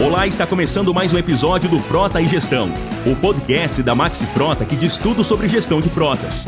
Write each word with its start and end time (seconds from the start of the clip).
Olá, 0.00 0.26
está 0.26 0.46
começando 0.46 0.94
mais 0.94 1.12
um 1.12 1.18
episódio 1.18 1.68
do 1.68 1.80
Frota 1.80 2.20
e 2.20 2.28
Gestão, 2.28 2.70
o 3.04 3.14
podcast 3.16 3.82
da 3.82 3.94
Maxi 3.94 4.26
Frota 4.26 4.64
que 4.64 4.76
diz 4.76 4.96
tudo 4.96 5.22
sobre 5.24 5.48
gestão 5.48 5.80
de 5.80 5.90
frotas. 5.90 6.46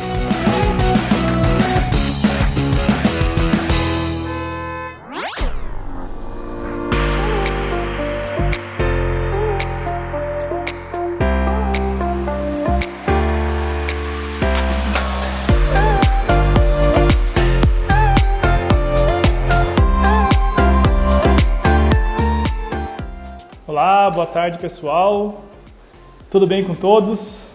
Tarde 24.48 24.58
pessoal. 24.58 25.44
Tudo 26.30 26.46
bem 26.46 26.64
com 26.64 26.74
todos? 26.74 27.50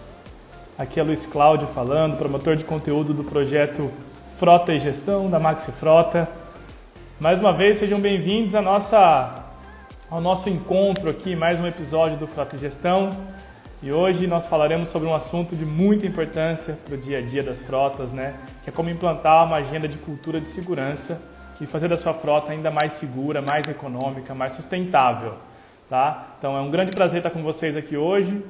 Aqui 0.78 1.00
é 1.00 1.04
Luiz 1.04 1.26
Cláudio 1.26 1.66
falando, 1.66 2.18
promotor 2.18 2.56
de 2.56 2.64
conteúdo 2.64 3.16
do 3.16 3.24
projeto 3.24 3.90
Frota 4.38 4.72
e 4.72 4.80
Gestão 4.80 5.28
da 5.28 5.40
Maxi 5.40 5.72
Frota. 5.72 6.30
Mais 7.20 7.40
uma 7.40 7.52
vez, 7.52 7.78
sejam 7.78 8.00
bem-vindos 8.00 8.54
à 8.54 8.62
nossa, 8.62 9.44
ao 10.08 10.22
nosso 10.22 10.50
encontro 10.50 11.10
aqui, 11.10 11.36
mais 11.36 11.60
um 11.60 11.66
episódio 11.66 12.16
do 12.16 12.28
Frota 12.28 12.58
e 12.58 12.60
Gestão. 12.60 13.10
E 13.82 13.92
hoje 13.92 14.28
nós 14.28 14.46
falaremos 14.46 14.90
sobre 14.90 15.10
um 15.10 15.16
assunto 15.16 15.56
de 15.56 15.66
muita 15.66 16.06
importância 16.06 16.78
para 16.86 16.94
o 16.94 16.98
dia 16.98 17.18
a 17.18 17.22
dia 17.22 17.42
das 17.42 17.60
frotas, 17.60 18.12
né? 18.12 18.36
Que 18.64 18.70
é 18.70 18.74
como 18.74 18.92
implantar 18.92 19.48
uma 19.48 19.56
agenda 19.56 19.88
de 19.88 19.98
cultura 19.98 20.40
de 20.40 20.48
segurança 20.48 21.20
e 21.60 21.66
fazer 21.66 21.88
da 21.88 21.98
sua 21.98 22.14
frota 22.14 22.52
ainda 22.52 22.70
mais 22.70 22.94
segura, 22.94 23.42
mais 23.42 23.68
econômica, 23.68 24.36
mais 24.36 24.54
sustentável. 24.54 25.34
Tá? 25.94 26.26
Então 26.40 26.58
é 26.58 26.60
um 26.60 26.72
grande 26.72 26.92
prazer 26.92 27.20
estar 27.20 27.30
com 27.30 27.44
vocês 27.44 27.78
aqui 27.78 27.96
hoje. 27.96 28.44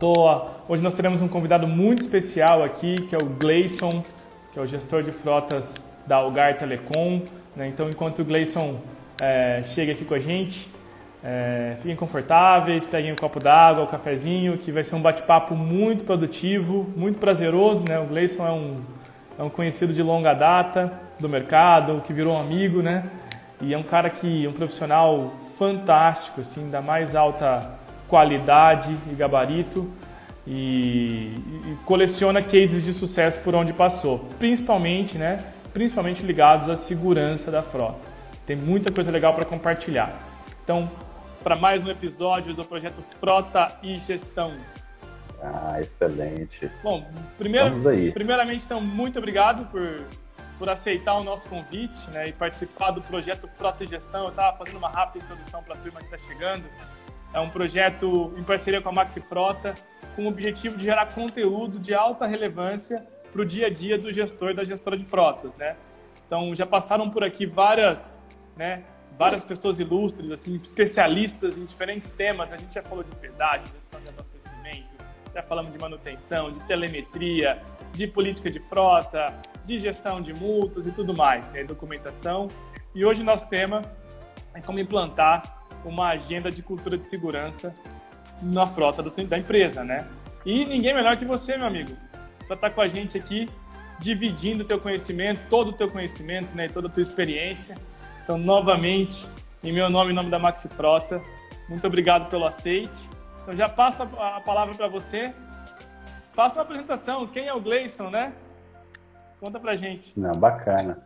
Tô, 0.00 0.48
hoje 0.68 0.82
nós 0.82 0.94
teremos 0.94 1.22
um 1.22 1.28
convidado 1.28 1.64
muito 1.64 2.00
especial 2.00 2.64
aqui, 2.64 3.02
que 3.02 3.14
é 3.14 3.18
o 3.18 3.24
Gleison, 3.24 4.02
que 4.52 4.58
é 4.58 4.62
o 4.62 4.66
gestor 4.66 5.04
de 5.04 5.12
frotas 5.12 5.76
da 6.08 6.16
Algar 6.16 6.58
Telecom. 6.58 7.22
Né? 7.54 7.68
Então, 7.68 7.88
enquanto 7.88 8.18
o 8.18 8.24
Gleison 8.24 8.80
é, 9.20 9.62
chega 9.62 9.92
aqui 9.92 10.04
com 10.04 10.14
a 10.14 10.18
gente, 10.18 10.68
é, 11.22 11.76
fiquem 11.76 11.94
confortáveis, 11.94 12.84
peguem 12.84 13.12
um 13.12 13.16
copo 13.16 13.38
d'água, 13.38 13.84
um 13.84 13.86
cafezinho, 13.86 14.58
que 14.58 14.72
vai 14.72 14.82
ser 14.82 14.96
um 14.96 15.00
bate-papo 15.00 15.54
muito 15.54 16.02
produtivo, 16.02 16.92
muito 16.96 17.20
prazeroso. 17.20 17.84
Né? 17.88 17.96
O 18.00 18.06
Gleison 18.06 18.44
é 18.44 18.50
um, 18.50 18.80
é 19.38 19.42
um 19.44 19.50
conhecido 19.50 19.92
de 19.92 20.02
longa 20.02 20.34
data 20.34 20.92
do 21.20 21.28
mercado, 21.28 22.02
que 22.04 22.12
virou 22.12 22.34
um 22.34 22.40
amigo, 22.40 22.82
né? 22.82 23.04
E 23.60 23.72
é 23.72 23.78
um 23.78 23.84
cara 23.84 24.10
que, 24.10 24.48
um 24.48 24.52
profissional 24.52 25.32
fantástico, 25.60 26.40
assim, 26.40 26.70
da 26.70 26.80
mais 26.80 27.14
alta 27.14 27.70
qualidade 28.08 28.96
e 29.12 29.14
gabarito 29.14 29.86
e, 30.46 31.34
e, 31.66 31.76
coleciona 31.84 32.40
cases 32.40 32.82
de 32.82 32.94
sucesso 32.94 33.42
por 33.42 33.54
onde 33.54 33.74
passou, 33.74 34.20
principalmente, 34.38 35.18
né, 35.18 35.44
principalmente 35.74 36.22
ligados 36.22 36.70
à 36.70 36.76
segurança 36.76 37.50
da 37.50 37.62
frota. 37.62 37.98
Tem 38.46 38.56
muita 38.56 38.90
coisa 38.90 39.10
legal 39.10 39.34
para 39.34 39.44
compartilhar. 39.44 40.18
Então, 40.64 40.90
para 41.44 41.56
mais 41.56 41.84
um 41.84 41.90
episódio 41.90 42.54
do 42.54 42.64
projeto 42.64 43.04
Frota 43.20 43.76
e 43.82 43.96
Gestão. 43.96 44.52
Ah, 45.42 45.78
excelente. 45.78 46.70
Bom, 46.82 47.06
primeiro, 47.36 47.76
primeiramente, 48.14 48.64
então, 48.64 48.80
muito 48.80 49.18
obrigado 49.18 49.70
por 49.70 50.06
por 50.60 50.68
aceitar 50.68 51.16
o 51.16 51.24
nosso 51.24 51.48
convite 51.48 52.10
né, 52.10 52.28
e 52.28 52.32
participar 52.34 52.90
do 52.90 53.00
projeto 53.00 53.48
Frota 53.48 53.82
e 53.82 53.86
Gestão. 53.86 54.24
Eu 54.24 54.28
estava 54.28 54.58
fazendo 54.58 54.76
uma 54.76 54.90
rápida 54.90 55.24
introdução 55.24 55.62
para 55.62 55.72
a 55.72 55.78
turma 55.78 56.00
que 56.00 56.14
está 56.14 56.18
chegando. 56.18 56.66
É 57.32 57.40
um 57.40 57.48
projeto 57.48 58.34
em 58.36 58.42
parceria 58.42 58.82
com 58.82 58.90
a 58.90 58.92
Maxi 58.92 59.22
Frota, 59.22 59.74
com 60.14 60.26
o 60.26 60.28
objetivo 60.28 60.76
de 60.76 60.84
gerar 60.84 61.14
conteúdo 61.14 61.78
de 61.78 61.94
alta 61.94 62.26
relevância 62.26 63.06
para 63.32 63.40
o 63.40 63.44
dia 63.44 63.68
a 63.68 63.70
dia 63.70 63.96
do 63.96 64.12
gestor 64.12 64.50
e 64.50 64.54
da 64.54 64.62
gestora 64.62 64.98
de 64.98 65.04
frotas. 65.06 65.56
Né? 65.56 65.76
Então, 66.26 66.54
já 66.54 66.66
passaram 66.66 67.08
por 67.08 67.24
aqui 67.24 67.46
várias, 67.46 68.20
né, 68.54 68.84
várias 69.18 69.42
pessoas 69.42 69.78
ilustres, 69.78 70.30
assim, 70.30 70.60
especialistas 70.62 71.56
em 71.56 71.64
diferentes 71.64 72.10
temas. 72.10 72.52
A 72.52 72.58
gente 72.58 72.74
já 72.74 72.82
falou 72.82 73.02
de 73.02 73.16
pedágio, 73.16 73.66
gestão 73.74 73.98
de 73.98 74.10
abastecimento, 74.10 74.89
já 75.34 75.42
falamos 75.42 75.72
de 75.72 75.78
manutenção, 75.78 76.52
de 76.52 76.60
telemetria, 76.64 77.62
de 77.92 78.06
política 78.06 78.50
de 78.50 78.60
frota, 78.60 79.34
de 79.64 79.78
gestão 79.78 80.20
de 80.20 80.32
multas 80.32 80.86
e 80.86 80.92
tudo 80.92 81.14
mais, 81.14 81.52
né, 81.52 81.64
documentação. 81.64 82.48
E 82.94 83.04
hoje 83.04 83.22
nosso 83.22 83.48
tema 83.48 83.82
é 84.54 84.60
como 84.60 84.78
implantar 84.78 85.64
uma 85.84 86.08
agenda 86.08 86.50
de 86.50 86.62
cultura 86.62 86.98
de 86.98 87.06
segurança 87.06 87.72
na 88.42 88.66
frota 88.66 89.02
do, 89.02 89.10
da 89.10 89.38
empresa, 89.38 89.84
né? 89.84 90.06
E 90.44 90.64
ninguém 90.64 90.94
melhor 90.94 91.16
que 91.16 91.24
você, 91.24 91.56
meu 91.56 91.66
amigo, 91.66 91.92
para 92.46 92.56
estar 92.56 92.68
tá 92.68 92.70
com 92.70 92.80
a 92.80 92.88
gente 92.88 93.16
aqui, 93.18 93.48
dividindo 93.98 94.64
o 94.64 94.66
teu 94.66 94.78
conhecimento, 94.78 95.40
todo 95.48 95.68
o 95.68 95.72
teu 95.72 95.88
conhecimento, 95.88 96.54
né, 96.54 96.68
toda 96.68 96.88
a 96.88 96.90
tua 96.90 97.02
experiência. 97.02 97.76
Então, 98.24 98.38
novamente, 98.38 99.26
em 99.62 99.72
meu 99.72 99.90
nome, 99.90 100.12
em 100.12 100.14
nome 100.14 100.30
da 100.30 100.38
Maxi 100.38 100.68
Frota, 100.68 101.20
muito 101.68 101.86
obrigado 101.86 102.28
pelo 102.30 102.46
aceite. 102.46 103.08
Então, 103.42 103.56
já 103.56 103.68
passo 103.68 104.02
a, 104.02 104.40
palavra 104.40 104.74
para 104.74 104.88
você. 104.88 105.32
Faça 106.34 106.56
uma 106.56 106.62
apresentação. 106.62 107.26
Quem 107.26 107.48
é 107.48 107.54
o 107.54 107.60
Gleison, 107.60 108.10
né? 108.10 108.32
Conta 109.40 109.58
pra 109.58 109.76
gente. 109.76 110.18
Não, 110.18 110.32
bacana. 110.32 110.98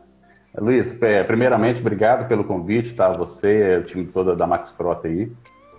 Luiz, 0.56 1.00
é, 1.02 1.24
primeiramente, 1.24 1.80
obrigado 1.80 2.28
pelo 2.28 2.44
convite, 2.44 2.94
tá? 2.94 3.10
Você, 3.12 3.78
o 3.78 3.84
time 3.84 4.06
todo 4.06 4.36
da 4.36 4.46
Max 4.46 4.70
Frota 4.70 5.08
aí. 5.08 5.30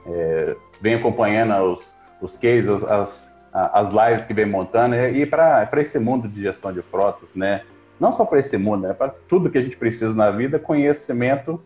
É, 0.07 0.55
vem 0.81 0.95
acompanhando 0.95 1.55
os, 1.71 1.93
os 2.21 2.37
cases, 2.37 2.83
as, 2.83 3.33
as 3.53 3.87
lives 3.89 4.25
que 4.25 4.33
vem 4.33 4.45
montando 4.45 4.95
e 4.95 5.25
para 5.25 5.69
esse 5.77 5.97
mundo 5.97 6.27
de 6.27 6.41
gestão 6.41 6.73
de 6.73 6.81
frotas, 6.81 7.35
né? 7.35 7.63
Não 7.99 8.11
só 8.11 8.25
para 8.25 8.39
esse 8.39 8.57
mundo, 8.57 8.87
né? 8.87 8.93
Para 8.93 9.13
tudo 9.29 9.49
que 9.49 9.57
a 9.57 9.61
gente 9.61 9.77
precisa 9.77 10.13
na 10.13 10.29
vida, 10.29 10.59
conhecimento 10.59 11.61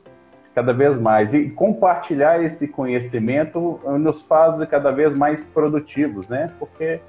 cada 0.54 0.74
vez 0.74 1.00
mais. 1.00 1.34
E 1.34 1.50
compartilhar 1.50 2.44
esse 2.44 2.68
conhecimento 2.68 3.80
nos 4.00 4.22
faz 4.22 4.58
cada 4.68 4.92
vez 4.92 5.14
mais 5.14 5.46
produtivos, 5.46 6.28
né? 6.28 6.52
Porque 6.60 7.00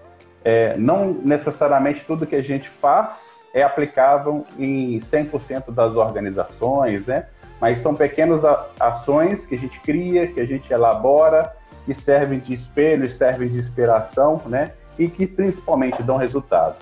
é, 0.45 0.77
não 0.79 1.13
necessariamente 1.13 2.05
tudo 2.05 2.27
que 2.27 2.37
a 2.37 2.43
gente 2.43 2.69
faz 2.69 3.41
é 3.53 3.63
aplicável 3.63 4.47
em 4.59 4.99
100% 4.99 5.73
das 5.73 5.97
organizações, 5.97 7.07
né? 7.07 7.27
Mas 7.61 7.81
são 7.81 7.95
pequenas 7.95 8.43
ações 8.79 9.47
que 9.47 9.55
a 9.55 9.59
gente 9.59 9.81
cria, 9.81 10.27
que 10.27 10.41
a 10.41 10.47
gente 10.47 10.73
elabora, 10.73 11.53
que 11.85 11.93
servem 11.93 12.39
de 12.39 12.55
espelho, 12.55 13.09
servem 13.09 13.49
de 13.49 13.59
inspiração, 13.59 14.41
né? 14.47 14.73
E 14.99 15.09
que 15.09 15.27
principalmente 15.27 16.03
dão 16.03 16.17
resultado. 16.17 16.77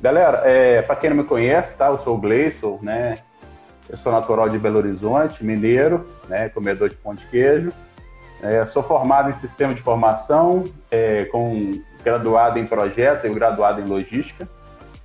Galera, 0.00 0.42
é, 0.44 0.82
para 0.82 0.96
quem 0.96 1.10
não 1.10 1.16
me 1.16 1.24
conhece, 1.24 1.76
tá? 1.76 1.88
Eu 1.88 1.98
sou 1.98 2.16
o 2.16 2.18
Gleison, 2.18 2.78
né? 2.82 3.18
Eu 3.90 3.96
sou 3.96 4.12
natural 4.12 4.48
de 4.48 4.56
Belo 4.56 4.78
Horizonte, 4.78 5.44
mineiro, 5.44 6.06
né? 6.28 6.48
Comedor 6.48 6.88
de 6.88 6.94
pão 6.94 7.12
de 7.12 7.26
queijo. 7.26 7.72
É, 8.40 8.64
sou 8.64 8.84
formado 8.84 9.28
em 9.28 9.32
sistema 9.32 9.74
de 9.74 9.82
formação, 9.82 10.64
é, 10.92 11.24
com 11.24 11.72
graduado 12.04 12.60
em 12.60 12.66
projetos 12.66 13.24
e 13.24 13.28
graduado 13.30 13.80
em 13.80 13.84
logística. 13.84 14.48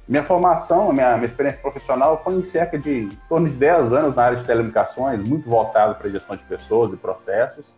Minha 0.07 0.21
formação, 0.21 0.93
minha, 0.93 1.15
minha 1.15 1.25
experiência 1.25 1.59
profissional 1.59 2.21
foi 2.23 2.35
em 2.35 2.43
cerca 2.43 2.77
de 2.77 3.05
em 3.05 3.09
torno 3.27 3.49
de 3.49 3.55
10 3.55 3.91
anos 3.91 4.15
na 4.15 4.23
área 4.23 4.37
de 4.37 4.43
telecomunicações, 4.43 5.27
muito 5.27 5.49
voltado 5.49 5.95
para 5.95 6.07
gestão 6.07 6.35
de 6.35 6.43
pessoas 6.43 6.93
e 6.93 6.95
processos. 6.95 7.73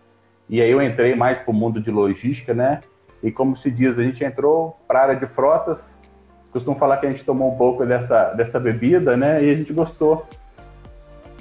E 0.49 0.61
aí 0.61 0.69
eu 0.69 0.81
entrei 0.81 1.15
mais 1.15 1.39
para 1.39 1.51
o 1.51 1.53
mundo 1.53 1.79
de 1.79 1.89
logística, 1.89 2.53
né? 2.53 2.81
E 3.23 3.31
como 3.31 3.55
se 3.55 3.71
diz, 3.71 3.97
a 3.97 4.03
gente 4.03 4.25
entrou 4.25 4.77
para 4.85 4.99
a 4.99 5.03
área 5.03 5.15
de 5.15 5.25
frotas. 5.25 6.01
Costumo 6.51 6.75
falar 6.75 6.97
que 6.97 7.05
a 7.05 7.09
gente 7.09 7.23
tomou 7.23 7.53
um 7.53 7.57
pouco 7.57 7.85
dessa, 7.85 8.33
dessa 8.33 8.59
bebida, 8.59 9.15
né? 9.15 9.41
E 9.41 9.49
a 9.49 9.55
gente 9.55 9.71
gostou. 9.71 10.27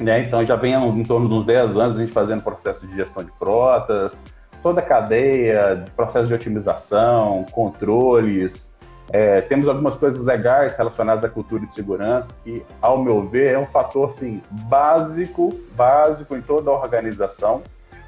Né? 0.01 0.23
Então 0.23 0.45
já 0.45 0.57
vem 0.57 0.75
em 0.75 1.05
torno 1.05 1.29
de 1.29 1.35
uns 1.35 1.47
10 1.47 1.77
anos 1.77 1.97
a 1.97 2.01
gente 2.01 2.13
fazendo 2.13 2.43
processo 2.43 2.87
de 2.87 2.95
gestão 2.95 3.25
de 3.25 3.31
frotas, 3.33 4.21
toda 4.63 4.81
a 4.81 4.85
cadeia, 4.85 5.85
processo 5.95 6.27
de 6.27 6.35
otimização, 6.35 7.47
controles, 7.51 8.71
é, 9.13 9.41
temos 9.41 9.69
algumas 9.69 9.95
coisas 9.95 10.25
legais 10.25 10.77
relacionadas 10.77 11.23
à 11.23 11.29
cultura 11.29 11.65
de 11.65 11.73
segurança 11.75 12.35
que, 12.43 12.65
ao 12.83 13.03
meu 13.03 13.27
ver, 13.27 13.55
é 13.55 13.59
um 13.59 13.65
fator 13.65 14.09
assim, 14.09 14.43
básico, 14.51 15.55
básico 15.77 16.35
em 16.37 16.43
toda 16.43 16.71
a 16.71 16.75
organização, 16.75 17.63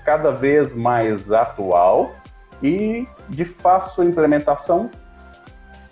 cada 0.05 0.31
vez 0.31 0.75
mais 0.75 1.31
atual 1.31 2.12
e 2.62 3.06
de 3.29 3.44
fácil 3.44 4.05
implementação, 4.05 4.91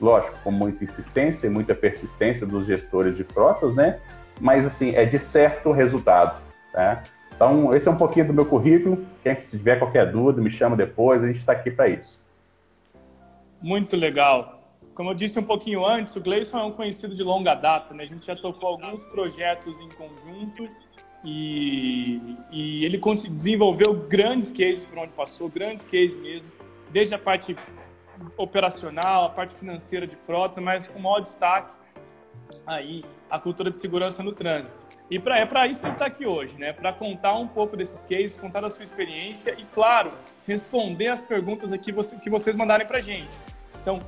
lógico, 0.01 0.37
com 0.43 0.51
muita 0.51 0.83
insistência 0.83 1.47
e 1.47 1.51
muita 1.51 1.75
persistência 1.75 2.45
dos 2.45 2.67
gestores 2.67 3.17
de 3.17 3.23
frotas, 3.23 3.75
né? 3.75 4.01
Mas 4.41 4.67
assim, 4.67 4.91
é 4.91 5.05
de 5.05 5.19
certo 5.19 5.71
resultado, 5.71 6.41
tá? 6.73 7.03
Então, 7.35 7.75
esse 7.75 7.87
é 7.87 7.91
um 7.91 7.97
pouquinho 7.97 8.27
do 8.27 8.33
meu 8.33 8.47
currículo. 8.47 9.05
Quem 9.23 9.41
se 9.43 9.59
tiver 9.59 9.79
qualquer 9.79 10.11
dúvida, 10.11 10.41
me 10.41 10.51
chama 10.51 10.75
depois, 10.75 11.23
a 11.23 11.27
gente 11.27 11.37
está 11.37 11.53
aqui 11.53 11.71
para 11.71 11.89
isso. 11.89 12.21
Muito 13.61 13.97
legal. 13.97 14.63
como 14.95 15.11
eu 15.11 15.15
disse 15.15 15.39
um 15.39 15.43
pouquinho 15.43 15.85
antes, 15.85 16.17
o 16.17 16.21
Gleison 16.21 16.59
é 16.59 16.65
um 16.65 16.73
conhecido 16.73 17.15
de 17.15 17.23
longa 17.23 17.55
data, 17.55 17.93
né? 17.93 18.05
A 18.05 18.07
gente 18.07 18.27
já 18.27 18.35
tocou 18.35 18.71
alguns 18.71 19.05
projetos 19.05 19.79
em 19.81 19.89
conjunto 19.91 20.67
e, 21.23 22.39
e 22.51 22.85
ele 22.85 22.99
desenvolveu 23.31 23.93
grandes 23.95 24.51
cases 24.51 24.85
por 24.85 24.99
onde 24.99 25.13
passou, 25.13 25.49
grandes 25.49 25.85
cases 25.85 26.17
mesmo, 26.17 26.51
desde 26.91 27.15
a 27.15 27.19
parte 27.19 27.55
operacional, 28.37 29.27
a 29.27 29.29
parte 29.29 29.55
financeira 29.55 30.07
de 30.07 30.17
frota, 30.17 30.61
mas 30.61 30.87
com 30.87 31.01
maior 31.01 31.21
destaque 31.21 31.76
aí 32.67 33.05
a 33.31 33.39
cultura 33.39 33.71
de 33.71 33.79
segurança 33.79 34.23
no 34.23 34.33
trânsito. 34.33 34.85
E 35.11 35.19
pra, 35.19 35.39
é 35.39 35.47
para 35.47 35.67
isso 35.69 35.81
que 35.81 35.87
ele 35.87 35.95
está 35.95 36.07
aqui 36.07 36.27
hoje, 36.27 36.57
né? 36.59 36.73
Para 36.73 36.93
contar 36.93 37.35
um 37.35 37.47
pouco 37.47 37.77
desses 37.77 38.03
cases, 38.03 38.37
contar 38.37 38.65
a 38.65 38.71
sua 38.71 38.83
experiência 38.83 39.55
e, 39.57 39.65
claro, 39.73 40.13
responder 40.47 41.09
as 41.09 41.23
perguntas 41.23 41.73
aqui 41.73 41.93
que 42.23 42.31
vocês 42.31 42.57
mandarem 42.57 42.87
para 42.87 43.01
gente. 43.01 43.39
Então, 43.81 44.01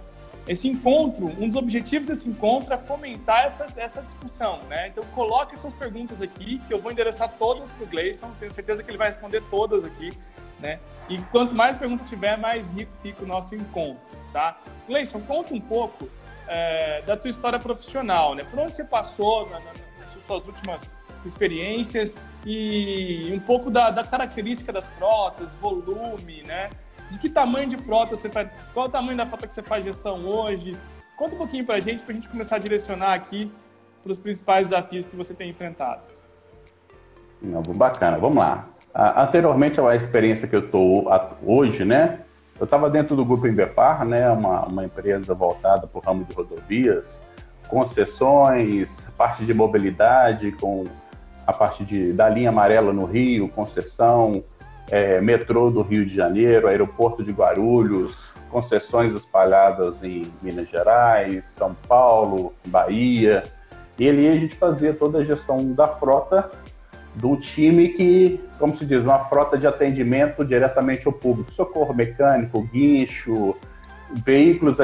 esse 0.49 0.67
encontro, 0.67 1.26
um 1.38 1.46
dos 1.46 1.56
objetivos 1.56 2.08
desse 2.08 2.29
encontro 2.29 2.73
é 2.73 2.79
fomentar 2.79 3.44
essa, 3.44 3.67
essa 3.76 4.02
discussão, 4.02 4.61
né? 4.64 4.88
Então, 4.88 5.05
coloque 5.14 5.58
suas 5.58 5.75
perguntas 5.75 6.20
aqui, 6.23 6.58
que 6.67 6.73
eu 6.73 6.79
vou 6.79 6.91
endereçar 6.91 7.29
todas 7.38 7.70
para 7.70 7.84
o 7.84 7.87
Gleison, 7.87 8.31
tenho 8.41 8.50
certeza 8.50 8.82
que 8.82 8.91
ele 8.91 8.99
vai 8.99 9.08
responder 9.08 9.43
todas 9.50 9.84
aqui, 9.84 10.11
né? 10.58 10.81
E 11.08 11.19
quanto 11.31 11.55
mais 11.55 11.76
perguntas 11.76 12.08
tiver, 12.08 12.37
mais 12.38 12.70
rico 12.70 12.91
fica 13.02 13.23
o 13.23 13.26
nosso 13.26 13.55
encontro, 13.55 14.00
tá? 14.32 14.58
Gleison, 14.88 15.20
conta 15.20 15.55
um 15.55 15.61
pouco 15.61 16.08
é, 16.48 17.02
da 17.02 17.16
tua 17.16 17.30
história 17.30 17.58
profissional, 17.58 18.34
né? 18.34 18.44
Por 18.50 18.58
onde 18.58 18.76
você 18.76 18.84
passou 18.84 19.48
na, 19.48 19.60
na, 19.60 19.72
nas 19.96 20.24
suas 20.24 20.46
últimas 20.46 20.90
experiências 21.24 22.18
e 22.44 23.30
um 23.32 23.40
pouco 23.40 23.70
da, 23.70 23.90
da, 23.90 24.04
característica 24.04 24.72
das 24.72 24.88
frotas, 24.90 25.54
volume, 25.56 26.42
né? 26.42 26.70
De 27.10 27.18
que 27.18 27.28
tamanho 27.28 27.68
de 27.68 27.76
frota 27.76 28.16
você 28.16 28.28
faz, 28.28 28.48
qual 28.72 28.86
o 28.86 28.88
tamanho 28.88 29.16
da 29.16 29.26
frota 29.26 29.46
que 29.46 29.52
você 29.52 29.62
faz 29.62 29.84
gestão 29.84 30.18
hoje? 30.26 30.76
Conta 31.16 31.34
um 31.34 31.38
pouquinho 31.38 31.64
para 31.64 31.76
a 31.76 31.80
gente, 31.80 32.02
para 32.02 32.12
a 32.12 32.14
gente 32.14 32.28
começar 32.28 32.56
a 32.56 32.58
direcionar 32.58 33.14
aqui 33.14 33.50
para 34.02 34.12
os 34.12 34.18
principais 34.18 34.68
desafios 34.68 35.06
que 35.06 35.16
você 35.16 35.34
tem 35.34 35.50
enfrentado. 35.50 36.02
Não, 37.42 37.62
bacana, 37.62 38.18
vamos 38.18 38.36
lá. 38.36 38.68
Anteriormente 38.94 39.80
à 39.80 39.94
experiência 39.94 40.48
que 40.48 40.56
eu 40.56 40.66
estou 40.66 41.08
hoje, 41.44 41.84
né? 41.84 42.20
Eu 42.58 42.64
estava 42.64 42.90
dentro 42.90 43.14
do 43.14 43.25
grupo 43.25 43.46
Embepar, 43.46 44.05
né, 44.05 44.28
uma, 44.31 44.66
uma 44.66 44.84
empresa 44.84 45.32
voltada 45.32 45.87
para 45.87 45.99
o 45.99 46.02
ramo 46.02 46.25
de 46.25 46.34
rodovias, 46.34 47.22
concessões, 47.69 49.06
parte 49.16 49.44
de 49.44 49.55
mobilidade, 49.55 50.50
com 50.52 50.84
a 51.46 51.52
parte 51.52 51.84
de, 51.84 52.12
da 52.12 52.28
linha 52.28 52.49
amarela 52.49 52.93
no 52.93 53.05
Rio, 53.05 53.49
concessão, 53.49 54.43
é, 54.90 55.20
metrô 55.20 55.70
do 55.70 55.82
Rio 55.82 56.05
de 56.05 56.14
Janeiro, 56.14 56.66
aeroporto 56.66 57.22
de 57.22 57.31
Guarulhos, 57.31 58.32
concessões 58.50 59.14
espalhadas 59.14 60.02
em 60.02 60.32
Minas 60.43 60.69
Gerais, 60.69 61.46
São 61.46 61.75
Paulo, 61.87 62.55
Bahia. 62.66 63.44
E 63.99 64.08
ali 64.08 64.28
a 64.28 64.37
gente 64.37 64.56
fazia 64.56 64.93
toda 64.93 65.19
a 65.19 65.25
gestão 65.25 65.72
da 65.72 65.87
frota 65.87 66.50
do 67.14 67.37
time 67.37 67.88
que, 67.88 68.40
como 68.58 68.75
se 68.75 68.84
diz, 68.87 69.05
uma 69.05 69.20
frota 69.20 69.58
de 69.58 69.66
atendimento 69.66 70.44
diretamente 70.44 71.06
ao 71.06 71.12
público, 71.12 71.52
socorro 71.52 71.94
mecânico, 71.94 72.62
guincho, 72.62 73.56
veículos 74.25 74.78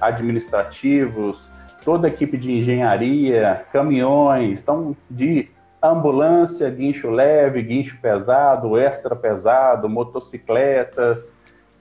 administrativos, 0.00 1.50
toda 1.84 2.06
a 2.06 2.10
equipe 2.10 2.36
de 2.36 2.52
engenharia, 2.52 3.64
caminhões, 3.72 4.60
então 4.62 4.96
de 5.10 5.50
ambulância, 5.82 6.70
guincho 6.70 7.10
leve, 7.10 7.62
guincho 7.62 7.98
pesado, 8.00 8.78
extra 8.78 9.16
pesado, 9.16 9.88
motocicletas, 9.88 11.34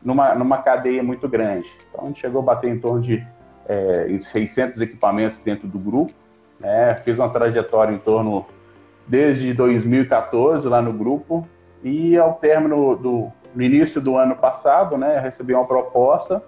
numa, 0.03 0.33
numa 0.33 0.57
cadeia 0.57 1.03
muito 1.03 1.29
grande. 1.29 1.69
Então 1.89 2.05
a 2.05 2.07
gente 2.07 2.19
chegou 2.19 2.41
a 2.41 2.45
bater 2.45 2.69
em 2.69 2.79
torno 2.79 3.01
de 3.01 3.25
é, 3.67 4.17
600 4.19 4.81
equipamentos 4.81 5.43
dentro 5.43 5.67
do 5.67 5.77
grupo, 5.77 6.13
né? 6.59 6.95
fiz 6.97 7.19
uma 7.19 7.29
trajetória 7.29 7.93
em 7.93 7.99
torno 7.99 8.45
desde 9.11 9.53
2014 9.53 10.69
lá 10.69 10.81
no 10.81 10.93
grupo 10.93 11.45
e 11.83 12.17
ao 12.17 12.35
término 12.35 12.95
do 12.95 13.29
no 13.53 13.61
início 13.61 13.99
do 13.99 14.15
ano 14.15 14.33
passado, 14.33 14.97
né, 14.97 15.19
recebi 15.19 15.53
uma 15.53 15.65
proposta 15.65 16.41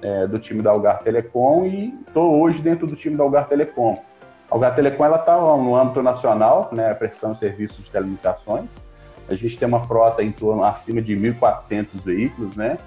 é, 0.00 0.24
do 0.28 0.38
time 0.38 0.62
da 0.62 0.70
Algar 0.70 1.00
Telecom 1.00 1.64
e 1.64 1.92
estou 2.06 2.40
hoje 2.40 2.62
dentro 2.62 2.86
do 2.86 2.94
time 2.94 3.16
da 3.16 3.24
Algar 3.24 3.48
Telecom. 3.48 4.00
A 4.48 4.54
Algar 4.54 4.76
Telecom 4.76 5.04
ela 5.04 5.16
está 5.16 5.36
no 5.36 5.74
âmbito 5.74 6.00
nacional, 6.00 6.68
né, 6.70 6.94
prestando 6.94 7.34
serviços 7.34 7.84
de 7.84 7.90
telecomunicações. 7.90 8.80
A 9.28 9.34
gente 9.34 9.58
tem 9.58 9.66
uma 9.66 9.80
frota 9.80 10.22
em 10.22 10.30
torno 10.30 10.62
acima 10.62 11.02
de 11.02 11.16
1.400 11.16 12.00
veículos, 12.04 12.54
né, 12.54 12.78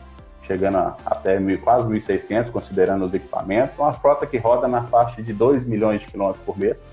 chegando 0.43 0.77
a, 0.77 0.95
até 1.05 1.37
mil, 1.37 1.59
quase 1.59 1.89
1.600, 1.89 2.49
considerando 2.51 3.03
os 3.03 3.13
equipamentos. 3.13 3.77
Uma 3.77 3.91
frota 3.91 4.25
que 4.25 4.37
roda 4.37 4.69
na 4.69 4.83
faixa 4.83 5.21
de 5.21 5.33
2 5.33 5.65
milhões 5.65 5.99
de 5.99 6.07
quilômetros 6.07 6.45
por 6.45 6.57
mês 6.57 6.87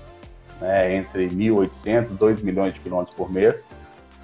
né, 0.59 0.95
entre 0.95 1.29
1.800 1.29 2.11
e 2.11 2.13
2 2.13 2.41
milhões 2.41 2.73
de 2.73 2.79
quilômetros 2.79 3.15
por 3.15 3.31
mês, 3.31 3.67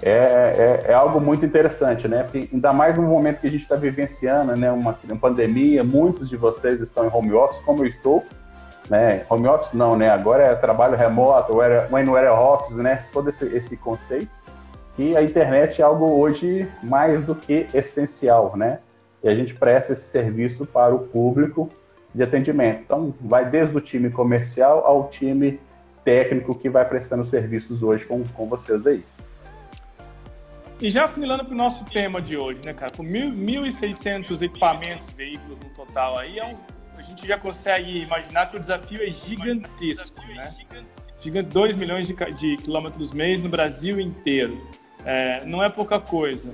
é, 0.02 0.10
é, 0.10 0.92
é, 0.92 0.94
algo 0.94 1.22
muito 1.22 1.46
interessante, 1.46 2.08
né? 2.08 2.24
Porque 2.24 2.50
ainda 2.52 2.74
mais 2.74 2.98
no 2.98 3.04
momento 3.04 3.40
que 3.40 3.48
a 3.48 3.50
gente 3.50 3.62
está 3.62 3.76
vivenciando, 3.76 4.56
né? 4.56 4.72
Uma, 4.72 4.98
uma, 5.04 5.16
pandemia, 5.16 5.84
muitos 5.84 6.28
de 6.30 6.36
vocês 6.36 6.82
estão 6.82 7.06
em 7.06 7.10
home 7.14 7.32
office, 7.34 7.60
como 7.64 7.82
eu 7.84 7.88
estou, 7.88 8.24
né? 8.90 9.24
Home 9.30 9.48
office 9.48 9.72
não, 9.74 9.96
né? 9.96 10.10
Agora 10.10 10.44
é 10.44 10.56
trabalho 10.56 10.98
remoto, 10.98 11.56
when 11.90 12.06
não 12.06 12.18
era 12.18 12.34
office, 12.34 12.76
né? 12.76 13.06
Todo 13.14 13.30
esse, 13.30 13.46
esse 13.56 13.78
conceito. 13.78 14.30
E 14.98 15.16
a 15.16 15.24
internet 15.24 15.82
é 15.82 15.86
algo 15.86 16.06
hoje 16.20 16.70
mais 16.84 17.24
do 17.24 17.34
que 17.34 17.66
essencial, 17.74 18.56
né? 18.58 18.80
E 19.24 19.30
a 19.30 19.36
gente 19.36 19.56
presta 19.56 19.94
esse 19.94 20.10
serviço 20.10 20.66
para 20.66 20.94
o 20.94 21.00
público 21.00 21.70
de 22.14 22.22
atendimento. 22.22 22.82
Então, 22.86 23.14
vai 23.20 23.50
desde 23.50 23.76
o 23.76 23.82
time 23.82 24.10
comercial 24.10 24.86
ao 24.86 25.08
time 25.08 25.60
técnico 26.06 26.56
que 26.56 26.70
vai 26.70 26.88
prestando 26.88 27.26
serviços 27.26 27.82
hoje 27.82 28.06
com, 28.06 28.24
com 28.24 28.48
vocês 28.48 28.86
aí. 28.86 29.04
E 30.80 30.90
já 30.90 31.06
afunilando 31.06 31.46
para 31.46 31.54
o 31.54 31.58
nosso 31.58 31.84
tema 31.86 32.22
de 32.22 32.38
hoje, 32.38 32.62
né, 32.64 32.74
cara? 32.74 32.92
Com 32.96 33.04
1.600 33.04 34.42
equipamentos, 34.42 35.10
veículos 35.10 35.58
no 35.58 35.70
total 35.70 36.20
aí, 36.20 36.38
é 36.38 36.46
um, 36.46 36.58
a 36.98 37.02
gente 37.02 37.26
já 37.26 37.38
consegue 37.38 38.04
imaginar 38.04 38.50
que 38.50 38.58
o 38.58 38.60
desafio 38.60 39.02
é 39.02 39.10
gigantesco, 39.10 40.22
né? 40.28 40.54
Gigante, 41.20 41.50
2 41.50 41.76
milhões 41.76 42.08
de, 42.08 42.14
de 42.14 42.58
quilômetros 42.58 43.12
mês 43.12 43.42
no 43.42 43.50
Brasil 43.50 44.00
inteiro. 44.00 44.62
É, 45.06 45.46
não 45.46 45.64
é 45.64 45.70
pouca 45.70 46.00
coisa. 46.00 46.54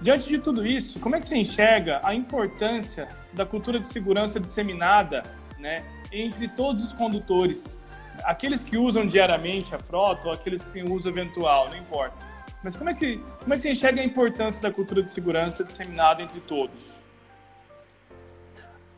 Diante 0.00 0.28
de 0.28 0.38
tudo 0.38 0.66
isso, 0.66 0.98
como 1.00 1.16
é 1.16 1.20
que 1.20 1.26
você 1.26 1.36
enxerga 1.36 2.00
a 2.02 2.14
importância 2.14 3.08
da 3.32 3.44
cultura 3.44 3.78
de 3.78 3.88
segurança 3.88 4.40
disseminada 4.40 5.22
né, 5.58 5.84
entre 6.10 6.48
todos 6.48 6.82
os 6.82 6.92
condutores 6.92 7.79
aqueles 8.24 8.62
que 8.62 8.76
usam 8.76 9.06
diariamente 9.06 9.74
a 9.74 9.78
frota 9.78 10.28
ou 10.28 10.34
aqueles 10.34 10.62
que 10.62 10.70
têm 10.70 10.90
uso 10.90 11.08
eventual, 11.08 11.68
não 11.68 11.76
importa. 11.76 12.14
Mas 12.62 12.76
como 12.76 12.90
é 12.90 12.94
que, 12.94 13.18
como 13.40 13.54
é 13.54 13.56
que 13.56 13.62
você 13.62 13.70
enxerga 13.70 14.00
a 14.00 14.04
importância 14.04 14.62
da 14.62 14.70
cultura 14.70 15.02
de 15.02 15.10
segurança 15.10 15.64
disseminada 15.64 16.22
entre 16.22 16.40
todos? 16.40 16.98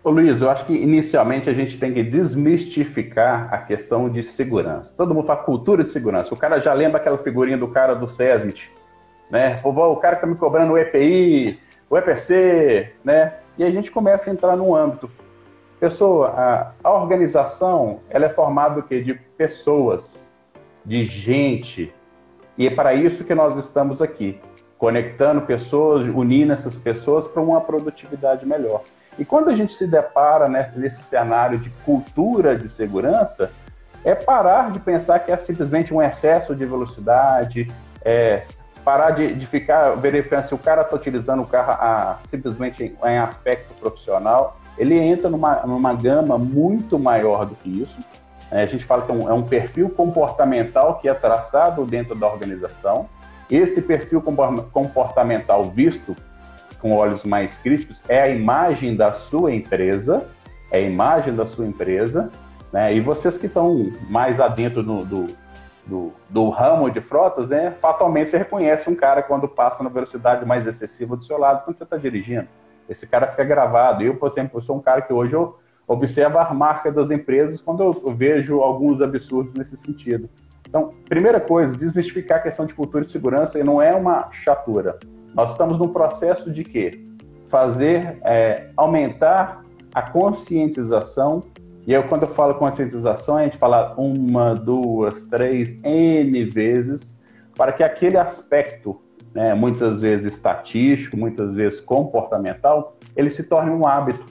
Ô 0.05 0.11
Luiz, 0.11 0.41
eu 0.41 0.51
acho 0.51 0.65
que 0.67 0.73
inicialmente 0.73 1.49
a 1.49 1.53
gente 1.53 1.79
tem 1.79 1.95
que 1.95 2.03
desmistificar 2.03 3.55
a 3.55 3.59
questão 3.59 4.11
de 4.11 4.25
segurança. 4.25 4.93
Todo 4.97 5.15
mundo 5.15 5.29
fala 5.29 5.45
cultura 5.45 5.85
de 5.85 5.93
segurança. 5.93 6.35
O 6.35 6.37
cara 6.37 6.59
já 6.59 6.73
lembra 6.73 6.99
aquela 6.99 7.19
figurinha 7.19 7.57
do 7.57 7.69
cara 7.69 7.95
do 7.95 8.09
SESMIT, 8.09 8.73
né? 9.31 9.61
O 9.63 9.97
cara 9.97 10.17
tá 10.17 10.27
me 10.27 10.35
cobrando 10.35 10.73
o 10.73 10.79
EPI, 10.79 11.61
o 11.89 11.97
EPC, 11.97 12.95
né? 13.05 13.35
E 13.57 13.63
a 13.63 13.71
gente 13.71 13.93
começa 13.93 14.29
a 14.29 14.33
entrar 14.33 14.57
num 14.57 14.75
âmbito 14.75 15.09
Pessoa, 15.83 16.29
a, 16.29 16.73
a 16.85 16.93
organização, 16.93 18.03
ela 18.09 18.27
é 18.27 18.29
formada 18.29 18.81
quê? 18.83 19.03
De 19.03 19.15
pessoas, 19.15 20.33
de 20.85 21.03
gente. 21.03 21.93
E 22.57 22.69
é 22.69 22.71
para 22.71 22.95
isso 22.95 23.25
que 23.25 23.35
nós 23.35 23.57
estamos 23.57 24.01
aqui, 24.01 24.41
conectando 24.79 25.43
pessoas, 25.43 26.07
unindo 26.07 26.53
essas 26.53 26.77
pessoas 26.77 27.27
para 27.27 27.43
uma 27.43 27.61
produtividade 27.61 28.47
melhor. 28.47 28.83
E 29.19 29.25
quando 29.25 29.51
a 29.51 29.55
gente 29.55 29.73
se 29.73 29.85
depara 29.85 30.49
né, 30.49 30.73
nesse 30.77 31.03
cenário 31.03 31.59
de 31.59 31.69
cultura 31.85 32.57
de 32.57 32.69
segurança, 32.69 33.51
é 34.05 34.15
parar 34.15 34.71
de 34.71 34.79
pensar 34.79 35.19
que 35.19 35.33
é 35.33 35.37
simplesmente 35.37 35.93
um 35.93 36.01
excesso 36.01 36.55
de 36.55 36.65
velocidade, 36.65 37.69
é 38.05 38.43
parar 38.85 39.11
de, 39.11 39.35
de 39.35 39.47
ficar 39.47 39.97
verificando 39.97 40.45
se 40.45 40.55
o 40.55 40.59
cara 40.59 40.83
está 40.83 40.95
utilizando 40.95 41.43
o 41.43 41.47
carro 41.47 41.73
a, 41.73 42.19
simplesmente 42.25 42.85
em, 42.85 42.97
em 43.05 43.19
aspecto 43.19 43.75
profissional 43.81 44.62
ele 44.77 44.99
entra 44.99 45.29
numa, 45.29 45.67
numa 45.67 45.95
gama 45.95 46.39
muito 46.39 46.99
maior 46.99 47.45
do 47.45 47.55
que 47.55 47.83
isso. 47.83 47.99
É, 48.51 48.63
a 48.63 48.67
gente 48.67 48.85
fala 48.85 49.03
que 49.03 49.11
é 49.11 49.15
um, 49.15 49.29
é 49.31 49.33
um 49.33 49.43
perfil 49.43 49.89
comportamental 49.89 50.99
que 50.99 51.09
é 51.09 51.15
traçado 51.15 51.85
dentro 51.85 52.15
da 52.15 52.27
organização. 52.27 53.09
Esse 53.51 53.83
perfil 53.83 54.23
comportamental 54.23 55.65
visto 55.65 56.17
com 56.81 56.93
olhos 56.93 57.23
mais 57.23 57.59
críticos 57.59 58.01
é 58.09 58.21
a 58.21 58.29
imagem 58.29 58.97
da 58.97 59.13
sua 59.13 59.55
empresa, 59.55 60.27
é 60.71 60.79
a 60.79 60.81
imagem 60.81 61.35
da 61.35 61.47
sua 61.47 61.67
empresa, 61.67 62.31
né? 62.73 62.95
E 62.95 63.01
vocês 63.01 63.39
que 63.39 63.47
estão 63.47 63.93
mais 64.09 64.41
adentro 64.41 64.83
do, 64.83 65.05
do, 65.05 65.27
do, 65.87 66.13
do, 66.29 66.49
ramo 66.51 66.91
de 66.91 67.01
frotas, 67.01 67.51
né? 67.51 67.73
Fatalmente 67.79 68.31
você 68.31 68.39
reconhece 68.39 68.89
um 68.89 68.95
cara 68.95 69.23
quando 69.23 69.47
passa 69.47 69.83
na 69.83 69.91
velocidade 69.91 70.45
mais 70.45 70.67
excessiva 70.67 71.17
do 71.17 71.25
seu 71.25 71.39
lado 71.39 71.65
quando 71.65 71.77
você 71.77 71.85
está 71.85 71.97
dirigindo. 71.97 72.49
Esse 72.93 73.07
cara 73.07 73.27
fica 73.27 73.45
gravado. 73.45 74.03
Eu, 74.03 74.17
por 74.17 74.31
exemplo, 74.31 74.61
sou 74.63 74.77
um 74.77 74.81
cara 74.81 75.03
que 75.03 75.13
hoje 75.13 75.35
eu, 75.35 75.59
observo 75.87 76.39
a 76.39 76.53
marca 76.55 76.91
das 76.91 77.11
empresas 77.11 77.61
quando 77.61 77.83
eu 77.83 77.93
vejo 78.15 78.61
alguns 78.61 79.01
absurdos 79.01 79.55
nesse 79.55 79.77
sentido. 79.77 80.29
Então, 80.69 80.95
primeira 81.09 81.41
coisa, 81.41 81.77
desmistificar 81.77 82.39
a 82.39 82.43
questão 82.43 82.65
de 82.65 82.75
cultura 82.75 83.05
de 83.05 83.13
segurança 83.13 83.59
e 83.59 83.65
não 83.65 83.83
é 83.83 83.95
uma 83.95 84.31
chatura. 84.33 84.99
Nós 85.35 85.53
estamos 85.53 85.79
num 85.79 85.89
processo 85.89 86.51
de 86.51 86.65
quê? 86.65 87.03
Fazer, 87.47 88.19
é, 88.25 88.71
aumentar 88.77 89.65
a 89.95 90.03
conscientização. 90.03 91.41
E 91.87 91.95
aí, 91.95 92.03
quando 92.05 92.23
eu 92.23 92.29
falo 92.29 92.55
conscientização, 92.55 93.37
a 93.37 93.45
gente 93.45 93.59
fala 93.59 93.95
uma, 93.99 94.55
duas, 94.55 95.27
três, 95.27 95.77
N 95.83 96.45
vezes, 96.45 97.21
para 97.57 97.73
que 97.73 97.83
aquele 97.83 98.17
aspecto, 98.17 98.99
né, 99.35 99.55
muitas 99.55 100.01
vezes 100.01 100.35
estatístico, 100.35 101.17
muitas 101.17 101.55
vezes 101.55 101.81
comportamental, 101.81 102.97
ele 103.17 103.31
se 103.31 103.43
torne 103.45 103.71
um 103.71 103.87
hábito. 103.87 104.25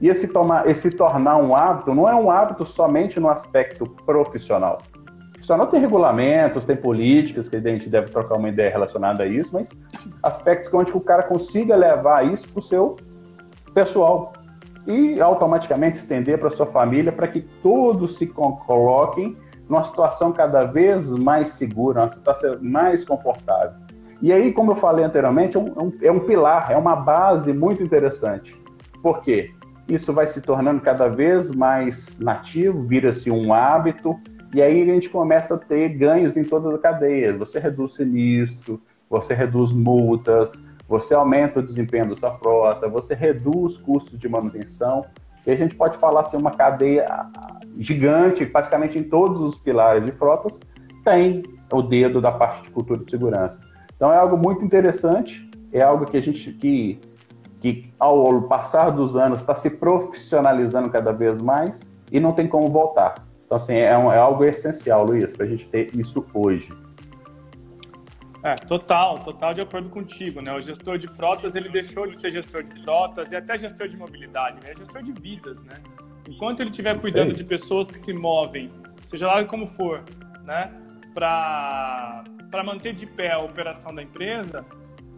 E 0.00 0.08
esse, 0.08 0.28
tomar, 0.28 0.68
esse 0.68 0.90
tornar 0.90 1.36
um 1.36 1.54
hábito 1.54 1.94
não 1.94 2.08
é 2.08 2.14
um 2.14 2.30
hábito 2.30 2.66
somente 2.66 3.18
no 3.18 3.28
aspecto 3.28 3.86
profissional. 4.04 4.78
O 4.84 5.32
profissional 5.32 5.66
tem 5.68 5.80
regulamentos, 5.80 6.64
tem 6.64 6.76
políticas 6.76 7.48
que 7.48 7.56
a 7.56 7.60
gente 7.60 7.88
deve 7.88 8.08
trocar 8.08 8.36
uma 8.36 8.48
ideia 8.48 8.70
relacionada 8.70 9.22
a 9.22 9.26
isso, 9.26 9.50
mas 9.52 9.70
aspectos 10.22 10.72
onde 10.72 10.92
o 10.92 11.00
cara 11.00 11.22
consiga 11.22 11.76
levar 11.76 12.26
isso 12.26 12.48
para 12.48 12.58
o 12.58 12.62
seu 12.62 12.96
pessoal 13.72 14.32
e 14.86 15.20
automaticamente 15.20 15.98
estender 15.98 16.38
para 16.38 16.50
sua 16.50 16.66
família 16.66 17.10
para 17.10 17.26
que 17.26 17.40
todos 17.40 18.18
se 18.18 18.26
coloquem 18.26 19.36
numa 19.68 19.82
situação 19.82 20.32
cada 20.32 20.64
vez 20.64 21.08
mais 21.10 21.50
segura, 21.50 22.02
uma 22.02 22.08
situação 22.08 22.58
mais 22.60 23.04
confortável. 23.04 23.85
E 24.22 24.32
aí, 24.32 24.52
como 24.52 24.72
eu 24.72 24.76
falei 24.76 25.04
anteriormente, 25.04 25.56
é 25.56 25.60
um, 25.60 25.92
é 26.00 26.10
um 26.12 26.16
é 26.16 26.20
pilar, 26.20 26.70
é 26.70 26.76
uma 26.76 26.96
base 26.96 27.52
muito 27.52 27.82
interessante. 27.82 28.56
Por 29.02 29.20
quê? 29.20 29.52
isso 29.88 30.12
vai 30.12 30.26
se 30.26 30.40
tornando 30.40 30.80
cada 30.80 31.08
vez 31.08 31.50
mais 31.50 32.16
nativo, 32.18 32.84
vira-se 32.84 33.30
um 33.30 33.52
hábito, 33.54 34.18
e 34.54 34.60
aí 34.60 34.82
a 34.82 34.94
gente 34.94 35.08
começa 35.08 35.54
a 35.54 35.58
ter 35.58 35.90
ganhos 35.90 36.36
em 36.36 36.42
todas 36.42 36.74
as 36.74 36.80
cadeias. 36.80 37.38
Você 37.38 37.58
reduz 37.58 37.94
sinistro, 37.94 38.80
você 39.08 39.34
reduz 39.34 39.72
multas, 39.72 40.60
você 40.88 41.14
aumenta 41.14 41.60
o 41.60 41.62
desempenho 41.62 42.08
da 42.08 42.16
sua 42.16 42.32
frota, 42.32 42.88
você 42.88 43.14
reduz 43.14 43.76
custos 43.76 44.18
de 44.18 44.28
manutenção. 44.28 45.04
E 45.46 45.50
a 45.50 45.56
gente 45.56 45.74
pode 45.76 45.96
falar 45.98 46.22
assim, 46.22 46.36
uma 46.36 46.50
cadeia 46.50 47.26
gigante, 47.78 48.44
praticamente 48.44 48.98
em 48.98 49.04
todos 49.04 49.40
os 49.40 49.56
pilares 49.56 50.04
de 50.04 50.10
frotas, 50.10 50.58
tem 51.04 51.44
o 51.72 51.82
dedo 51.82 52.20
da 52.20 52.32
parte 52.32 52.62
de 52.62 52.70
cultura 52.70 53.04
de 53.04 53.10
segurança. 53.10 53.60
Então 53.96 54.12
é 54.12 54.18
algo 54.18 54.36
muito 54.36 54.64
interessante, 54.64 55.48
é 55.72 55.82
algo 55.82 56.06
que 56.06 56.16
a 56.16 56.20
gente 56.20 56.52
que 56.52 57.00
que 57.60 57.92
ao 57.98 58.42
passar 58.42 58.90
dos 58.90 59.16
anos 59.16 59.40
está 59.40 59.54
se 59.54 59.70
profissionalizando 59.70 60.90
cada 60.90 61.10
vez 61.10 61.40
mais 61.40 61.90
e 62.12 62.20
não 62.20 62.32
tem 62.32 62.46
como 62.46 62.68
voltar. 62.68 63.26
Então, 63.46 63.56
assim, 63.56 63.74
é, 63.74 63.96
um, 63.96 64.12
é 64.12 64.18
algo 64.18 64.44
essencial, 64.44 65.04
Luiz, 65.04 65.32
para 65.34 65.46
a 65.46 65.48
gente 65.48 65.66
ter 65.68 65.94
isso 65.96 66.24
hoje. 66.34 66.68
É, 68.42 68.54
total, 68.54 69.18
total 69.18 69.54
de 69.54 69.60
acordo 69.60 69.88
contigo, 69.88 70.40
né? 70.40 70.54
O 70.54 70.60
gestor 70.60 70.98
de 70.98 71.08
frotas, 71.08 71.54
ele 71.54 71.68
deixou 71.68 72.06
de 72.06 72.18
ser 72.18 72.30
gestor 72.30 72.62
de 72.62 72.80
frotas 72.82 73.32
e 73.32 73.36
até 73.36 73.56
gestor 73.56 73.88
de 73.88 73.96
mobilidade, 73.96 74.56
né? 74.62 74.72
É 74.72 74.76
gestor 74.76 75.02
de 75.02 75.12
vidas, 75.12 75.60
né? 75.62 75.74
Enquanto 76.28 76.60
ele 76.60 76.70
estiver 76.70 77.00
cuidando 77.00 77.32
de 77.32 77.44
pessoas 77.44 77.90
que 77.90 77.98
se 77.98 78.12
movem, 78.12 78.68
seja 79.04 79.26
lá 79.26 79.44
como 79.44 79.66
for, 79.66 80.02
né? 80.44 80.72
Para 81.16 82.62
manter 82.62 82.92
de 82.92 83.06
pé 83.06 83.32
a 83.32 83.38
operação 83.38 83.94
da 83.94 84.02
empresa, 84.02 84.66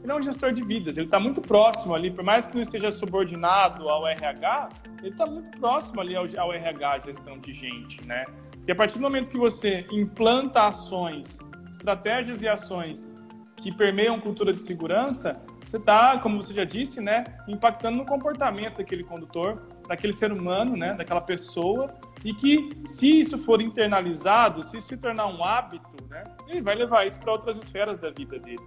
ele 0.03 0.13
é 0.13 0.15
um 0.15 0.23
gestor 0.23 0.53
de 0.53 0.63
vidas, 0.63 0.97
ele 0.97 1.07
está 1.07 1.19
muito 1.19 1.41
próximo 1.41 1.93
ali, 1.93 2.09
por 2.09 2.23
mais 2.23 2.47
que 2.47 2.55
não 2.55 2.63
esteja 2.63 2.93
subordinado 2.93 3.89
ao 3.89 4.07
RH, 4.07 4.69
ele 5.01 5.09
está 5.11 5.27
muito 5.27 5.59
próximo 5.59 6.01
ali 6.01 6.15
ao, 6.15 6.25
ao 6.39 6.53
RH, 6.53 7.01
gestão 7.01 7.39
de 7.39 7.53
gente, 7.53 8.07
né? 8.07 8.25
E 8.67 8.71
a 8.71 8.77
partir 8.77 8.99
do 8.99 9.03
momento 9.03 9.29
que 9.29 9.39
você 9.39 9.85
implanta 9.91 10.69
ações, 10.69 11.41
estratégias 11.73 12.43
e 12.43 12.49
ações 12.49 13.09
que 13.57 13.75
permeiam 13.75 14.21
cultura 14.21 14.53
de 14.53 14.63
segurança, 14.63 15.43
você 15.67 15.77
está, 15.77 16.19
como 16.19 16.41
você 16.41 16.55
já 16.55 16.65
disse, 16.65 17.01
né, 17.01 17.25
impactando 17.47 17.99
no 17.99 18.07
comportamento 18.07 18.79
daquele 18.79 19.05
condutor, 19.05 19.67
daquele 19.87 20.15
ser 20.15 20.33
humano, 20.33 20.77
né, 20.77 20.93
daquela 20.93 21.21
pessoa, 21.21 21.87
e 22.25 22.35
que 22.35 22.71
se 22.87 23.21
isso 23.21 23.39
for 23.39 23.61
internalizado, 23.61 24.63
se 24.63 24.79
isso 24.79 24.89
se 24.89 24.97
tornar 24.97 25.27
um 25.27 25.43
hábito, 25.45 26.05
né, 26.09 26.25
ele 26.49 26.61
vai 26.61 26.75
levar 26.75 27.07
isso 27.07 27.21
para 27.21 27.33
outras 27.33 27.57
esferas 27.59 27.99
da 27.99 28.11
vida 28.11 28.39
dele 28.39 28.67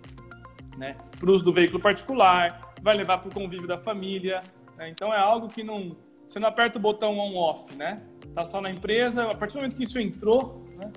né? 0.81 0.95
Para 1.19 1.29
o 1.29 1.33
uso 1.33 1.45
do 1.45 1.53
veículo 1.53 1.79
particular, 1.79 2.73
vai 2.81 2.95
levar 2.97 3.19
para 3.19 3.29
o 3.29 3.33
convívio 3.33 3.67
da 3.67 3.77
família. 3.77 4.41
Né? 4.77 4.89
Então 4.89 5.13
é 5.13 5.19
algo 5.19 5.47
que 5.47 5.63
não. 5.63 5.95
Você 6.27 6.39
não 6.39 6.47
aperta 6.47 6.79
o 6.79 6.81
botão 6.81 7.17
on-off, 7.17 7.75
né? 7.75 8.01
Tá 8.33 8.43
só 8.43 8.59
na 8.59 8.71
empresa. 8.71 9.29
A 9.29 9.35
partir 9.35 9.53
do 9.53 9.57
momento 9.57 9.75
que 9.75 9.83
isso 9.83 9.99
entrou, 9.99 10.65
né? 10.77 10.91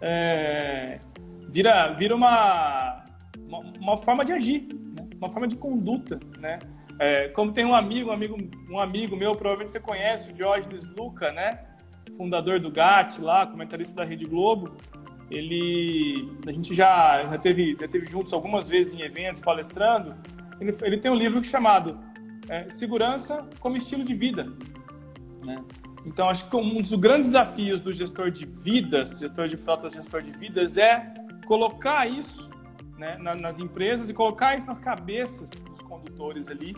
é, 0.00 0.98
vira, 1.50 1.92
vira 1.92 2.16
uma, 2.16 3.04
uma, 3.46 3.58
uma, 3.58 3.96
forma 3.98 4.24
de 4.24 4.32
agir, 4.32 4.66
né? 4.98 5.06
uma 5.16 5.28
forma 5.28 5.46
de 5.46 5.56
conduta, 5.56 6.18
né? 6.38 6.58
É, 6.98 7.28
como 7.28 7.52
tem 7.52 7.64
um 7.64 7.74
amigo, 7.74 8.10
um 8.10 8.12
amigo, 8.12 8.36
um 8.68 8.80
amigo 8.80 9.14
meu, 9.14 9.32
provavelmente 9.32 9.70
você 9.70 9.78
conhece, 9.78 10.30
o 10.30 10.34
Diógenes 10.34 10.84
Luca, 10.96 11.30
né? 11.32 11.50
Fundador 12.18 12.60
do 12.60 12.70
GAT 12.70 13.20
lá, 13.20 13.46
comentarista 13.46 13.94
da 13.94 14.04
Rede 14.04 14.24
Globo 14.24 14.76
ele 15.30 16.36
a 16.46 16.52
gente 16.52 16.74
já, 16.74 17.22
já 17.22 17.38
teve 17.38 17.76
já 17.78 17.86
teve 17.86 18.06
juntos 18.06 18.32
algumas 18.32 18.68
vezes 18.68 18.94
em 18.94 19.02
eventos 19.02 19.42
palestrando 19.42 20.16
ele, 20.60 20.74
ele 20.82 20.98
tem 20.98 21.10
um 21.10 21.14
livro 21.14 21.42
chamado 21.44 21.98
é, 22.48 22.68
segurança 22.68 23.46
como 23.60 23.76
estilo 23.76 24.04
de 24.04 24.14
vida 24.14 24.52
né? 25.44 25.62
então 26.06 26.28
acho 26.28 26.48
que 26.48 26.56
um 26.56 26.78
dos 26.78 26.92
grandes 26.94 27.28
desafios 27.28 27.80
do 27.80 27.92
gestor 27.92 28.30
de 28.30 28.46
vidas 28.46 29.18
gestor 29.18 29.48
de 29.48 29.56
frotas 29.56 29.94
gestor 29.94 30.22
de 30.22 30.30
vidas 30.30 30.76
é 30.76 31.12
colocar 31.46 32.06
isso 32.06 32.48
né, 32.96 33.16
nas 33.18 33.58
empresas 33.58 34.10
e 34.10 34.14
colocar 34.14 34.56
isso 34.56 34.66
nas 34.66 34.80
cabeças 34.80 35.50
dos 35.50 35.82
condutores 35.82 36.48
ali 36.48 36.74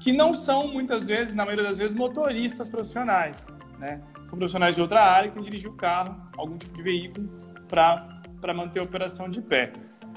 que 0.00 0.12
não 0.12 0.34
são 0.34 0.68
muitas 0.68 1.06
vezes 1.06 1.34
na 1.34 1.46
maioria 1.46 1.64
das 1.64 1.78
vezes 1.78 1.96
motoristas 1.96 2.68
profissionais 2.68 3.46
né? 3.78 4.00
São 4.34 4.36
profissionais 4.36 4.74
de 4.74 4.82
outra 4.82 5.02
área 5.02 5.30
que 5.30 5.40
dirigem 5.40 5.70
o 5.70 5.74
carro 5.74 6.16
algum 6.36 6.58
tipo 6.58 6.76
de 6.76 6.82
veículo 6.82 7.28
para 7.68 8.52
manter 8.54 8.80
a 8.80 8.82
operação 8.82 9.28
de 9.28 9.40
pé. 9.40 9.72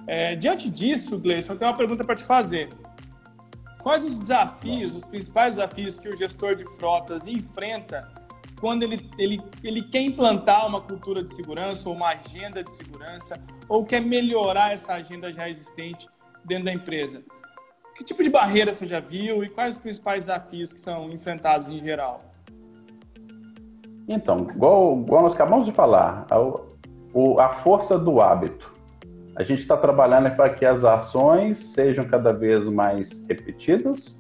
É, 0.06 0.36
diante 0.36 0.70
disso, 0.70 1.18
Gleison, 1.20 1.54
eu 1.54 1.58
tenho 1.58 1.72
uma 1.72 1.78
pergunta 1.78 2.04
para 2.04 2.16
te 2.16 2.24
fazer. 2.24 2.70
Quais 3.82 4.04
os 4.04 4.18
desafios, 4.18 4.94
os 4.94 5.06
principais 5.06 5.56
desafios 5.56 5.98
que 5.98 6.10
o 6.10 6.16
gestor 6.16 6.56
de 6.56 6.66
frotas 6.78 7.28
enfrenta 7.28 8.12
quando 8.60 8.84
ele, 8.84 9.10
ele, 9.18 9.40
ele 9.64 9.84
quer 9.84 10.02
implantar 10.02 10.66
uma 10.66 10.82
cultura 10.82 11.24
de 11.24 11.34
segurança 11.34 11.88
ou 11.88 11.96
uma 11.96 12.10
agenda 12.10 12.64
de 12.64 12.74
segurança 12.74 13.40
ou 13.70 13.86
quer 13.86 14.02
melhorar 14.02 14.74
essa 14.74 14.94
agenda 14.94 15.32
já 15.32 15.48
existente 15.48 16.08
dentro 16.44 16.66
da 16.66 16.74
empresa? 16.74 17.24
Que 17.96 18.04
tipo 18.04 18.24
de 18.24 18.30
barreira 18.30 18.74
você 18.74 18.86
já 18.86 19.00
viu 19.00 19.44
e 19.44 19.50
quais 19.50 19.76
os 19.76 19.82
principais 19.82 20.26
desafios 20.26 20.74
que 20.74 20.82
são 20.82 21.12
enfrentados 21.12 21.70
em 21.70 21.80
geral? 21.80 22.20
Então, 24.08 24.46
igual, 24.50 25.00
igual 25.00 25.24
nós 25.24 25.34
acabamos 25.34 25.66
de 25.66 25.72
falar, 25.72 26.26
o, 27.14 27.40
a 27.40 27.50
força 27.50 27.98
do 27.98 28.22
hábito. 28.22 28.72
A 29.36 29.44
gente 29.44 29.60
está 29.60 29.78
trabalhando 29.78 30.36
para 30.36 30.50
que 30.50 30.66
as 30.66 30.84
ações 30.84 31.60
sejam 31.60 32.06
cada 32.06 32.32
vez 32.32 32.68
mais 32.68 33.24
repetidas 33.28 34.18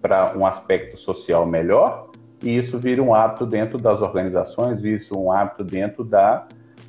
para 0.00 0.36
um 0.36 0.46
aspecto 0.46 0.96
social 0.96 1.46
melhor 1.46 2.08
e 2.42 2.56
isso 2.56 2.78
vira 2.78 3.02
um 3.02 3.14
hábito 3.14 3.44
dentro 3.44 3.78
das 3.78 4.00
organizações, 4.00 4.80
vira 4.80 5.00
um 5.16 5.30
hábito 5.30 5.64
dentro 5.64 6.04
da, 6.04 6.46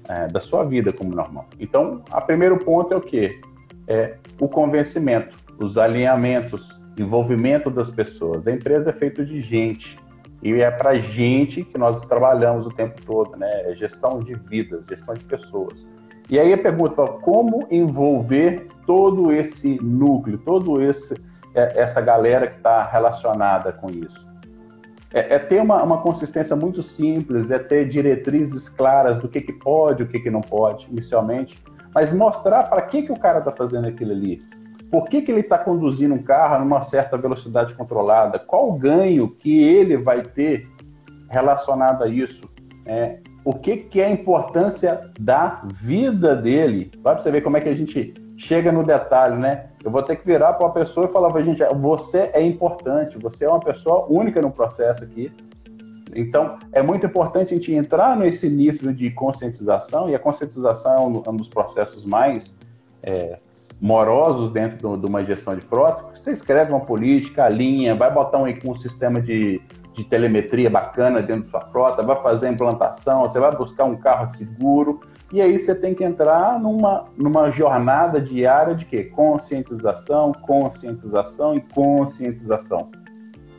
é, 0.08 0.28
da 0.28 0.40
sua 0.40 0.64
vida 0.64 0.94
como 0.94 1.14
normal. 1.14 1.48
Então, 1.60 2.04
o 2.12 2.22
primeiro 2.22 2.58
ponto 2.58 2.94
é 2.94 2.98
o 2.98 3.02
quê? 3.02 3.40
É 3.88 4.16
o 4.40 4.48
convencimento, 4.48 5.38
os 5.60 5.78
alinhamentos, 5.78 6.80
envolvimento 6.98 7.70
das 7.70 7.90
pessoas. 7.90 8.48
A 8.48 8.52
empresa 8.52 8.92
é 8.92 8.94
feita 8.94 9.26
de 9.26 9.40
gente. 9.40 9.98
E 10.42 10.54
é 10.62 10.72
para 10.72 10.98
gente 10.98 11.64
que 11.64 11.78
nós 11.78 12.06
trabalhamos 12.06 12.66
o 12.66 12.70
tempo 12.70 13.02
todo, 13.06 13.36
né? 13.36 13.72
É 13.72 13.76
gestão 13.76 14.20
de 14.20 14.34
vidas, 14.34 14.88
gestão 14.88 15.14
de 15.14 15.24
pessoas. 15.24 15.86
E 16.30 16.40
aí 16.40 16.54
a 16.54 16.58
pergunta, 16.58 17.06
como 17.06 17.68
envolver 17.70 18.68
todo 18.86 19.32
esse 19.34 19.78
núcleo, 19.82 20.38
todo 20.38 20.82
esse 20.82 21.16
é, 21.54 21.82
essa 21.82 22.00
galera 22.00 22.48
que 22.48 22.58
está 22.58 22.84
relacionada 22.84 23.72
com 23.72 23.90
isso? 23.90 24.28
É, 25.12 25.36
é 25.36 25.40
ter 25.40 25.62
uma, 25.62 25.82
uma, 25.82 26.02
consistência 26.02 26.56
muito 26.56 26.84
simples, 26.84 27.50
é 27.50 27.58
ter 27.58 27.88
diretrizes 27.88 28.70
claras 28.70 29.20
do 29.20 29.28
que, 29.28 29.42
que 29.42 29.54
pode, 29.54 30.04
o 30.04 30.08
que, 30.08 30.20
que 30.20 30.30
não 30.30 30.42
pode, 30.42 30.88
inicialmente, 30.92 31.62
mas 31.94 32.14
mostrar 32.14 32.70
para 32.70 32.82
que, 32.84 33.02
que 33.02 33.12
o 33.12 33.18
cara 33.18 33.40
está 33.40 33.52
fazendo 33.52 33.88
aquilo 33.88 34.12
ali 34.12 34.44
por 34.90 35.08
que, 35.08 35.22
que 35.22 35.32
ele 35.32 35.42
está 35.42 35.58
conduzindo 35.58 36.16
um 36.16 36.24
carro 36.24 36.60
numa 36.60 36.82
certa 36.82 37.18
velocidade 37.18 37.76
controlada? 37.76 38.40
Qual 38.40 38.70
o 38.70 38.74
ganho 38.74 39.30
que 39.30 39.62
ele 39.62 39.98
vai 39.98 40.24
ter 40.24 40.68
relacionado 41.30 42.04
a 42.04 42.08
isso? 42.08 42.50
É, 42.86 43.20
o 43.46 43.54
que, 43.54 43.78
que 43.78 44.02
é 44.02 44.06
a 44.06 44.12
importância 44.12 45.12
da 45.20 45.62
vida 45.66 46.36
dele? 46.36 46.92
Vai 47.02 47.14
para 47.14 47.24
você 47.24 47.32
ver 47.32 47.42
como 47.42 47.58
é 47.58 47.62
que 47.62 47.70
a 47.70 47.76
gente 47.76 48.14
chega 48.36 48.72
no 48.72 48.84
detalhe, 48.84 49.38
né? 49.38 49.68
Eu 49.84 49.92
vou 49.92 50.02
ter 50.02 50.16
que 50.16 50.26
virar 50.26 50.54
para 50.54 50.66
uma 50.66 50.74
pessoa 50.74 51.06
e 51.06 51.10
falar 51.10 51.30
para 51.30 51.44
gente: 51.44 51.64
você 51.76 52.32
é 52.34 52.42
importante, 52.42 53.18
você 53.18 53.46
é 53.46 53.50
uma 53.50 53.60
pessoa 53.60 54.08
única 54.10 54.42
no 54.42 54.50
processo 54.50 55.04
aqui. 55.04 55.32
Então, 56.16 56.58
é 56.72 56.82
muito 56.82 57.06
importante 57.06 57.54
a 57.54 57.58
gente 57.58 57.72
entrar 57.72 58.18
nesse 58.18 58.50
nível 58.50 58.92
de 58.92 59.12
conscientização, 59.12 60.10
e 60.10 60.16
a 60.16 60.20
conscientização 60.20 60.96
é 60.96 61.00
um, 61.00 61.34
um 61.34 61.38
dos 61.38 61.48
processos 61.48 62.04
mais 62.04 62.58
é, 63.04 63.38
morosos 63.82 64.52
dentro 64.52 64.98
de 64.98 65.06
uma 65.06 65.24
gestão 65.24 65.56
de 65.56 65.62
frotas, 65.62 66.04
você 66.14 66.32
escreve 66.32 66.72
uma 66.72 66.82
política, 66.82 67.46
alinha, 67.46 67.96
vai 67.96 68.12
botar 68.14 68.38
um, 68.38 68.46
um 68.66 68.76
sistema 68.76 69.22
de, 69.22 69.62
de 69.94 70.04
telemetria 70.04 70.70
bacana 70.70 71.22
dentro 71.22 71.44
da 71.44 71.50
sua 71.50 71.62
frota, 71.70 72.04
vai 72.04 72.22
fazer 72.22 72.48
a 72.48 72.52
implantação, 72.52 73.22
você 73.22 73.40
vai 73.40 73.56
buscar 73.56 73.86
um 73.86 73.96
carro 73.96 74.30
seguro, 74.30 75.00
e 75.32 75.42
aí 75.42 75.58
você 75.58 75.74
tem 75.74 75.94
que 75.94 76.04
entrar 76.04 76.60
numa, 76.60 77.06
numa 77.16 77.52
jornada 77.52 78.20
diária 78.20 78.76
de 78.76 78.86
quê? 78.86 79.06
Conscientização, 79.06 80.32
conscientização 80.34 81.56
e 81.56 81.62
conscientização. 81.62 82.90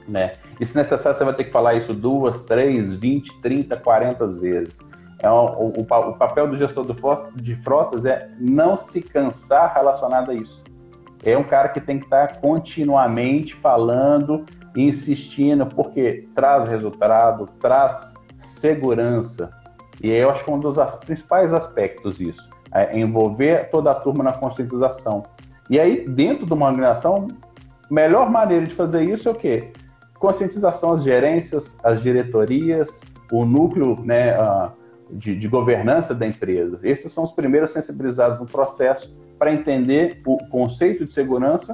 Né? 0.07 0.33
E 0.59 0.67
se 0.67 0.77
necessário, 0.77 1.17
você 1.17 1.25
vai 1.25 1.35
ter 1.35 1.45
que 1.45 1.53
falar 1.53 1.75
isso 1.75 1.95
duas, 1.95 2.43
três, 2.43 2.93
vinte, 2.93 3.41
trinta, 3.41 3.77
quarenta 3.77 4.27
vezes. 4.27 4.81
É 5.23 5.31
o, 5.31 5.45
o, 5.45 5.81
o, 5.81 6.15
papel 6.15 6.49
do 6.49 6.57
gestor 6.57 6.85
de 7.35 7.55
frotas 7.55 8.07
é 8.07 8.31
não 8.39 8.79
se 8.79 9.03
cansar 9.03 9.75
relacionado 9.75 10.31
a 10.31 10.35
isso. 10.35 10.65
É 11.23 11.37
um 11.37 11.45
cara 11.45 11.69
que 11.69 11.81
tem 11.81 11.99
que 11.99 12.07
estar 12.07 12.41
continuamente 12.41 13.55
falando, 13.55 14.47
insistindo, 14.75 15.67
porque 15.67 16.27
traz 16.35 16.67
resultado, 16.67 17.45
traz 17.61 18.15
segurança. 18.39 19.51
E 20.03 20.11
eu 20.11 20.31
acho 20.31 20.43
que 20.43 20.51
um 20.51 20.59
dos 20.59 20.77
principais 21.05 21.53
aspectos 21.53 22.17
disso 22.17 22.49
é 22.73 22.99
envolver 22.99 23.69
toda 23.71 23.91
a 23.91 23.95
turma 23.95 24.25
na 24.25 24.33
conscientização. 24.33 25.23
E 25.69 25.79
aí, 25.79 26.09
dentro 26.09 26.47
de 26.47 26.53
uma 26.55 26.67
organização, 26.67 27.29
melhor 27.91 28.31
maneira 28.31 28.67
de 28.67 28.75
fazer 28.75 29.03
isso 29.03 29.29
é 29.29 29.33
o 29.33 29.35
quê? 29.35 29.71
Conscientização 30.19 30.95
às 30.95 31.03
gerências, 31.03 31.77
às 31.85 32.03
diretorias, 32.03 33.01
o 33.31 33.45
núcleo 33.45 33.97
né, 34.03 34.35
de, 35.13 35.37
de 35.37 35.49
governança 35.49 36.15
da 36.15 36.27
empresa. 36.27 36.79
Esses 36.83 37.13
são 37.13 37.25
os 37.25 37.33
primeiros 37.33 37.71
sensibilizados 37.71 38.39
no 38.39 38.47
processo 38.47 39.17
para 39.39 39.53
entender 39.53 40.21
o 40.27 40.39
conceito 40.49 41.05
de 41.05 41.13
segurança 41.13 41.73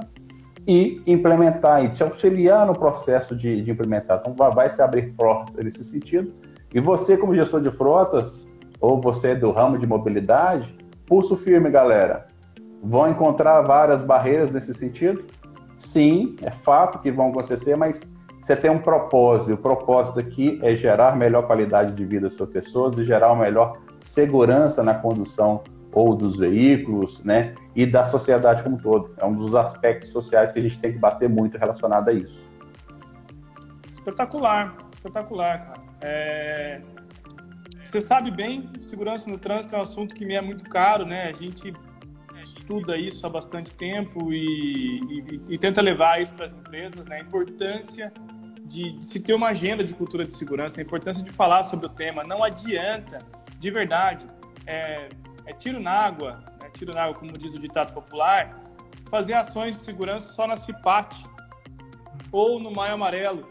e 0.67 1.01
implementar 1.07 1.83
e 1.85 1.89
te 1.89 2.03
auxiliar 2.03 2.65
no 2.65 2.73
processo 2.73 3.35
de, 3.35 3.61
de 3.61 3.71
implementar. 3.71 4.21
Então, 4.25 4.33
vai 4.33 4.69
se 4.69 4.81
abrir 4.81 5.13
portas 5.13 5.63
nesse 5.63 5.83
sentido 5.83 6.33
e 6.73 6.79
você, 6.79 7.17
como 7.17 7.33
gestor 7.33 7.61
de 7.61 7.71
frotas, 7.71 8.47
ou 8.79 8.99
você 8.99 9.33
do 9.33 9.51
ramo 9.51 9.77
de 9.77 9.87
mobilidade, 9.87 10.75
pulso 11.05 11.35
firme, 11.35 11.69
galera. 11.69 12.27
Vão 12.83 13.09
encontrar 13.09 13.61
várias 13.61 14.03
barreiras 14.03 14.53
nesse 14.53 14.73
sentido? 14.73 15.25
Sim, 15.77 16.35
é 16.43 16.51
fato 16.51 16.99
que 16.99 17.11
vão 17.11 17.29
acontecer, 17.29 17.75
mas 17.75 18.01
você 18.47 18.55
tem 18.55 18.71
um 18.71 18.79
propósito. 18.79 19.53
O 19.53 19.57
propósito 19.57 20.19
aqui 20.19 20.57
é 20.63 20.73
gerar 20.73 21.17
melhor 21.17 21.45
qualidade 21.45 21.91
de 21.91 22.05
vida 22.05 22.29
suas 22.29 22.49
pessoas 22.49 22.97
e 22.97 23.03
gerar 23.03 23.33
uma 23.33 23.43
melhor 23.43 23.73
segurança 23.99 24.81
na 24.81 24.93
condução 24.93 25.65
ou 25.93 26.15
dos 26.15 26.37
veículos, 26.37 27.21
né? 27.25 27.55
E 27.75 27.85
da 27.85 28.05
sociedade 28.05 28.63
como 28.63 28.77
um 28.77 28.79
todo. 28.79 29.13
É 29.17 29.25
um 29.25 29.33
dos 29.33 29.53
aspectos 29.53 30.11
sociais 30.11 30.53
que 30.53 30.59
a 30.59 30.61
gente 30.61 30.79
tem 30.79 30.93
que 30.93 30.97
bater 30.97 31.27
muito 31.27 31.57
relacionado 31.57 32.07
a 32.07 32.13
isso. 32.13 32.39
Espetacular, 33.91 34.77
espetacular, 34.93 35.65
cara. 35.65 35.81
É... 36.01 36.81
Você 37.83 37.99
sabe 37.99 38.31
bem, 38.31 38.69
segurança 38.79 39.29
no 39.29 39.37
trânsito 39.37 39.75
é 39.75 39.77
um 39.77 39.81
assunto 39.81 40.15
que 40.15 40.25
me 40.25 40.35
é 40.35 40.41
muito 40.41 40.63
caro, 40.69 41.05
né? 41.05 41.27
A 41.27 41.33
gente 41.33 41.73
estuda 42.45 42.95
isso 42.95 43.25
há 43.25 43.29
bastante 43.29 43.73
tempo 43.73 44.31
e, 44.31 44.99
e, 44.99 45.41
e 45.49 45.57
tenta 45.57 45.81
levar 45.81 46.21
isso 46.21 46.33
para 46.33 46.45
as 46.45 46.53
empresas, 46.53 47.05
né? 47.07 47.17
A 47.17 47.21
importância 47.21 48.13
de, 48.67 48.91
de, 48.91 49.05
se 49.05 49.19
ter 49.19 49.33
uma 49.33 49.49
agenda 49.49 49.83
de 49.83 49.93
cultura 49.93 50.25
de 50.25 50.35
segurança, 50.35 50.79
a 50.79 50.83
importância 50.83 51.23
de 51.23 51.31
falar 51.31 51.63
sobre 51.63 51.87
o 51.87 51.89
tema. 51.89 52.23
Não 52.23 52.43
adianta, 52.43 53.17
de 53.57 53.71
verdade, 53.71 54.25
é, 54.65 55.09
é 55.45 55.53
tiro 55.53 55.79
na 55.79 55.91
água, 55.91 56.43
né? 56.61 56.69
tiro 56.77 56.91
na 56.93 57.03
água, 57.03 57.15
como 57.15 57.31
diz 57.31 57.53
o 57.53 57.59
ditado 57.59 57.93
popular, 57.93 58.61
fazer 59.09 59.33
ações 59.33 59.77
de 59.77 59.83
segurança 59.83 60.33
só 60.33 60.45
na 60.45 60.57
CIPAT, 60.57 61.25
ou 62.31 62.59
no 62.59 62.71
Maio 62.71 62.95
Amarelo, 62.95 63.47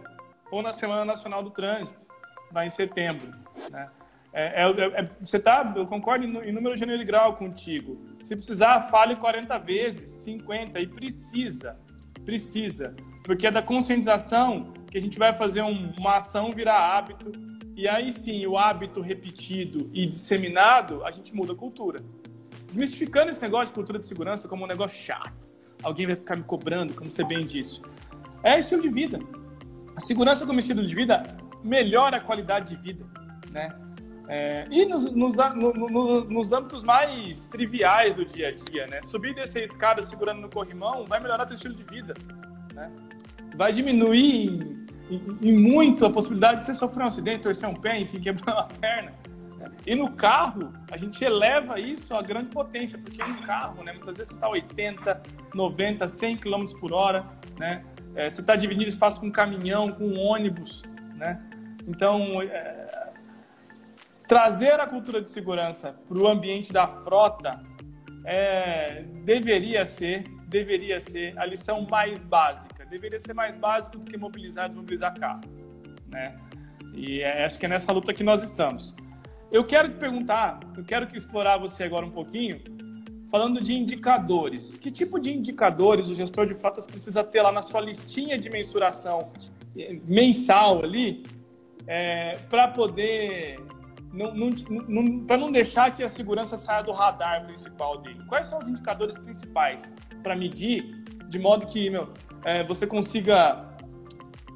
ou 0.51 0.63
na 0.63 0.73
Semana 0.73 1.05
Nacional 1.05 1.43
do 1.43 1.51
Trânsito 1.51 2.07
vai 2.53 2.67
em 2.67 2.71
setembro. 2.71 3.33
Né? 3.71 3.89
É, 4.33 4.65
é, 4.65 5.01
é, 5.01 5.11
você 5.21 5.39
tá, 5.39 5.73
eu 5.75 5.87
concordo 5.87 6.25
em, 6.25 6.53
número 6.53 6.77
gênero 6.77 7.01
e 7.01 7.05
grau 7.05 7.37
contigo. 7.37 7.99
Se 8.23 8.37
precisar, 8.37 8.83
fale 8.83 9.17
40 9.17 9.59
vezes, 9.59 10.13
50, 10.25 10.79
e 10.79 10.87
precisa, 10.87 11.79
precisa. 12.25 12.95
Porque 13.25 13.47
é 13.47 13.51
da 13.51 13.63
conscientização 13.63 14.75
que 14.97 14.99
a 14.99 15.03
gente 15.03 15.19
vai 15.19 15.35
fazer 15.35 15.61
um, 15.61 15.93
uma 15.99 16.17
ação 16.17 16.51
virar 16.51 16.97
hábito, 16.97 17.31
e 17.77 17.87
aí 17.87 18.11
sim, 18.11 18.47
o 18.47 18.57
hábito 18.57 19.03
repetido 19.03 19.91
e 19.93 20.07
disseminado, 20.07 21.05
a 21.05 21.11
gente 21.11 21.37
muda 21.37 21.53
a 21.53 21.55
cultura. 21.55 22.03
Desmistificando 22.67 23.29
esse 23.29 23.43
negócio 23.43 23.67
de 23.67 23.75
cultura 23.75 23.99
de 23.99 24.07
segurança 24.07 24.49
como 24.49 24.65
um 24.65 24.67
negócio 24.67 25.05
chato. 25.05 25.47
Alguém 25.83 26.07
vai 26.07 26.17
ficar 26.17 26.35
me 26.35 26.45
cobrando, 26.45 26.95
como 26.95 27.11
você 27.11 27.23
bem 27.23 27.45
disse. 27.45 27.83
É 28.43 28.59
estilo 28.59 28.81
de 28.81 28.89
vida. 28.89 29.19
A 29.95 30.01
segurança 30.01 30.47
como 30.47 30.61
estilo 30.61 30.87
de 30.87 30.95
vida 30.95 31.23
melhora 31.63 32.17
a 32.17 32.21
qualidade 32.21 32.75
de 32.75 32.83
vida, 32.83 33.05
né? 33.53 33.69
É, 34.29 34.67
e 34.71 34.87
nos, 34.87 35.05
nos, 35.13 35.37
nos, 35.37 36.27
nos, 36.27 36.53
âmbitos 36.55 36.83
mais 36.83 37.45
triviais 37.45 38.15
do 38.15 38.25
dia 38.25 38.49
a 38.49 38.53
dia, 38.53 38.87
né? 38.87 39.03
Subir 39.03 39.33
e 39.33 39.35
descer 39.35 39.61
a 39.61 39.65
escada 39.65 40.03
segurando 40.03 40.41
no 40.41 40.49
corrimão 40.49 41.05
vai 41.05 41.21
melhorar 41.21 41.45
teu 41.45 41.55
estilo 41.55 41.75
de 41.75 41.85
vida, 41.85 42.15
né? 42.73 42.91
Vai 43.55 43.73
diminuir 43.73 44.86
em 45.11 45.53
muito 45.53 46.05
a 46.05 46.11
possibilidade 46.11 46.61
de 46.61 46.67
você 46.67 46.75
sofrer 46.75 47.05
um 47.05 47.07
acidente, 47.07 47.43
torcer 47.43 47.69
um 47.69 47.75
pé, 47.75 48.01
enfim, 48.01 48.21
quebrar 48.21 48.55
uma 48.55 48.69
perna. 48.81 49.13
E 49.87 49.95
no 49.95 50.11
carro, 50.13 50.73
a 50.91 50.97
gente 50.97 51.25
eleva 51.25 51.79
isso 51.79 52.15
à 52.15 52.23
grande 52.23 52.49
potência, 52.49 52.99
porque 52.99 53.23
no 53.23 53.41
carro, 53.43 53.85
né, 53.85 53.93
muitas 53.93 54.17
vezes 54.17 54.29
você 54.29 54.35
está 54.35 54.49
80, 54.49 55.23
90, 55.55 56.09
100 56.09 56.37
km 56.39 56.67
por 56.81 56.93
hora, 56.93 57.25
né? 57.57 57.85
É, 58.15 58.29
você 58.29 58.41
está 58.41 58.57
dividindo 58.57 58.89
espaço 58.89 59.21
com 59.21 59.27
um 59.27 59.31
caminhão, 59.31 59.93
com 59.93 60.05
um 60.05 60.19
ônibus, 60.19 60.83
né? 61.15 61.41
Então, 61.87 62.43
é, 62.43 63.13
trazer 64.27 64.81
a 64.81 64.87
cultura 64.87 65.21
de 65.23 65.29
segurança 65.29 65.95
para 66.09 66.19
o 66.19 66.27
ambiente 66.27 66.73
da 66.73 66.89
frota 66.89 67.61
é, 68.25 69.05
deveria 69.25 69.87
ser, 69.87 70.25
deveria 70.49 71.01
ser 71.01 71.39
a 71.39 71.47
lição 71.47 71.87
mais 71.89 72.23
básica. 72.23 72.76
Deveria 72.89 73.19
ser 73.19 73.35
mais 73.35 73.57
básico 73.57 73.99
do 73.99 74.05
que 74.05 74.17
mobilizar 74.17 74.71
e 74.71 74.75
mobilizar 74.75 75.19
carro, 75.19 75.41
né? 76.09 76.39
E 76.95 77.21
é, 77.21 77.45
acho 77.45 77.59
que 77.59 77.67
é 77.67 77.69
nessa 77.69 77.93
luta 77.93 78.15
que 78.15 78.25
nós 78.25 78.43
estamos. 78.43 78.95
Eu 79.51 79.65
quero 79.65 79.91
te 79.91 79.97
perguntar, 79.97 80.61
eu 80.77 80.85
quero 80.85 81.07
que 81.07 81.17
explorar 81.17 81.59
você 81.59 81.85
agora 81.85 82.05
um 82.05 82.11
pouquinho, 82.11 82.61
falando 83.31 83.63
de 83.63 83.75
indicadores. 83.75 84.79
Que 84.79 84.91
tipo 84.91 85.19
de 85.21 85.33
indicadores 85.33 86.09
o 86.09 86.15
gestor 86.15 86.47
de 86.47 86.55
frotas 86.55 86.87
precisa 86.87 87.23
ter 87.23 87.43
lá 87.43 87.53
na 87.53 87.63
sua 87.63 87.81
listinha 87.81 88.39
de 88.39 88.49
mensuração 88.51 89.25
mensal 90.09 90.83
ali 90.83 91.25
é, 91.87 92.37
para 92.49 92.69
poder 92.69 93.61
não, 94.13 94.35
não, 94.35 94.51
não, 94.89 95.27
para 95.27 95.37
não 95.37 95.53
deixar 95.53 95.91
que 95.93 96.03
a 96.03 96.09
segurança 96.09 96.57
saia 96.57 96.83
do 96.83 96.93
radar 96.93 97.45
principal 97.45 97.99
dele. 97.99 98.25
Quais 98.27 98.47
são 98.47 98.59
os 98.59 98.69
indicadores 98.69 99.19
principais 99.19 99.95
para 100.23 100.35
medir 100.35 101.05
de 101.29 101.39
modo 101.39 101.67
que 101.67 101.91
meu, 101.91 102.09
é, 102.45 102.65
você 102.65 102.87
consiga 102.87 103.65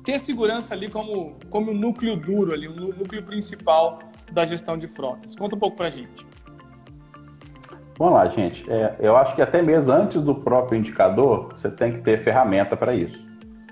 ter 0.04 0.18
segurança 0.18 0.74
ali 0.74 0.88
como, 0.88 1.36
como 1.50 1.70
um 1.70 1.74
núcleo 1.74 2.16
duro 2.16 2.54
ali, 2.54 2.68
um 2.68 2.74
núcleo 2.74 3.22
principal 3.22 3.98
da 4.32 4.44
gestão 4.46 4.76
de 4.76 4.88
frotas? 4.88 5.34
Conta 5.34 5.56
um 5.56 5.58
pouco 5.58 5.76
para 5.76 5.86
a 5.86 5.90
gente. 5.90 6.26
Vamos 7.98 8.14
lá, 8.14 8.28
gente. 8.28 8.70
É, 8.70 8.96
eu 8.98 9.16
acho 9.16 9.34
que 9.34 9.42
até 9.42 9.62
mesmo 9.62 9.92
antes 9.92 10.22
do 10.22 10.34
próprio 10.34 10.78
indicador, 10.78 11.48
você 11.52 11.70
tem 11.70 11.92
que 11.92 12.00
ter 12.00 12.18
ferramenta 12.20 12.76
para 12.76 12.94
isso. 12.94 13.28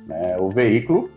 Né? 0.06 0.36
O 0.38 0.50
veículo 0.50 1.10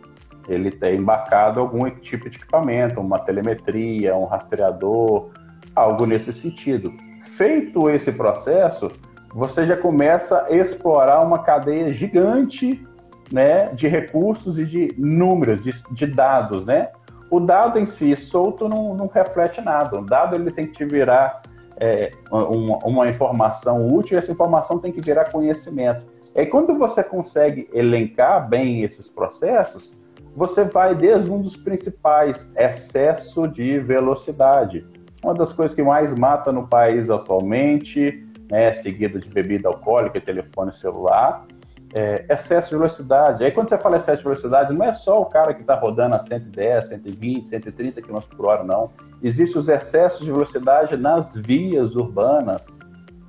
ele 0.48 0.70
tem 0.70 0.98
embarcado 0.98 1.60
algum 1.60 1.88
tipo 1.90 2.28
de 2.28 2.36
equipamento, 2.36 3.00
uma 3.00 3.18
telemetria, 3.18 4.16
um 4.16 4.24
rastreador, 4.24 5.30
algo 5.74 6.06
nesse 6.06 6.32
sentido. 6.32 6.92
Feito 7.22 7.88
esse 7.90 8.12
processo, 8.12 8.88
você 9.34 9.66
já 9.66 9.76
começa 9.76 10.44
a 10.44 10.50
explorar 10.50 11.20
uma 11.20 11.38
cadeia 11.38 11.92
gigante 11.92 12.86
né, 13.30 13.68
de 13.72 13.88
recursos 13.88 14.58
e 14.58 14.64
de 14.64 14.94
números, 14.98 15.62
de, 15.62 15.72
de 15.90 16.06
dados. 16.06 16.66
Né? 16.66 16.90
O 17.30 17.40
dado 17.40 17.78
em 17.78 17.86
si 17.86 18.14
solto 18.14 18.68
não, 18.68 18.94
não 18.94 19.06
reflete 19.06 19.60
nada. 19.60 19.98
O 19.98 20.04
dado 20.04 20.36
ele 20.36 20.50
tem 20.50 20.66
que 20.66 20.72
te 20.72 20.84
virar 20.84 21.42
é, 21.78 22.12
uma, 22.30 22.78
uma 22.84 23.08
informação 23.08 23.88
útil 23.88 24.16
e 24.16 24.18
essa 24.18 24.30
informação 24.30 24.78
tem 24.78 24.92
que 24.92 25.00
virar 25.00 25.30
conhecimento. 25.32 26.04
E 26.34 26.46
quando 26.46 26.76
você 26.76 27.02
consegue 27.02 27.68
elencar 27.72 28.48
bem 28.48 28.82
esses 28.82 29.08
processos, 29.08 29.96
você 30.34 30.64
vai 30.64 30.94
desde 30.94 31.30
um 31.30 31.40
dos 31.40 31.56
principais, 31.56 32.50
excesso 32.56 33.46
de 33.46 33.78
velocidade. 33.78 34.86
Uma 35.22 35.34
das 35.34 35.52
coisas 35.52 35.74
que 35.74 35.82
mais 35.82 36.14
mata 36.14 36.50
no 36.50 36.66
país 36.66 37.10
atualmente, 37.10 38.26
né, 38.52 38.70
seguido 38.74 39.18
de 39.18 39.30
bebida 39.30 39.66
alcoólica 39.66 40.20
telefone 40.20 40.74
celular. 40.74 41.46
é, 41.94 42.24
excesso 42.30 42.70
de 42.70 42.76
velocidade. 42.76 43.44
Aí 43.44 43.50
quando 43.50 43.68
você 43.68 43.76
fala 43.76 43.96
excesso 43.96 44.18
de 44.18 44.24
velocidade, 44.24 44.72
não 44.72 44.84
é 44.84 44.94
só 44.94 45.20
o 45.20 45.26
cara 45.26 45.52
que 45.52 45.60
está 45.60 45.74
rodando 45.74 46.14
a 46.14 46.20
110, 46.20 46.88
120, 46.88 47.48
130 47.48 48.00
km 48.00 48.18
por 48.34 48.46
hora, 48.46 48.64
não. 48.64 48.90
Existem 49.22 49.58
os 49.58 49.68
excessos 49.68 50.24
de 50.24 50.32
velocidade 50.32 50.96
nas 50.96 51.36
vias 51.36 51.94
urbanas, 51.94 52.78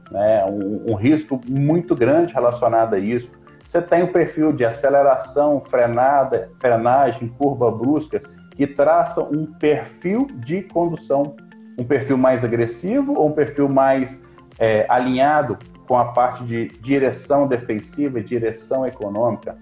né? 0.10 0.46
um, 0.46 0.92
um 0.92 0.96
risco 0.96 1.42
muito 1.50 1.94
grande 1.94 2.34
relacionado 2.34 2.94
a 2.94 3.00
isso. 3.00 3.30
Você 3.66 3.82
tem 3.82 4.02
o 4.02 4.06
um 4.06 4.12
perfil 4.14 4.54
de 4.54 4.64
aceleração, 4.64 5.60
frenada, 5.60 6.50
frenagem, 6.60 7.28
curva 7.28 7.70
brusca, 7.70 8.22
que 8.56 8.66
traça 8.66 9.22
um 9.22 9.46
perfil 9.46 10.28
de 10.36 10.62
condução, 10.62 11.36
um 11.78 11.84
perfil 11.84 12.18
mais 12.18 12.46
agressivo 12.46 13.14
ou 13.18 13.28
um 13.28 13.34
perfil 13.34 13.68
mais 13.68 14.24
é, 14.60 14.86
alinhado 14.90 15.58
com 15.88 15.98
a 15.98 16.06
parte 16.06 16.44
de 16.44 16.68
direção 16.80 17.48
defensiva 17.48 18.20
e 18.20 18.24
direção 18.24 18.86
econômica. 18.86 19.58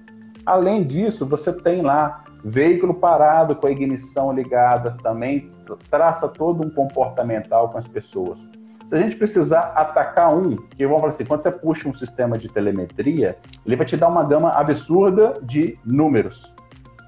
Além 0.46 0.84
disso, 0.84 1.26
você 1.26 1.54
tem 1.54 1.82
lá 1.82 2.24
veículo 2.44 2.94
parado 2.94 3.56
com 3.56 3.68
a 3.68 3.72
ignição 3.72 4.32
ligada, 4.32 4.98
também 5.04 5.52
traça 5.90 6.28
todo 6.28 6.66
um 6.66 6.70
comportamental 6.70 7.70
com 7.70 7.78
as 7.78 7.88
pessoas. 7.88 8.44
Se 8.88 8.96
a 8.96 8.98
gente 8.98 9.16
precisar 9.16 9.72
atacar 9.76 10.36
um, 10.36 10.56
que 10.56 10.86
vamos 10.86 11.00
falar 11.00 11.14
assim, 11.14 11.24
quando 11.24 11.44
você 11.44 11.52
puxa 11.52 11.88
um 11.88 11.94
sistema 11.94 12.38
de 12.38 12.50
telemetria, 12.50 13.38
ele 13.66 13.76
vai 13.76 13.86
te 13.86 13.96
dar 13.96 14.10
uma 14.10 14.24
gama 14.24 14.50
absurda 14.50 15.34
de 15.42 15.78
números, 15.86 16.54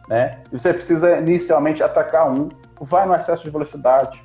né? 0.07 0.37
E 0.51 0.57
você 0.57 0.71
precisa 0.71 1.17
inicialmente 1.17 1.83
atacar 1.83 2.31
um, 2.31 2.47
vai 2.79 3.05
no 3.05 3.13
excesso 3.13 3.43
de 3.43 3.49
velocidade, 3.49 4.23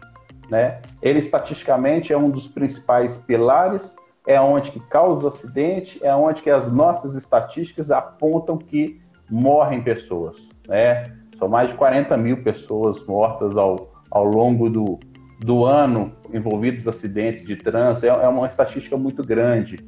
né? 0.51 0.81
Ele 1.03 1.19
estatisticamente 1.19 2.13
é 2.13 2.19
um 2.19 2.31
dos 2.31 2.49
principais 2.49 3.17
pilares 3.19 3.97
é 4.29 4.39
onde 4.39 4.71
que 4.71 4.79
causa 4.79 5.29
acidente, 5.29 5.99
é 6.05 6.15
onde 6.15 6.43
que 6.43 6.51
as 6.51 6.71
nossas 6.71 7.15
estatísticas 7.15 7.91
apontam 7.91 8.59
que 8.59 9.01
morrem 9.29 9.83
pessoas. 9.83 10.51
Né? 10.69 11.17
São 11.39 11.49
mais 11.49 11.71
de 11.71 11.77
40 11.77 12.15
mil 12.19 12.43
pessoas 12.43 13.03
mortas 13.07 13.57
ao, 13.57 13.91
ao 14.11 14.25
longo 14.25 14.69
do, 14.69 15.01
do 15.41 15.65
ano 15.65 16.13
envolvidos 16.31 16.85
em 16.85 16.91
acidentes 16.91 17.43
de 17.43 17.57
trânsito. 17.57 18.05
É, 18.05 18.11
é 18.11 18.29
uma 18.29 18.47
estatística 18.47 18.99
muito 18.99 19.23
grande. 19.23 19.79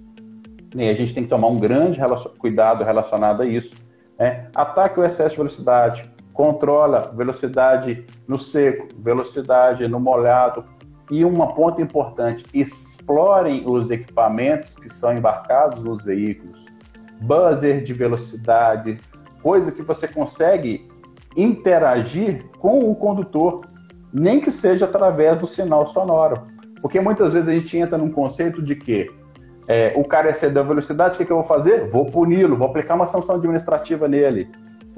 E 0.75 0.89
a 0.89 0.95
gente 0.95 1.13
tem 1.13 1.25
que 1.25 1.29
tomar 1.29 1.49
um 1.49 1.59
grande 1.59 2.01
cuidado 2.39 2.83
relacionado 2.83 3.43
a 3.43 3.47
isso. 3.47 3.77
Né? 4.19 4.49
Ataque 4.55 4.99
o 4.99 5.05
excesso 5.05 5.33
de 5.33 5.37
velocidade, 5.37 6.11
controla 6.41 7.13
velocidade 7.15 8.07
no 8.27 8.39
seco, 8.39 8.89
velocidade 8.99 9.87
no 9.87 10.01
molhado, 10.01 10.65
e 11.11 11.23
uma 11.23 11.53
ponto 11.53 11.83
importante: 11.83 12.47
explorem 12.55 13.65
os 13.67 13.91
equipamentos 13.91 14.75
que 14.75 14.89
são 14.89 15.13
embarcados 15.13 15.85
nos 15.85 16.03
veículos. 16.03 16.65
Buzzer 17.21 17.85
de 17.85 17.93
velocidade, 17.93 18.97
coisa 19.43 19.71
que 19.71 19.83
você 19.83 20.09
consegue 20.09 20.89
interagir 21.37 22.47
com 22.59 22.79
o 22.91 22.95
condutor, 22.95 23.61
nem 24.11 24.41
que 24.41 24.51
seja 24.51 24.87
através 24.87 25.41
do 25.41 25.47
sinal 25.47 25.87
sonoro. 25.89 26.45
Porque 26.81 26.99
muitas 26.99 27.35
vezes 27.35 27.51
a 27.51 27.53
gente 27.53 27.77
entra 27.77 27.99
num 27.99 28.11
conceito 28.11 28.63
de 28.63 28.75
que 28.75 29.07
é, 29.69 29.93
o 29.95 30.05
cara 30.05 30.31
excedeu 30.31 30.63
a 30.63 30.67
velocidade, 30.67 31.17
o 31.17 31.19
que, 31.19 31.27
que 31.27 31.33
eu 31.33 31.37
vou 31.37 31.45
fazer? 31.45 31.87
Vou 31.91 32.07
puni-lo, 32.07 32.57
vou 32.57 32.69
aplicar 32.69 32.95
uma 32.95 33.05
sanção 33.05 33.37
administrativa 33.37 34.09
nele. 34.09 34.49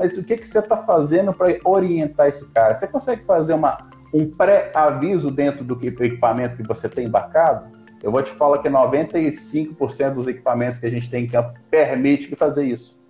Mas 0.02 0.18
o 0.18 0.24
que, 0.24 0.36
que 0.36 0.44
você 0.44 0.58
está 0.58 0.76
fazendo 0.76 1.32
para 1.32 1.56
orientar 1.64 2.26
esse 2.26 2.44
cara? 2.52 2.74
Você 2.74 2.88
consegue 2.88 3.24
fazer 3.24 3.54
uma 3.54 3.86
um 4.12 4.28
pré-aviso 4.28 5.30
dentro 5.30 5.64
do 5.64 5.78
equipamento 5.86 6.56
que 6.56 6.66
você 6.66 6.88
tem 6.88 7.06
embarcado, 7.06 7.66
eu 8.02 8.10
vou 8.10 8.20
te 8.20 8.32
falar 8.32 8.58
que 8.58 8.68
95% 8.68 10.14
dos 10.14 10.26
equipamentos 10.26 10.80
que 10.80 10.86
a 10.86 10.90
gente 10.90 11.08
tem 11.08 11.24
em 11.24 11.26
campo 11.28 11.54
permite 11.70 12.34
fazer 12.34 12.64
isso. 12.64 13.00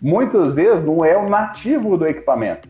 Muitas 0.00 0.54
vezes 0.54 0.84
não 0.84 1.04
é 1.04 1.16
o 1.16 1.28
nativo 1.28 1.96
do 1.96 2.06
equipamento, 2.06 2.68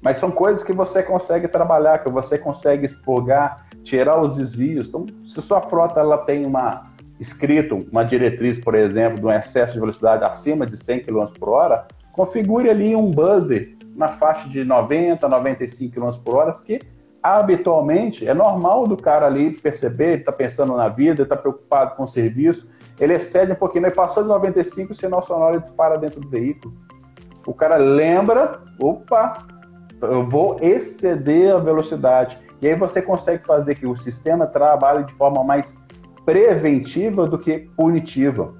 mas 0.00 0.18
são 0.18 0.30
coisas 0.30 0.62
que 0.62 0.72
você 0.72 1.02
consegue 1.02 1.48
trabalhar, 1.48 1.98
que 1.98 2.10
você 2.10 2.38
consegue 2.38 2.86
expurgar, 2.86 3.66
tirar 3.82 4.22
os 4.22 4.36
desvios. 4.36 4.88
Então, 4.88 5.06
se 5.24 5.42
sua 5.42 5.60
frota 5.60 5.98
ela 5.98 6.18
tem 6.18 6.46
uma 6.46 6.86
escrito 7.18 7.78
uma 7.90 8.04
diretriz, 8.04 8.60
por 8.60 8.76
exemplo, 8.76 9.18
de 9.18 9.26
um 9.26 9.32
excesso 9.32 9.74
de 9.74 9.80
velocidade 9.80 10.24
acima 10.24 10.64
de 10.64 10.76
100 10.76 11.00
km 11.00 11.24
por 11.38 11.48
hora, 11.48 11.84
configure 12.12 12.68
ali 12.68 12.94
um 12.94 13.10
buzzer 13.10 13.76
na 13.94 14.08
faixa 14.08 14.48
de 14.48 14.64
90, 14.64 15.28
95 15.28 15.94
km 15.94 16.10
por 16.24 16.36
hora, 16.36 16.52
porque 16.52 16.78
habitualmente 17.22 18.26
é 18.26 18.32
normal 18.32 18.86
do 18.86 18.96
cara 18.96 19.26
ali 19.26 19.50
perceber, 19.50 20.12
ele 20.12 20.20
está 20.20 20.32
pensando 20.32 20.76
na 20.76 20.88
vida, 20.88 21.24
está 21.24 21.36
preocupado 21.36 21.96
com 21.96 22.04
o 22.04 22.08
serviço, 22.08 22.68
ele 23.00 23.14
excede 23.14 23.52
um 23.52 23.56
pouquinho, 23.56 23.86
ele 23.86 23.94
passou 23.94 24.22
de 24.22 24.28
95, 24.28 24.92
o 24.92 24.94
sinal 24.94 25.22
sonoro 25.22 25.60
dispara 25.60 25.98
dentro 25.98 26.20
do 26.20 26.28
veículo. 26.28 26.74
O 27.46 27.54
cara 27.54 27.76
lembra, 27.76 28.60
opa, 28.80 29.38
eu 30.00 30.24
vou 30.24 30.58
exceder 30.60 31.54
a 31.54 31.58
velocidade. 31.58 32.38
E 32.60 32.68
aí 32.68 32.74
você 32.74 33.00
consegue 33.00 33.44
fazer 33.44 33.74
que 33.74 33.86
o 33.86 33.96
sistema 33.96 34.46
trabalhe 34.46 35.04
de 35.04 35.12
forma 35.14 35.42
mais 35.42 35.76
preventiva 36.24 37.26
do 37.26 37.38
que 37.38 37.70
punitiva. 37.76 38.54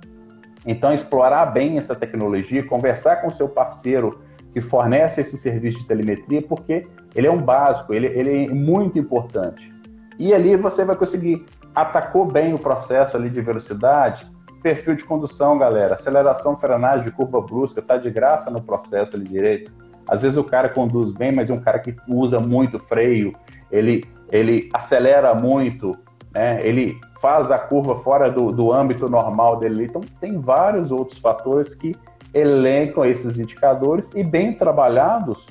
Então, 0.68 0.92
explorar 0.92 1.46
bem 1.46 1.78
essa 1.78 1.96
tecnologia, 1.96 2.62
conversar 2.62 3.22
com 3.22 3.28
o 3.28 3.32
seu 3.32 3.48
parceiro 3.48 4.20
que 4.52 4.60
fornece 4.60 5.22
esse 5.22 5.38
serviço 5.38 5.78
de 5.78 5.86
telemetria, 5.86 6.42
porque 6.42 6.82
ele 7.16 7.26
é 7.26 7.30
um 7.30 7.40
básico, 7.40 7.94
ele, 7.94 8.06
ele 8.08 8.44
é 8.44 8.48
muito 8.50 8.98
importante. 8.98 9.74
E 10.18 10.34
ali 10.34 10.56
você 10.56 10.84
vai 10.84 10.94
conseguir, 10.94 11.42
atacou 11.74 12.26
bem 12.26 12.52
o 12.52 12.58
processo 12.58 13.16
ali 13.16 13.30
de 13.30 13.40
velocidade, 13.40 14.30
perfil 14.62 14.94
de 14.94 15.04
condução, 15.04 15.56
galera, 15.56 15.94
aceleração, 15.94 16.54
frenagem, 16.54 17.10
curva 17.12 17.40
brusca, 17.40 17.80
tá 17.80 17.96
de 17.96 18.10
graça 18.10 18.50
no 18.50 18.60
processo 18.60 19.16
ali 19.16 19.24
direito. 19.24 19.72
Às 20.06 20.20
vezes 20.20 20.36
o 20.36 20.44
cara 20.44 20.68
conduz 20.68 21.12
bem, 21.12 21.32
mas 21.32 21.48
é 21.48 21.54
um 21.54 21.60
cara 21.60 21.78
que 21.78 21.96
usa 22.06 22.38
muito 22.38 22.78
freio, 22.78 23.32
ele, 23.72 24.04
ele 24.30 24.68
acelera 24.74 25.34
muito, 25.34 25.92
né? 26.32 26.60
ele 26.62 27.00
faz 27.20 27.50
a 27.50 27.58
curva 27.58 27.96
fora 27.96 28.30
do, 28.30 28.52
do 28.52 28.72
âmbito 28.72 29.08
normal 29.08 29.56
dele. 29.56 29.84
Então, 29.84 30.00
tem 30.20 30.38
vários 30.38 30.90
outros 30.90 31.18
fatores 31.18 31.74
que 31.74 31.94
elencam 32.32 33.04
esses 33.04 33.38
indicadores 33.38 34.10
e 34.14 34.22
bem 34.22 34.52
trabalhados 34.52 35.46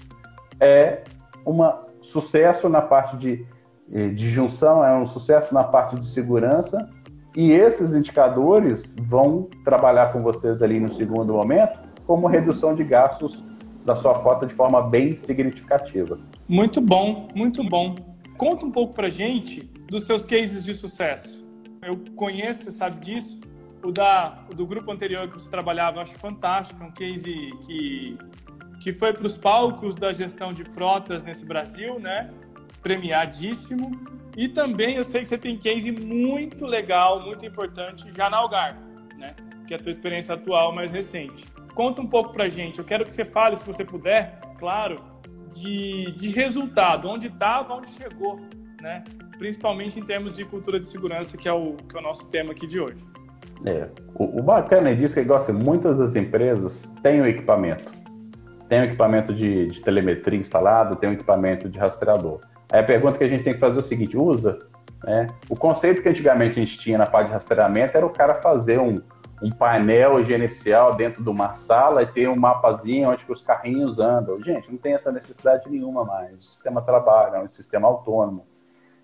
é 0.59 1.03
um 1.45 1.59
sucesso 2.01 2.69
na 2.69 2.81
parte 2.81 3.17
de, 3.17 3.45
eh, 3.91 4.09
de 4.09 4.29
junção, 4.29 4.83
é 4.83 4.95
um 4.95 5.05
sucesso 5.05 5.53
na 5.53 5.63
parte 5.63 5.99
de 5.99 6.07
segurança 6.07 6.89
e 7.35 7.51
esses 7.51 7.93
indicadores 7.93 8.95
vão 8.99 9.49
trabalhar 9.63 10.11
com 10.11 10.19
vocês 10.19 10.61
ali 10.61 10.79
no 10.79 10.91
segundo 10.91 11.33
momento 11.33 11.79
como 12.05 12.27
redução 12.27 12.73
de 12.73 12.83
gastos 12.83 13.43
da 13.85 13.95
sua 13.95 14.15
frota 14.15 14.45
de 14.45 14.53
forma 14.53 14.81
bem 14.81 15.15
significativa. 15.15 16.19
Muito 16.47 16.81
bom, 16.81 17.27
muito 17.35 17.63
bom. 17.63 17.95
Conta 18.37 18.65
um 18.65 18.71
pouco 18.71 18.93
para 18.93 19.09
gente 19.09 19.69
dos 19.89 20.05
seus 20.05 20.25
cases 20.25 20.63
de 20.63 20.73
sucesso. 20.73 21.47
Eu 21.81 21.97
conheço, 22.15 22.63
você 22.63 22.71
sabe 22.71 22.99
disso, 23.03 23.39
o, 23.83 23.91
da, 23.91 24.45
o 24.51 24.55
do 24.55 24.65
grupo 24.65 24.91
anterior 24.91 25.27
que 25.27 25.33
você 25.33 25.49
trabalhava, 25.49 25.97
eu 25.97 26.01
acho 26.01 26.15
fantástico, 26.15 26.83
é 26.83 26.87
um 26.87 26.91
case 26.91 27.51
que, 27.65 28.17
que 28.81 28.93
foi 28.93 29.13
para 29.13 29.25
os 29.25 29.37
palcos 29.37 29.95
da 29.95 30.11
gestão 30.13 30.51
de 30.51 30.63
frotas 30.65 31.23
nesse 31.23 31.45
Brasil, 31.45 31.99
né? 31.99 32.31
Premiadíssimo. 32.81 33.91
E 34.35 34.47
também 34.47 34.95
eu 34.97 35.03
sei 35.03 35.21
que 35.21 35.27
você 35.27 35.37
tem 35.37 35.57
case 35.57 35.91
muito 35.91 36.65
legal, 36.65 37.23
muito 37.23 37.45
importante 37.45 38.11
já 38.15 38.29
na 38.29 38.37
Algar, 38.37 38.77
né? 39.17 39.35
Que 39.65 39.73
é 39.73 39.77
a 39.77 39.79
tua 39.79 39.91
experiência 39.91 40.33
atual 40.35 40.73
mais 40.73 40.91
recente. 40.91 41.45
Conta 41.73 42.01
um 42.01 42.07
pouco 42.07 42.31
pra 42.31 42.49
gente. 42.49 42.79
Eu 42.79 42.85
quero 42.85 43.05
que 43.05 43.13
você 43.13 43.23
fale, 43.23 43.55
se 43.55 43.65
você 43.65 43.85
puder, 43.85 44.39
claro, 44.59 45.01
de, 45.55 46.11
de 46.11 46.29
resultado, 46.29 47.07
onde 47.07 47.27
estava, 47.27 47.73
onde 47.75 47.89
chegou, 47.89 48.39
né? 48.81 49.03
Principalmente 49.37 49.99
em 49.99 50.03
termos 50.03 50.33
de 50.33 50.43
cultura 50.45 50.79
de 50.79 50.87
segurança, 50.87 51.37
que 51.37 51.47
é 51.47 51.53
o, 51.53 51.73
que 51.73 51.95
é 51.95 51.99
o 51.99 52.03
nosso 52.03 52.27
tema 52.27 52.51
aqui 52.51 52.65
de 52.65 52.79
hoje. 52.79 52.97
É. 53.65 53.89
O, 54.15 54.39
o 54.39 54.43
bacana 54.43 54.95
disso 54.95 55.19
é 55.19 55.21
que 55.21 55.27
gosta, 55.27 55.53
muitas 55.53 55.97
das 55.97 56.15
empresas 56.15 56.83
têm 57.01 57.21
o 57.21 57.27
equipamento. 57.27 57.91
Tem 58.67 58.81
o 58.81 58.83
equipamento 58.83 59.33
de, 59.33 59.67
de 59.67 59.81
telemetria 59.81 60.39
instalado, 60.39 60.95
tem 60.95 61.09
o 61.09 61.13
equipamento 61.13 61.69
de 61.69 61.79
rastreador. 61.79 62.39
Aí 62.71 62.81
a 62.81 62.83
pergunta 62.83 63.17
que 63.17 63.23
a 63.23 63.27
gente 63.27 63.43
tem 63.43 63.53
que 63.53 63.59
fazer 63.59 63.77
é 63.77 63.79
o 63.79 63.83
seguinte: 63.83 64.17
usa. 64.17 64.59
Né? 65.03 65.27
O 65.49 65.55
conceito 65.55 66.01
que 66.01 66.09
antigamente 66.09 66.59
a 66.59 66.65
gente 66.65 66.77
tinha 66.77 66.97
na 66.97 67.05
parte 67.05 67.27
de 67.27 67.33
rastreamento 67.33 67.95
era 67.95 68.05
o 68.05 68.09
cara 68.09 68.35
fazer 68.35 68.79
um, 68.79 68.95
um 69.41 69.49
painel 69.49 70.21
gerencial 70.23 70.95
dentro 70.95 71.23
de 71.23 71.29
uma 71.29 71.53
sala 71.53 72.03
e 72.03 72.07
ter 72.07 72.27
um 72.27 72.35
mapazinho 72.35 73.09
onde 73.09 73.25
os 73.29 73.41
carrinhos 73.41 73.99
andam. 73.99 74.41
Gente, 74.43 74.69
não 74.69 74.77
tem 74.77 74.93
essa 74.93 75.11
necessidade 75.11 75.69
nenhuma 75.69 76.03
mais. 76.03 76.33
O 76.35 76.41
sistema 76.41 76.81
trabalha, 76.81 77.37
é 77.37 77.41
um 77.41 77.47
sistema 77.47 77.87
autônomo. 77.87 78.45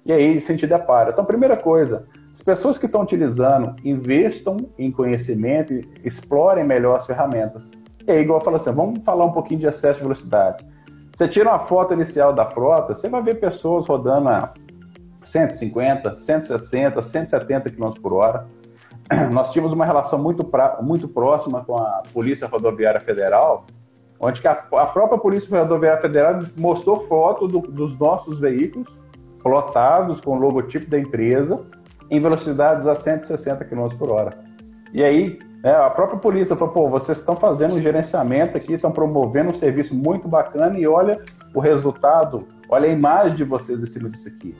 E 0.05 0.11
aí, 0.11 0.39
sentido 0.39 0.73
é 0.73 0.77
para. 0.77 1.11
Então, 1.11 1.23
primeira 1.23 1.55
coisa, 1.55 2.05
as 2.33 2.41
pessoas 2.41 2.77
que 2.77 2.85
estão 2.85 3.01
utilizando, 3.01 3.75
investam 3.85 4.57
em 4.77 4.91
conhecimento 4.91 5.73
explorem 6.03 6.63
melhor 6.63 6.95
as 6.95 7.05
ferramentas. 7.05 7.71
E 8.05 8.11
aí, 8.11 8.21
igual 8.21 8.39
eu 8.39 8.43
falo 8.43 8.57
assim, 8.57 8.71
vamos 8.71 9.03
falar 9.05 9.25
um 9.25 9.31
pouquinho 9.31 9.59
de 9.59 9.67
excesso 9.67 9.97
de 9.97 10.03
velocidade. 10.03 10.65
Você 11.15 11.27
tira 11.27 11.49
uma 11.49 11.59
foto 11.59 11.93
inicial 11.93 12.33
da 12.33 12.45
frota, 12.45 12.95
você 12.95 13.07
vai 13.07 13.21
ver 13.21 13.39
pessoas 13.39 13.87
rodando 13.87 14.29
a 14.29 14.53
150, 15.23 16.17
160, 16.17 17.01
170 17.01 17.69
km 17.69 17.91
por 18.01 18.13
hora. 18.13 18.47
nós 19.31 19.51
tínhamos 19.51 19.73
uma 19.73 19.85
relação 19.85 20.19
muito, 20.19 20.43
pra, 20.43 20.79
muito 20.81 21.07
próxima 21.07 21.63
com 21.63 21.77
a 21.77 22.01
Polícia 22.13 22.47
Rodoviária 22.47 22.99
Federal, 22.99 23.65
onde 24.19 24.45
a, 24.47 24.51
a, 24.51 24.85
própria 24.85 25.17
Polícia 25.17 25.59
Rodoviária 25.59 26.01
Federal 26.01 26.39
mostrou 26.57 26.99
foto 27.01 27.47
do, 27.47 27.59
dos 27.59 27.97
nossos 27.97 28.39
veículos 28.39 29.02
plotados 29.43 30.21
com 30.21 30.38
o 30.38 30.39
logotipo 30.39 30.89
da 30.89 30.97
empresa 30.97 31.65
em 32.10 32.19
velocidades 32.19 32.88
a 32.88 32.95
160 32.95 33.65
km 33.65 33.89
por 33.97 34.12
hora. 34.12 34.39
E 34.93 35.03
aí 35.03 35.39
é, 35.63 35.71
a 35.71 35.89
própria 35.89 36.19
polícia 36.19 36.56
falou, 36.56 36.73
pô, 36.73 36.89
vocês 36.89 37.17
estão 37.17 37.36
fazendo 37.38 37.75
um 37.75 37.82
gerenciamento 37.82 38.58
aqui, 38.58 38.73
estão 38.73 38.91
promovendo 38.91 39.51
um 39.51 39.53
serviço 39.53 39.95
muito 39.95 40.27
bacana 40.27 40.77
e 40.77 40.86
olha 40.86 41.17
o 41.53 41.60
resultado, 41.62 42.45
olha 42.67 42.89
a 42.89 42.91
imagem 42.91 43.36
de 43.36 43.43
vocês 43.45 43.82
em 43.82 43.86
cima 43.86 44.10
disso 44.10 44.27
aqui. 44.27 44.53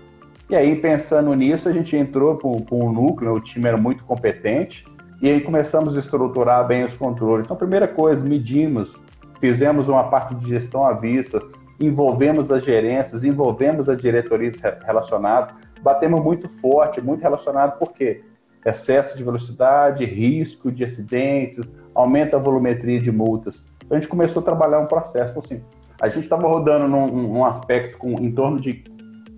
E 0.50 0.56
aí, 0.56 0.76
pensando 0.76 1.34
nisso, 1.34 1.67
a 1.67 1.72
gente 1.72 1.96
entrou 1.98 2.38
com, 2.38 2.54
com 2.62 2.86
o 2.86 2.91
núcleo, 2.93 3.34
o 3.34 3.39
time 3.41 3.67
era 3.67 3.76
muito 3.76 4.06
competente, 4.06 4.86
e 5.22 5.30
aí 5.30 5.41
começamos 5.41 5.96
a 5.96 6.00
estruturar 6.00 6.65
bem 6.67 6.86
os 6.86 6.96
controles. 6.96 7.46
Então, 7.46 7.58
primeira 7.58 7.88
coisa, 7.88 8.26
medimos, 8.26 8.98
fizemos 9.41 9.89
uma 9.89 10.06
parte 10.06 10.36
de 10.36 10.48
gestão 10.48 10.86
à 10.86 10.93
vista, 10.93 11.41
envolvemos 11.86 12.52
as 12.52 12.63
gerências, 12.63 13.24
envolvemos 13.24 13.89
as 13.89 14.00
diretorias 14.00 14.56
relacionadas, 14.86 15.54
batemos 15.82 16.22
muito 16.22 16.48
forte, 16.48 17.02
muito 17.02 17.22
relacionado, 17.22 17.78
por 17.78 17.93
quê? 17.93 18.24
Excesso 18.65 19.17
de 19.17 19.24
velocidade, 19.24 20.06
risco 20.06 20.72
de 20.72 20.84
acidentes, 20.84 21.72
aumenta 21.93 22.38
a 22.38 22.39
volumetria 22.39 23.00
de 23.00 23.12
multas. 23.12 23.63
Então, 23.84 23.98
a 23.98 24.00
gente 24.00 24.10
começou 24.10 24.41
a 24.41 24.46
trabalhar 24.46 24.80
um 24.80 24.88
processo 24.88 25.38
assim. 25.38 25.62
A 26.02 26.08
gente 26.08 26.24
estava 26.24 26.48
rodando 26.48 26.88
num, 26.88 27.08
num 27.08 27.46
aspecto 27.46 27.98
com, 27.98 28.12
em 28.12 28.32
torno 28.32 28.60
de 28.60 28.84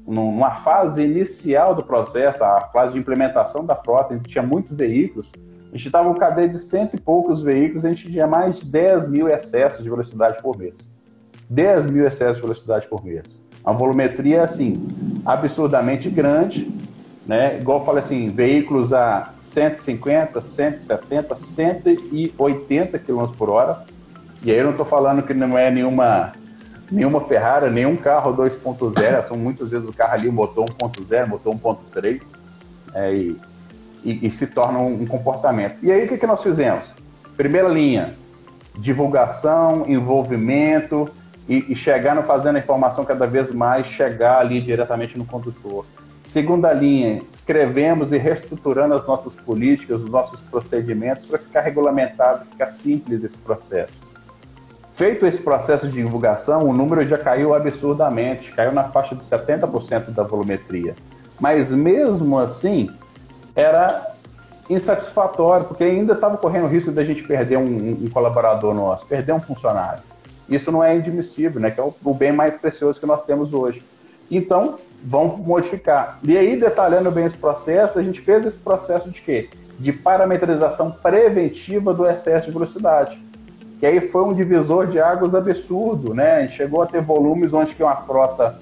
numa 0.08 0.52
fase 0.52 1.04
inicial 1.04 1.74
do 1.74 1.84
processo, 1.84 2.44
a 2.44 2.62
fase 2.72 2.94
de 2.94 3.00
implementação 3.00 3.66
da 3.66 3.76
frota, 3.76 4.14
a 4.14 4.18
gente 4.18 4.30
tinha 4.30 4.44
muitos 4.44 4.74
veículos, 4.74 5.32
a 5.64 5.76
gente 5.76 5.88
estava 5.88 6.08
com 6.08 6.20
cadeia 6.20 6.48
de 6.48 6.60
cento 6.60 6.96
e 6.96 7.02
poucos 7.02 7.42
veículos, 7.42 7.84
a 7.84 7.90
gente 7.90 8.10
tinha 8.10 8.28
mais 8.28 8.60
de 8.60 8.68
10 8.68 9.10
mil 9.10 9.28
excessos 9.28 9.84
de 9.84 9.90
velocidade 9.90 10.42
por 10.42 10.58
mês. 10.58 10.94
10 11.50 11.88
mil 11.88 12.06
excessos 12.06 12.38
de 12.38 12.42
velocidade 12.42 12.88
por 12.88 13.04
mês. 13.04 13.40
A 13.64 13.72
volumetria, 13.72 14.44
assim, 14.44 14.88
absurdamente 15.26 16.10
grande, 16.10 16.72
né? 17.26 17.58
Igual 17.60 17.80
eu 17.80 17.86
falei 17.86 18.04
assim, 18.04 18.30
veículos 18.30 18.94
a 18.94 19.32
150, 19.36 20.42
170, 20.42 21.36
180 21.36 23.00
km 23.00 23.26
por 23.38 23.50
hora. 23.50 23.84
E 24.44 24.52
aí 24.52 24.58
eu 24.58 24.66
não 24.66 24.72
estou 24.72 24.86
falando 24.86 25.24
que 25.24 25.34
não 25.34 25.58
é 25.58 25.72
nenhuma 25.72 26.34
nenhuma 26.92 27.22
Ferrari, 27.22 27.72
nenhum 27.72 27.96
carro 27.96 28.32
2.0, 28.36 29.28
são 29.28 29.36
muitas 29.36 29.72
vezes 29.72 29.90
o 29.90 29.94
carro 29.94 30.14
ali, 30.14 30.30
motor 30.30 30.66
1.0, 30.66 31.28
motor 31.28 31.56
1.3, 31.56 32.22
é, 32.94 33.12
e, 33.12 33.42
e, 34.04 34.28
e, 34.28 34.32
se 34.32 34.46
torna 34.46 34.78
um, 34.78 35.02
um, 35.02 35.06
comportamento. 35.08 35.78
E 35.82 35.92
aí 35.92 36.06
o 36.06 36.08
que, 36.08 36.16
que 36.16 36.28
nós 36.28 36.44
fizemos? 36.44 36.94
Primeira 37.36 37.68
linha, 37.68 38.14
divulgação, 38.78 39.86
envolvimento 39.88 41.10
e, 41.48 41.72
e 41.72 41.76
chegar 41.76 42.16
no 42.16 42.24
fazendo 42.24 42.56
a 42.56 42.60
informação 42.60 43.06
cada 43.06 43.28
vez 43.28 43.52
mais 43.52 43.88
chegar 43.88 44.40
ali 44.40 44.62
diretamente 44.62 45.18
no 45.18 45.26
condutor. 45.26 45.86
Segunda 46.24 46.74
linha, 46.74 47.22
escrevemos 47.32 48.12
e 48.12 48.18
reestruturando 48.18 48.96
as 48.96 49.06
nossas 49.06 49.36
políticas, 49.36 50.02
os 50.02 50.10
nossos 50.10 50.44
procedimentos 50.44 51.26
para 51.26 51.38
ficar 51.38 51.62
regulamentado, 51.62 52.46
ficar 52.46 52.72
simples 52.72 53.24
esse 53.24 53.38
processo. 53.38 53.94
Feito 54.94 55.26
esse 55.28 55.38
processo 55.38 55.88
de 55.88 56.02
divulgação, 56.02 56.64
o 56.64 56.74
número 56.74 57.06
já 57.06 57.18
caiu 57.18 57.54
absurdamente, 57.54 58.54
caiu 58.54 58.72
na 58.72 58.86
faixa 58.86 59.14
de 59.14 59.24
70% 59.24 60.12
da 60.12 60.24
volumetria. 60.24 60.96
Mas 61.40 61.72
mesmo 61.72 62.40
assim, 62.40 62.90
era 63.56 64.16
insatisfatório, 64.70 65.68
porque 65.68 65.84
ainda 65.84 66.14
estava 66.14 66.38
correndo 66.38 66.66
o 66.66 66.68
risco 66.70 66.92
de 66.92 67.00
a 67.00 67.06
gente 67.06 67.24
perder 67.24 67.58
um, 67.58 68.06
um, 68.06 68.10
colaborador 68.10 68.74
nosso, 68.74 69.06
perder 69.06 69.34
um 69.34 69.40
funcionário. 69.40 70.02
Isso 70.50 70.72
não 70.72 70.84
é 70.84 70.94
admissível, 70.94 71.60
né? 71.60 71.72
Que 71.72 71.80
é 71.80 71.84
o, 71.84 72.14
bem 72.14 72.32
mais 72.32 72.56
precioso 72.56 73.00
que 73.00 73.06
nós 73.06 73.26
temos 73.26 73.54
hoje. 73.54 73.84
Então, 74.30 74.78
vamos 75.04 75.40
modificar. 75.40 76.20
E 76.24 76.38
aí, 76.38 76.60
detalhando 76.60 77.12
bem 77.12 77.26
esse 77.26 77.38
processo, 77.38 78.00
a 78.00 78.04
gente 78.04 78.22
fez 78.22 78.46
esse 78.46 78.60
processo 78.60 79.10
de 79.10 79.22
quê? 79.22 79.50
De 79.80 79.92
parametrização 79.92 80.92
preventiva 80.92 81.94
do 81.94 82.10
excesso 82.10 82.48
de 82.48 82.54
velocidade 82.54 83.24
que 83.80 83.86
aí 83.86 84.02
foi 84.02 84.24
um 84.24 84.34
divisor 84.34 84.88
de 84.88 85.00
águas 85.00 85.36
absurdo, 85.36 86.14
né? 86.14 86.38
A 86.38 86.42
gente 86.42 86.54
chegou 86.54 86.82
a 86.82 86.88
ter 86.88 87.02
volumes 87.02 87.54
onde 87.54 87.76
que 87.76 87.84
uma 87.84 87.98
frota 87.98 88.58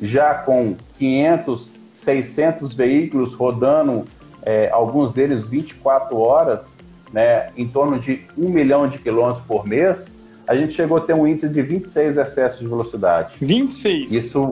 já 0.00 0.34
com 0.34 0.76
500, 0.98 1.70
600 1.94 2.74
veículos 2.74 3.32
rodando, 3.32 4.04
é, 4.42 4.68
alguns 4.70 5.12
deles 5.12 5.48
24 5.48 6.18
horas, 6.18 6.66
né, 7.12 7.50
em 7.56 7.66
torno 7.66 7.98
de 7.98 8.26
um 8.36 8.48
milhão 8.48 8.88
de 8.88 8.98
quilômetros 8.98 9.44
por 9.46 9.66
mês, 9.66 10.16
a 10.46 10.54
gente 10.54 10.72
chegou 10.72 10.98
a 10.98 11.00
ter 11.00 11.14
um 11.14 11.26
índice 11.26 11.48
de 11.48 11.60
26 11.60 12.16
excessos 12.16 12.60
de 12.60 12.66
velocidade. 12.66 13.34
26? 13.40 14.12
Isso, 14.12 14.46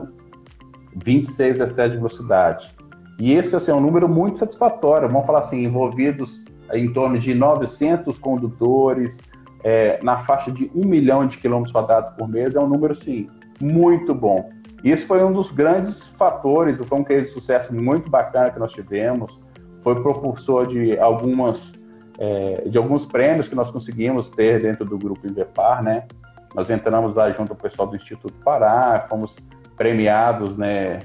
26 1.03 1.59
excessos 1.59 1.91
de 1.91 1.97
velocidade. 1.97 2.75
E 3.19 3.33
esse 3.33 3.55
assim, 3.55 3.71
é 3.71 3.75
um 3.75 3.79
número 3.79 4.09
muito 4.09 4.37
satisfatório. 4.37 5.07
Vamos 5.07 5.25
falar 5.25 5.39
assim, 5.39 5.63
envolvidos 5.63 6.43
em 6.73 6.91
torno 6.91 7.17
de 7.17 7.33
900 7.33 8.17
condutores, 8.17 9.19
é, 9.63 9.99
na 10.03 10.17
faixa 10.17 10.51
de 10.51 10.69
um 10.75 10.85
milhão 10.85 11.25
de 11.25 11.37
quilômetros 11.37 11.73
rodados 11.73 12.11
por 12.11 12.27
mês, 12.27 12.55
é 12.55 12.59
um 12.59 12.67
número, 12.67 12.93
sim, 12.93 13.27
muito 13.61 14.13
bom. 14.13 14.49
Isso 14.83 15.07
foi 15.07 15.23
um 15.23 15.31
dos 15.31 15.49
grandes 15.49 16.05
fatores, 16.05 16.79
foi 16.79 16.99
um 16.99 17.03
case 17.03 17.21
de 17.21 17.27
sucesso 17.29 17.73
muito 17.73 18.09
bacana 18.09 18.51
que 18.51 18.59
nós 18.59 18.71
tivemos, 18.71 19.39
foi 19.81 19.95
propulsor 20.01 20.67
de 20.67 20.97
algumas 20.99 21.73
é, 22.17 22.67
de 22.69 22.77
alguns 22.77 23.05
prêmios 23.05 23.47
que 23.47 23.55
nós 23.55 23.71
conseguimos 23.71 24.29
ter 24.31 24.61
dentro 24.61 24.85
do 24.85 24.97
grupo 24.97 25.27
Invepar, 25.27 25.83
né? 25.83 26.05
Nós 26.53 26.69
entramos 26.69 27.15
lá 27.15 27.29
junto 27.31 27.51
ao 27.51 27.57
pessoal 27.57 27.87
do 27.87 27.95
Instituto 27.95 28.33
Pará, 28.43 29.05
fomos 29.09 29.35
premiados, 29.75 30.55
né? 30.55 30.99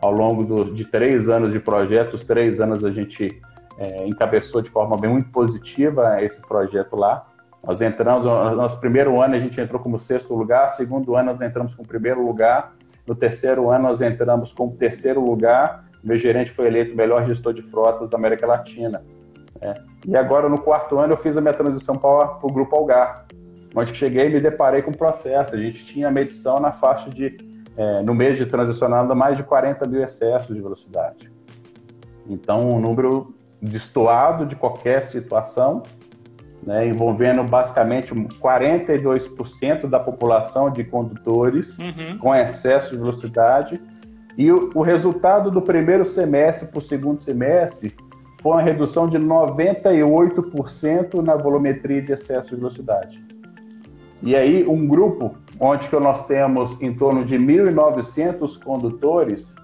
Ao 0.00 0.12
longo 0.12 0.44
do, 0.44 0.72
de 0.72 0.84
três 0.84 1.28
anos 1.28 1.52
de 1.52 1.60
projeto, 1.60 2.14
os 2.14 2.24
três 2.24 2.60
anos 2.60 2.84
a 2.84 2.90
gente 2.90 3.40
é, 3.78 4.06
encabeçou 4.06 4.60
de 4.62 4.70
forma 4.70 4.96
bem 4.96 5.10
muito 5.10 5.30
positiva 5.30 6.22
esse 6.22 6.40
projeto 6.40 6.96
lá. 6.96 7.26
Nós 7.64 7.80
entramos, 7.80 8.24
no 8.24 8.56
nosso 8.56 8.78
primeiro 8.80 9.20
ano 9.20 9.36
a 9.36 9.40
gente 9.40 9.60
entrou 9.60 9.80
como 9.80 9.98
sexto 9.98 10.34
lugar, 10.34 10.70
segundo 10.70 11.14
ano 11.14 11.30
nós 11.30 11.40
entramos 11.40 11.74
com 11.74 11.84
primeiro 11.84 12.24
lugar, 12.24 12.72
no 13.06 13.14
terceiro 13.14 13.70
ano 13.70 13.84
nós 13.84 14.00
entramos 14.00 14.52
com 14.52 14.68
terceiro 14.70 15.24
lugar, 15.24 15.84
meu 16.02 16.16
gerente 16.16 16.50
foi 16.50 16.66
eleito 16.66 16.96
melhor 16.96 17.24
gestor 17.26 17.52
de 17.52 17.62
frotas 17.62 18.08
da 18.08 18.16
América 18.16 18.46
Latina. 18.46 19.04
É. 19.62 19.74
E 20.06 20.16
agora 20.16 20.48
no 20.48 20.60
quarto 20.60 20.98
ano 20.98 21.12
eu 21.12 21.16
fiz 21.16 21.36
a 21.36 21.40
minha 21.40 21.54
transição 21.54 21.96
para 21.96 22.38
o 22.42 22.52
Grupo 22.52 22.76
Algar, 22.76 23.26
onde 23.74 23.94
cheguei 23.94 24.26
e 24.26 24.30
me 24.30 24.40
deparei 24.40 24.82
com 24.82 24.90
o 24.90 24.96
processo. 24.96 25.54
A 25.54 25.58
gente 25.58 25.84
tinha 25.84 26.10
medição 26.10 26.58
na 26.58 26.72
faixa 26.72 27.08
de, 27.08 27.36
é, 27.76 28.02
no 28.02 28.12
mês 28.12 28.36
de 28.36 28.44
transicionando, 28.44 29.14
mais 29.14 29.36
de 29.36 29.44
40 29.44 29.88
mil 29.88 30.02
excessos 30.02 30.54
de 30.54 30.60
velocidade. 30.60 31.30
Então, 32.28 32.60
um 32.60 32.80
número 32.80 33.34
destoado 33.60 34.44
de 34.44 34.56
qualquer 34.56 35.04
situação, 35.04 35.84
né, 36.66 36.86
envolvendo 36.86 37.44
basicamente 37.44 38.12
42% 38.12 39.88
da 39.88 40.00
população 40.00 40.70
de 40.70 40.82
condutores 40.82 41.78
uhum. 41.78 42.18
com 42.18 42.34
excesso 42.34 42.90
de 42.90 42.96
velocidade. 42.96 43.80
E 44.36 44.50
o, 44.50 44.70
o 44.74 44.82
resultado 44.82 45.50
do 45.50 45.62
primeiro 45.62 46.04
semestre 46.04 46.68
para 46.68 46.78
o 46.78 46.82
segundo 46.82 47.20
semestre 47.20 47.94
foi 48.42 48.52
uma 48.52 48.62
redução 48.62 49.08
de 49.08 49.18
98% 49.18 51.22
na 51.22 51.36
volumetria 51.36 52.02
de 52.02 52.12
excesso 52.12 52.50
de 52.50 52.56
velocidade. 52.56 53.24
E 54.20 54.34
aí, 54.34 54.66
um 54.66 54.86
grupo 54.86 55.36
onde 55.58 55.88
que 55.88 55.96
nós 55.96 56.26
temos 56.26 56.76
em 56.80 56.92
torno 56.92 57.24
de 57.24 57.38
1.900 57.38 58.62
condutores, 58.62 59.54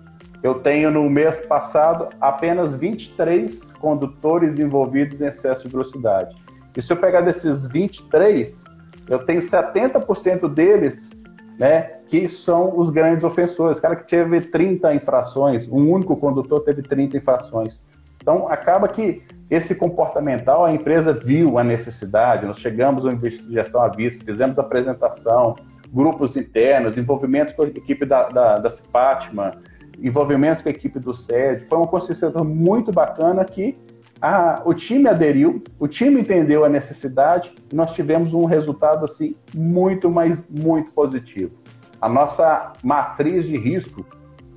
eu 0.43 0.61
tenho 0.61 0.91
no 0.91 1.09
mês 1.11 1.45
passado 1.45 2.09
apenas 2.21 2.75
23 2.75 3.73
condutores 3.75 4.59
envolvidos 4.59 5.21
em 5.21 5.27
excesso 5.27 5.65
de 5.65 5.73
velocidade. 5.73 6.37
E 6.77 6.83
se 6.83 6.93
eu 6.93 6.97
pegar 6.97 7.23
desses 7.23 7.67
23, 7.67 8.65
eu 9.09 9.19
tenho 9.19 9.41
70% 9.41 10.49
deles 10.49 11.11
né, 11.59 11.95
que 12.07 12.29
são 12.29 12.79
os 12.79 12.91
grandes 12.91 13.25
ofensores. 13.25 13.81
Cara 13.81 13.97
que 13.97 14.09
teve 14.09 14.41
30 14.41 14.95
infrações, 14.95 15.69
um 15.69 15.91
único 15.91 16.17
condutor 16.17 16.61
teve 16.61 16.83
30 16.83 17.17
infrações. 17.17 17.83
Então, 18.21 18.49
acaba 18.49 18.89
que 18.89 19.23
esse 19.51 19.75
comportamental, 19.75 20.65
a 20.65 20.73
empresa 20.73 21.13
viu 21.13 21.59
a 21.59 21.65
necessidade, 21.65 22.47
nós 22.47 22.59
chegamos 22.59 23.07
ao 23.07 23.13
gestão 23.51 23.81
à 23.81 23.89
vista, 23.89 24.25
fizemos 24.25 24.59
apresentação, 24.59 25.57
grupos 25.91 26.37
internos, 26.37 26.99
envolvimento 26.99 27.55
com 27.55 27.63
a 27.63 27.67
equipe 27.67 28.05
da, 28.05 28.29
da, 28.29 28.59
da 28.59 28.71
Cipatma, 28.71 29.55
envolvimento 30.01 30.63
com 30.63 30.69
a 30.69 30.73
equipe 30.73 30.99
do 30.99 31.15
SED, 31.15 31.67
foi 31.67 31.79
uma 31.79 31.87
consistência 31.87 32.45
muito 32.45 32.93
bacana 32.93 33.45
que 33.45 33.77
a, 34.21 34.63
o 34.65 34.75
time 34.75 35.09
aderiu, 35.09 35.63
o 35.79 35.87
time 35.87 36.21
entendeu 36.21 36.65
a 36.65 36.69
necessidade 36.69 37.55
e 37.73 37.75
nós 37.75 37.95
tivemos 37.95 38.35
um 38.35 38.45
resultado 38.45 39.05
assim 39.05 39.35
muito, 39.55 40.11
mas 40.11 40.47
muito 40.49 40.93
positivo. 40.93 41.53
A 42.01 42.09
nossa 42.09 42.73
matriz 42.83 43.47
de 43.47 43.57
risco 43.57 44.05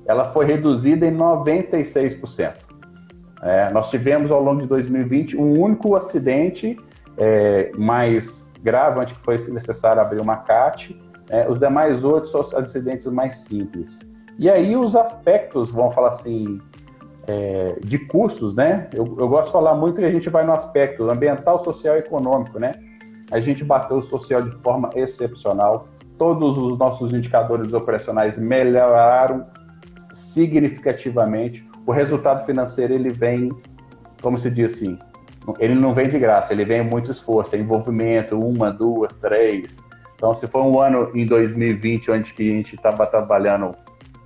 ela 0.04 0.26
foi 0.30 0.44
reduzida 0.44 1.06
em 1.06 1.16
96%. 1.16 2.71
É, 3.42 3.72
nós 3.72 3.90
tivemos 3.90 4.30
ao 4.30 4.40
longo 4.40 4.62
de 4.62 4.68
2020 4.68 5.36
um 5.36 5.60
único 5.60 5.96
acidente 5.96 6.78
é, 7.18 7.72
mais 7.76 8.50
grave, 8.62 9.00
onde 9.00 9.14
foi 9.14 9.36
necessário 9.48 10.00
abrir 10.00 10.20
uma 10.20 10.36
CAT. 10.36 10.96
É, 11.28 11.48
os 11.50 11.58
demais 11.58 12.04
outros 12.04 12.30
são 12.30 12.40
acidentes 12.58 13.06
mais 13.06 13.38
simples. 13.38 13.98
E 14.38 14.48
aí 14.48 14.76
os 14.76 14.94
aspectos, 14.94 15.70
vamos 15.70 15.94
falar 15.94 16.08
assim, 16.08 16.60
é, 17.26 17.76
de 17.84 17.98
custos, 17.98 18.54
né? 18.54 18.88
Eu, 18.94 19.04
eu, 19.18 19.28
gosto 19.28 19.46
de 19.46 19.52
falar 19.52 19.74
muito 19.74 19.98
que 19.98 20.04
a 20.04 20.10
gente 20.10 20.28
vai 20.30 20.44
no 20.44 20.52
aspecto 20.52 21.10
ambiental, 21.10 21.58
social 21.58 21.96
e 21.96 22.00
econômico, 22.00 22.58
né? 22.58 22.72
A 23.30 23.40
gente 23.40 23.64
bateu 23.64 23.98
o 23.98 24.02
social 24.02 24.42
de 24.42 24.50
forma 24.62 24.90
excepcional. 24.94 25.88
Todos 26.18 26.58
os 26.58 26.78
nossos 26.78 27.12
indicadores 27.12 27.72
operacionais 27.72 28.38
melhoraram 28.38 29.46
significativamente. 30.12 31.68
O 31.86 31.92
resultado 31.92 32.44
financeiro 32.44 32.94
ele 32.94 33.10
vem, 33.10 33.48
como 34.20 34.38
se 34.38 34.50
diz 34.50 34.74
assim, 34.74 34.98
ele 35.58 35.74
não 35.74 35.92
vem 35.92 36.08
de 36.08 36.18
graça, 36.18 36.52
ele 36.52 36.64
vem 36.64 36.82
muito 36.82 37.10
esforço, 37.10 37.56
é 37.56 37.58
envolvimento, 37.58 38.36
uma, 38.36 38.70
duas, 38.70 39.14
três. 39.16 39.82
Então, 40.14 40.32
se 40.34 40.46
for 40.46 40.62
um 40.62 40.80
ano 40.80 41.10
em 41.14 41.26
2020 41.26 42.10
onde 42.12 42.32
que 42.32 42.48
a 42.48 42.54
gente 42.54 42.76
estava 42.76 43.06
trabalhando 43.06 43.72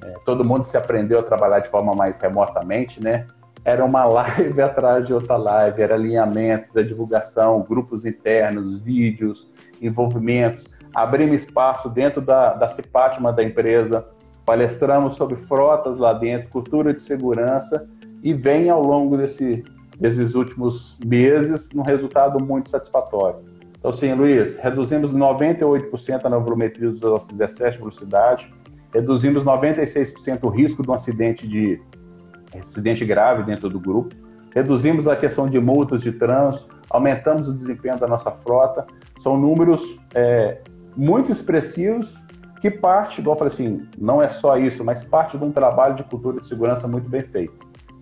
é, 0.07 0.15
todo 0.25 0.45
mundo 0.45 0.63
se 0.63 0.77
aprendeu 0.77 1.19
a 1.19 1.23
trabalhar 1.23 1.61
de 1.61 1.69
forma 1.69 1.93
mais 1.95 2.21
remotamente, 2.21 3.03
né? 3.03 3.27
Era 3.65 3.85
uma 3.85 4.05
live 4.07 4.63
atrás 4.63 5.07
de 5.07 5.13
outra 5.13 5.37
live, 5.37 5.83
era 5.83 5.95
alinhamentos, 5.95 6.77
a 6.77 6.83
divulgação, 6.83 7.65
grupos 7.69 8.05
internos, 8.05 8.81
vídeos, 8.81 9.51
envolvimentos. 9.83 10.69
Abrimos 10.95 11.43
espaço 11.43 11.89
dentro 11.89 12.21
da, 12.23 12.55
da 12.55 12.69
Cipatma 12.69 13.33
da 13.33 13.43
empresa, 13.43 14.07
palestramos 14.47 15.17
sobre 15.17 15.37
frotas 15.37 15.99
lá 15.99 16.13
dentro, 16.13 16.49
cultura 16.49 16.95
de 16.95 17.03
segurança, 17.03 17.89
e 18.23 18.33
vem 18.33 18.71
ao 18.71 18.81
longo 18.81 19.17
desse, 19.17 19.65
desses 19.99 20.37
últimos 20.37 20.97
meses 21.05 21.69
um 21.75 21.83
resultado 21.83 22.43
muito 22.43 22.71
satisfatório. 22.71 23.41
Então, 23.79 23.93
sim, 23.93 24.15
Luiz, 24.15 24.57
reduzimos 24.57 25.13
98% 25.13 26.25
a 26.25 26.39
volumetria 26.39 26.91
dos 26.91 27.01
nossos 27.01 27.29
17 27.29 27.79
velocidade, 27.79 28.53
reduzimos 28.95 29.45
96% 29.45 30.45
o 30.45 30.49
risco 30.49 30.83
de 30.83 30.91
um 30.91 30.95
acidente 30.95 31.47
de 31.47 31.81
acidente 32.59 33.05
grave 33.05 33.43
dentro 33.43 33.69
do 33.69 33.79
grupo, 33.79 34.15
reduzimos 34.55 35.07
a 35.07 35.15
questão 35.15 35.49
de 35.49 35.61
multas 35.61 36.01
de 36.01 36.13
trânsito, 36.13 36.75
aumentamos 36.89 37.49
o 37.49 37.53
desempenho 37.53 37.99
da 37.99 38.07
nossa 38.07 38.31
frota. 38.31 38.87
São 39.19 39.37
números 39.37 40.01
é, 40.15 40.61
muito 40.97 41.31
expressivos 41.31 42.19
que 42.61 42.71
parte, 42.71 43.21
igual 43.21 43.35
eu 43.35 43.39
falei 43.39 43.53
assim, 43.53 43.87
não 43.99 44.23
é 44.23 44.29
só 44.29 44.57
isso, 44.57 44.85
mas 44.85 45.05
parte 45.05 45.37
de 45.37 45.45
um 45.45 45.53
trabalho 45.53 45.95
de 45.95 46.05
cultura 46.05 46.41
de 46.41 46.49
segurança 46.49 46.89
muito 46.89 47.09
bem 47.09 47.23
feito. 47.23 47.55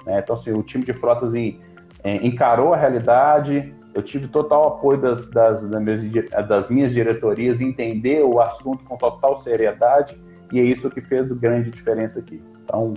Né? 0.07 0.21
Então, 0.21 0.35
assim, 0.35 0.53
o 0.53 0.63
time 0.63 0.85
de 0.85 0.93
frotas 0.93 1.35
em, 1.35 1.61
em, 2.05 2.27
encarou 2.27 2.73
a 2.73 2.77
realidade, 2.77 3.75
eu 3.95 4.03
tive 4.03 4.29
total 4.29 4.67
apoio 4.67 5.01
das, 5.01 5.29
das, 5.29 5.69
das, 5.69 5.81
minhas, 5.81 6.31
das 6.49 6.69
minhas 6.69 6.93
diretorias, 6.93 7.61
entender 7.61 8.23
o 8.23 8.41
assunto 8.41 8.85
com 8.85 8.97
total 8.97 9.37
seriedade 9.37 10.21
e 10.53 10.61
é 10.61 10.63
isso 10.63 10.91
que 10.91 11.01
fez 11.01 11.31
grande 11.33 11.71
diferença 11.71 12.21
aqui. 12.21 12.43
Então, 12.63 12.95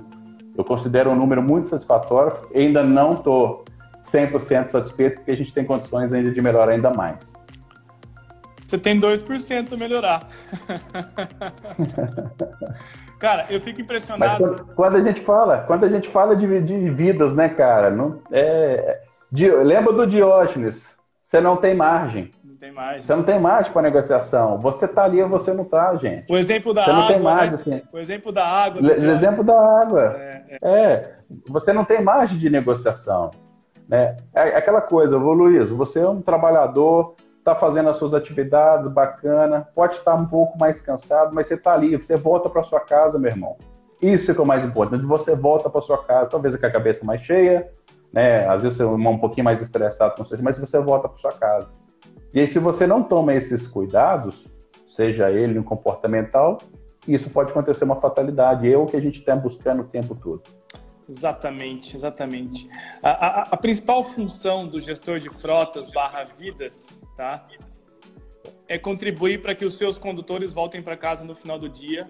eu 0.57 0.63
considero 0.63 1.11
um 1.11 1.15
número 1.15 1.41
muito 1.41 1.67
satisfatório, 1.67 2.31
ainda 2.53 2.83
não 2.83 3.13
estou 3.13 3.63
100% 4.03 4.69
satisfeito, 4.69 5.15
porque 5.15 5.31
a 5.31 5.35
gente 5.35 5.53
tem 5.53 5.63
condições 5.63 6.13
ainda 6.13 6.31
de 6.31 6.41
melhorar 6.41 6.71
ainda 6.71 6.91
mais. 6.91 7.33
Você 8.67 8.77
tem 8.77 8.99
2% 8.99 9.73
a 9.73 9.77
melhorar. 9.77 10.27
cara, 13.17 13.45
eu 13.49 13.61
fico 13.61 13.79
impressionado. 13.79 14.45
Mas 14.45 14.75
quando, 14.75 14.97
a 14.97 15.01
gente 15.01 15.21
fala, 15.21 15.59
quando 15.59 15.85
a 15.85 15.89
gente 15.89 16.09
fala 16.09 16.35
de, 16.35 16.61
de 16.61 16.89
vidas, 16.89 17.33
né, 17.33 17.47
cara? 17.47 17.89
Não, 17.89 18.21
é, 18.29 18.99
de, 19.31 19.49
lembra 19.49 19.93
do 19.93 20.05
Diógenes? 20.05 20.97
Você 21.23 21.39
não 21.39 21.55
tem 21.55 21.73
margem 21.73 22.29
tem 22.59 22.71
margem. 22.71 23.01
Você 23.01 23.15
não 23.15 23.23
tem 23.23 23.39
margem 23.39 23.71
para 23.71 23.81
negociação. 23.83 24.57
Você 24.59 24.87
tá 24.87 25.03
ali 25.03 25.21
ou 25.21 25.29
você 25.29 25.53
não 25.53 25.63
tá, 25.63 25.95
gente. 25.95 26.29
O 26.29 26.37
exemplo 26.37 26.73
da 26.73 26.83
você 26.83 26.89
água. 26.89 27.01
Não 27.01 27.07
tem 27.07 27.19
margem, 27.19 27.51
né? 27.51 27.55
assim. 27.55 27.81
O 27.93 27.99
exemplo 27.99 28.31
da 28.31 28.45
água. 28.45 28.81
O 28.81 29.11
exemplo 29.11 29.43
da 29.43 29.81
água. 29.81 30.15
É, 30.17 30.57
é. 30.61 30.69
é, 30.69 31.15
você 31.47 31.71
não 31.71 31.85
tem 31.85 32.03
margem 32.03 32.37
de 32.37 32.49
negociação. 32.49 33.31
Né? 33.87 34.17
É, 34.35 34.49
é 34.49 34.57
aquela 34.57 34.81
coisa, 34.81 35.15
Luiz, 35.15 35.69
você 35.69 35.99
é 35.99 36.09
um 36.09 36.21
trabalhador, 36.21 37.15
está 37.47 37.55
fazendo 37.55 37.89
as 37.89 37.95
suas 37.95 38.13
atividades, 38.13 38.91
bacana, 38.91 39.69
pode 39.73 39.93
estar 39.93 40.13
um 40.15 40.25
pouco 40.25 40.59
mais 40.59 40.81
cansado, 40.81 41.33
mas 41.33 41.47
você 41.47 41.53
está 41.53 41.71
ali, 41.71 41.95
você 41.95 42.17
volta 42.17 42.49
para 42.49 42.61
sua 42.61 42.81
casa, 42.81 43.17
meu 43.17 43.31
irmão. 43.31 43.55
Isso 44.01 44.29
é 44.29 44.33
que 44.33 44.39
é 44.39 44.43
o 44.43 44.45
mais 44.45 44.65
importante. 44.65 45.05
Você 45.05 45.33
volta 45.33 45.69
para 45.69 45.81
sua 45.81 46.03
casa, 46.03 46.29
talvez 46.29 46.55
com 46.57 46.65
a 46.65 46.69
cabeça 46.69 47.05
mais 47.05 47.21
cheia, 47.21 47.71
né? 48.11 48.45
Às 48.47 48.63
vezes 48.63 48.77
você 48.77 48.83
é 48.83 48.85
um 48.85 49.17
pouquinho 49.17 49.45
mais 49.45 49.61
estressado, 49.61 50.15
mas 50.41 50.57
você 50.57 50.79
volta 50.79 51.07
para 51.07 51.17
sua 51.17 51.31
casa. 51.31 51.73
E 52.33 52.41
aí, 52.41 52.47
se 52.47 52.59
você 52.59 52.85
não 52.85 53.01
toma 53.01 53.33
esses 53.33 53.65
cuidados, 53.65 54.45
seja 54.85 55.31
ele 55.31 55.57
um 55.57 55.63
comportamental, 55.63 56.57
isso 57.07 57.29
pode 57.29 57.51
acontecer 57.51 57.85
uma 57.85 57.95
fatalidade. 57.95 58.71
É 58.71 58.77
o 58.77 58.85
que 58.85 58.97
a 58.97 59.01
gente 59.01 59.19
está 59.19 59.35
buscando 59.35 59.81
o 59.81 59.85
tempo 59.85 60.13
todo. 60.13 60.43
Exatamente, 61.07 61.95
exatamente. 61.95 62.69
A, 63.01 63.09
a, 63.09 63.41
a, 63.51 63.57
principal 63.57 64.03
função 64.03 64.67
do 64.67 64.81
gestor 64.81 65.19
de 65.19 65.29
frotas 65.29 65.89
barra 65.91 66.25
vidas, 66.25 67.01
tá? 67.15 67.45
É 68.67 68.77
contribuir 68.77 69.41
para 69.41 69.55
que 69.55 69.63
os 69.63 69.77
seus 69.77 69.97
condutores 69.97 70.51
voltem 70.51 70.81
para 70.81 70.97
casa 70.97 71.23
no 71.23 71.33
final 71.33 71.57
do 71.57 71.69
dia 71.69 72.09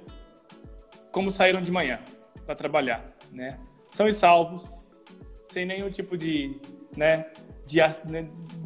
como 1.11 1.31
saíram 1.31 1.61
de 1.61 1.71
manhã 1.71 1.99
para 2.45 2.53
trabalhar, 2.53 3.03
né? 3.31 3.59
São 3.89 4.07
e 4.07 4.13
salvos, 4.13 4.85
sem 5.43 5.65
nenhum 5.65 5.89
tipo 5.89 6.17
de, 6.17 6.59
né, 6.95 7.25
de, 7.65 7.79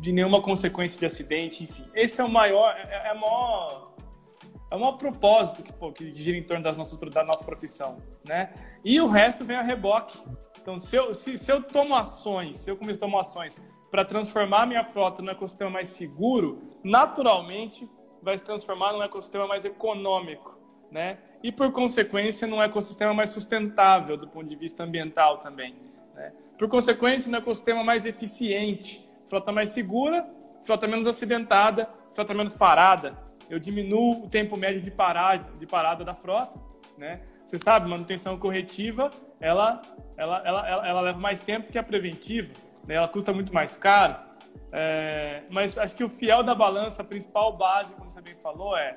de 0.01 0.11
nenhuma 0.11 0.41
consequência 0.41 0.99
de 0.99 1.05
acidente, 1.05 1.63
enfim. 1.63 1.85
Esse 1.93 2.19
é 2.19 2.23
o 2.23 2.29
maior, 2.29 2.75
é, 2.75 3.09
é, 3.09 3.13
o 3.13 3.19
maior, 3.19 3.90
é 4.71 4.77
maior 4.77 4.93
propósito 4.93 5.61
que, 5.61 5.73
pô, 5.73 5.91
que 5.91 6.13
gira 6.13 6.37
em 6.37 6.43
torno 6.43 6.63
das 6.63 6.77
nossas, 6.77 6.97
da 6.97 7.23
nossa 7.25 7.43
profissão, 7.43 7.97
né? 8.25 8.53
E 8.85 9.01
o 9.01 9.07
resto 9.07 9.43
vem 9.43 9.57
a 9.57 9.61
reboque. 9.61 10.17
Então, 10.61 10.79
se 10.79 10.95
eu, 10.95 11.13
se, 11.13 11.37
se 11.37 11.51
eu 11.51 11.61
tomo 11.61 11.93
ações, 11.93 12.59
se 12.59 12.71
eu 12.71 12.77
começo 12.77 12.97
a 12.97 13.01
tomar 13.01 13.19
ações 13.19 13.57
para 13.91 14.05
transformar 14.05 14.65
minha 14.65 14.83
frota 14.85 15.21
num 15.21 15.29
ecossistema 15.29 15.69
mais 15.69 15.89
seguro, 15.89 16.61
naturalmente 16.83 17.87
vai 18.23 18.37
se 18.37 18.43
transformar 18.43 18.93
num 18.93 19.03
ecossistema 19.03 19.45
mais 19.45 19.65
econômico, 19.65 20.57
né? 20.89 21.17
E 21.43 21.51
por 21.51 21.71
consequência, 21.73 22.47
num 22.47 22.61
ecossistema 22.61 23.13
mais 23.13 23.31
sustentável 23.31 24.15
do 24.15 24.27
ponto 24.27 24.47
de 24.47 24.55
vista 24.55 24.83
ambiental 24.83 25.39
também. 25.39 25.75
Né? 26.15 26.31
Por 26.57 26.69
consequência, 26.69 27.29
num 27.29 27.37
ecossistema 27.37 27.83
mais 27.83 28.05
eficiente, 28.05 29.05
frota 29.27 29.51
mais 29.51 29.69
segura, 29.71 30.25
frota 30.63 30.87
menos 30.87 31.07
acidentada, 31.07 31.89
frota 32.13 32.33
menos 32.33 32.55
parada. 32.55 33.30
Eu 33.51 33.59
diminuo 33.59 34.23
o 34.23 34.29
tempo 34.29 34.55
médio 34.55 34.81
de 34.81 34.89
parada, 34.89 35.51
de 35.59 35.67
parada 35.67 36.05
da 36.05 36.13
frota, 36.13 36.57
né? 36.97 37.19
Você 37.45 37.57
sabe, 37.57 37.89
manutenção 37.89 38.37
corretiva, 38.37 39.09
ela, 39.41 39.81
ela, 40.15 40.41
ela, 40.45 40.69
ela, 40.69 40.87
ela 40.87 41.01
leva 41.01 41.19
mais 41.19 41.41
tempo 41.41 41.69
que 41.69 41.77
a 41.77 41.83
preventiva, 41.83 42.53
né? 42.87 42.95
ela 42.95 43.09
custa 43.09 43.33
muito 43.33 43.53
mais 43.53 43.75
caro. 43.75 44.15
É, 44.71 45.41
mas 45.49 45.77
acho 45.77 45.93
que 45.93 46.03
o 46.03 46.07
fiel 46.07 46.43
da 46.43 46.55
balança, 46.55 47.01
a 47.01 47.05
principal 47.05 47.57
base, 47.57 47.93
como 47.93 48.09
você 48.09 48.21
bem 48.21 48.37
falou, 48.37 48.77
é 48.77 48.95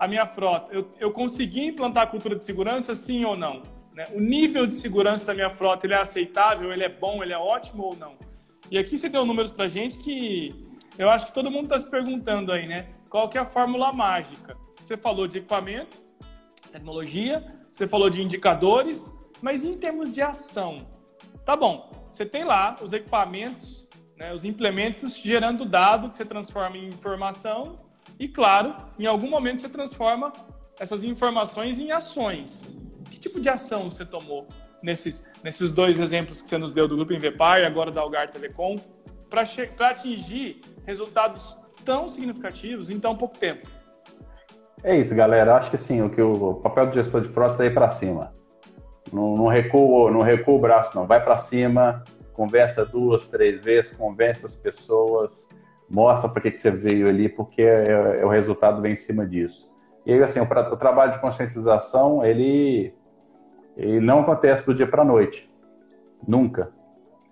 a 0.00 0.08
minha 0.08 0.26
frota. 0.26 0.74
Eu, 0.74 0.90
eu 0.98 1.12
consegui 1.12 1.66
implantar 1.66 2.02
a 2.02 2.06
cultura 2.08 2.34
de 2.34 2.42
segurança, 2.42 2.96
sim 2.96 3.24
ou 3.24 3.36
não? 3.36 3.62
Né? 3.94 4.04
O 4.14 4.20
nível 4.20 4.66
de 4.66 4.74
segurança 4.74 5.24
da 5.24 5.32
minha 5.32 5.48
frota, 5.48 5.86
ele 5.86 5.94
é 5.94 5.98
aceitável, 5.98 6.72
ele 6.72 6.82
é 6.82 6.88
bom, 6.88 7.22
ele 7.22 7.32
é 7.32 7.38
ótimo 7.38 7.84
ou 7.84 7.96
não? 7.96 8.16
E 8.68 8.76
aqui 8.76 8.98
você 8.98 9.08
deu 9.08 9.24
números 9.24 9.52
para 9.52 9.68
gente 9.68 9.96
que 10.00 10.72
eu 10.98 11.08
acho 11.08 11.26
que 11.26 11.32
todo 11.32 11.52
mundo 11.52 11.64
está 11.64 11.78
se 11.78 11.88
perguntando 11.88 12.50
aí, 12.50 12.66
né? 12.66 12.88
Qual 13.12 13.28
que 13.28 13.36
é 13.36 13.42
a 13.42 13.44
fórmula 13.44 13.92
mágica? 13.92 14.56
Você 14.80 14.96
falou 14.96 15.26
de 15.26 15.36
equipamento, 15.36 16.00
tecnologia, 16.72 17.46
você 17.70 17.86
falou 17.86 18.08
de 18.08 18.22
indicadores, 18.22 19.12
mas 19.42 19.66
em 19.66 19.74
termos 19.74 20.10
de 20.10 20.22
ação, 20.22 20.78
tá 21.44 21.54
bom? 21.54 21.90
Você 22.10 22.24
tem 22.24 22.42
lá 22.42 22.74
os 22.80 22.94
equipamentos, 22.94 23.86
né, 24.16 24.32
os 24.32 24.46
implementos 24.46 25.18
gerando 25.18 25.66
dado 25.66 26.08
que 26.08 26.16
você 26.16 26.24
transforma 26.24 26.78
em 26.78 26.88
informação 26.88 27.76
e, 28.18 28.26
claro, 28.26 28.74
em 28.98 29.04
algum 29.04 29.28
momento 29.28 29.60
você 29.60 29.68
transforma 29.68 30.32
essas 30.80 31.04
informações 31.04 31.78
em 31.78 31.92
ações. 31.92 32.66
Que 33.10 33.20
tipo 33.20 33.38
de 33.42 33.50
ação 33.50 33.90
você 33.90 34.06
tomou 34.06 34.48
nesses, 34.82 35.22
nesses 35.44 35.70
dois 35.70 36.00
exemplos 36.00 36.40
que 36.40 36.48
você 36.48 36.56
nos 36.56 36.72
deu 36.72 36.88
do 36.88 36.96
Grupo 36.96 37.12
Invepar 37.12 37.60
e 37.60 37.66
agora 37.66 37.90
da 37.90 38.00
Algar 38.00 38.30
Telecom, 38.30 38.76
para 39.28 39.42
atingir 39.90 40.62
resultados 40.86 41.61
tão 41.84 42.08
significativos 42.08 42.90
em 42.90 42.98
tão 42.98 43.16
pouco 43.16 43.38
tempo? 43.38 43.68
É 44.82 44.96
isso, 44.96 45.14
galera. 45.14 45.56
Acho 45.56 45.70
que 45.70 45.78
sim, 45.78 46.02
o 46.02 46.10
que 46.10 46.20
o 46.20 46.54
papel 46.54 46.86
do 46.86 46.94
gestor 46.94 47.20
de 47.20 47.28
frotas 47.28 47.60
é 47.60 47.66
ir 47.66 47.74
para 47.74 47.90
cima. 47.90 48.32
Não, 49.12 49.34
não 49.34 49.46
recua, 49.46 50.10
não 50.10 50.20
recua 50.20 50.54
o 50.54 50.58
braço, 50.58 50.96
não. 50.96 51.06
Vai 51.06 51.22
para 51.22 51.36
cima, 51.38 52.02
conversa 52.32 52.84
duas, 52.84 53.26
três 53.26 53.62
vezes, 53.62 53.90
conversa 53.90 54.46
as 54.46 54.56
pessoas, 54.56 55.46
mostra 55.88 56.28
para 56.28 56.42
que, 56.42 56.50
que 56.50 56.58
você 56.58 56.70
veio 56.70 57.08
ali, 57.08 57.28
porque 57.28 57.62
é, 57.62 57.84
é, 58.20 58.24
o 58.24 58.28
resultado 58.28 58.80
vem 58.80 58.94
em 58.94 58.96
cima 58.96 59.26
disso. 59.26 59.70
E 60.04 60.12
aí, 60.12 60.22
assim, 60.22 60.40
o, 60.40 60.44
o 60.44 60.76
trabalho 60.76 61.12
de 61.12 61.20
conscientização, 61.20 62.24
ele 62.24 62.92
e 63.76 64.00
não 64.00 64.20
acontece 64.20 64.66
do 64.66 64.74
dia 64.74 64.86
para 64.86 65.02
a 65.02 65.04
noite. 65.04 65.48
Nunca. 66.26 66.72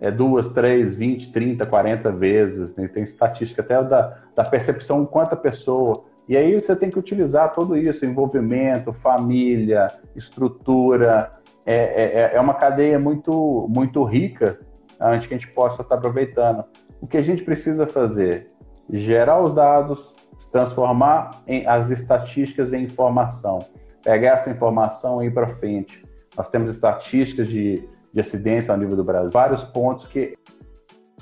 É, 0.01 0.09
duas, 0.09 0.49
três, 0.49 0.95
vinte, 0.95 1.31
trinta, 1.31 1.65
quarenta 1.65 2.11
vezes. 2.11 2.75
Né? 2.75 2.87
Tem 2.87 3.03
estatística 3.03 3.61
até 3.61 3.81
da, 3.83 4.17
da 4.35 4.43
percepção 4.43 5.05
quanta 5.05 5.35
pessoa. 5.35 6.03
E 6.27 6.35
aí 6.35 6.59
você 6.59 6.75
tem 6.75 6.89
que 6.89 6.97
utilizar 6.97 7.51
tudo 7.51 7.77
isso, 7.77 8.05
envolvimento, 8.05 8.91
família, 8.91 9.87
estrutura. 10.15 11.29
É, 11.65 11.75
é, 11.75 12.21
é, 12.21 12.31
é 12.35 12.41
uma 12.41 12.55
cadeia 12.55 12.97
muito, 12.97 13.67
muito 13.69 14.03
rica 14.03 14.59
antes 14.99 15.27
que 15.27 15.33
a 15.35 15.37
gente 15.37 15.53
possa 15.53 15.83
estar 15.83 15.95
aproveitando. 15.95 16.63
O 16.99 17.07
que 17.07 17.17
a 17.17 17.21
gente 17.21 17.43
precisa 17.43 17.85
fazer? 17.85 18.47
Gerar 18.89 19.41
os 19.41 19.53
dados, 19.53 20.15
transformar 20.51 21.41
em, 21.47 21.67
as 21.67 21.91
estatísticas 21.91 22.73
em 22.73 22.83
informação, 22.83 23.59
pegar 24.03 24.33
essa 24.33 24.49
informação 24.49 25.21
e 25.21 25.27
ir 25.27 25.33
para 25.33 25.47
frente. 25.47 26.03
Nós 26.35 26.47
temos 26.49 26.71
estatísticas 26.71 27.47
de 27.47 27.87
de 28.13 28.19
acidentes 28.19 28.69
ao 28.69 28.77
nível 28.77 28.95
do 28.95 29.03
Brasil, 29.03 29.29
vários 29.29 29.63
pontos 29.63 30.07
que 30.07 30.37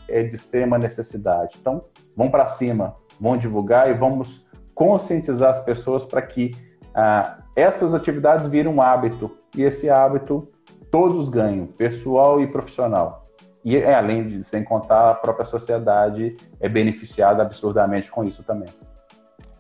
é 0.07 0.23
de 0.23 0.35
extrema 0.35 0.77
necessidade. 0.77 1.57
Então, 1.59 1.81
vamos 2.15 2.31
para 2.31 2.47
cima, 2.47 2.95
vamos 3.19 3.41
divulgar 3.41 3.89
e 3.89 3.93
vamos 3.93 4.45
conscientizar 4.73 5.51
as 5.51 5.59
pessoas 5.59 6.05
para 6.05 6.21
que 6.21 6.51
ah, 6.95 7.43
essas 7.55 7.93
atividades 7.93 8.47
virem 8.47 8.71
um 8.71 8.81
hábito 8.81 9.37
e 9.55 9.61
esse 9.61 9.89
hábito 9.89 10.49
todos 10.89 11.29
ganham, 11.29 11.67
pessoal 11.67 12.41
e 12.41 12.47
profissional. 12.47 13.23
E 13.63 13.75
é, 13.75 13.93
além 13.93 14.27
de, 14.27 14.43
sem 14.43 14.63
contar, 14.63 15.11
a 15.11 15.15
própria 15.15 15.45
sociedade 15.45 16.35
é 16.59 16.69
beneficiada 16.69 17.43
absurdamente 17.43 18.09
com 18.09 18.23
isso 18.23 18.41
também. 18.41 18.69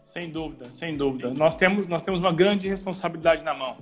Sem 0.01 0.31
dúvida, 0.31 0.71
sem 0.71 0.97
dúvida. 0.97 1.31
Nós 1.37 1.55
temos, 1.55 1.87
nós 1.87 2.01
temos 2.01 2.19
uma 2.19 2.33
grande 2.33 2.67
responsabilidade 2.67 3.43
na 3.43 3.53
mão 3.53 3.77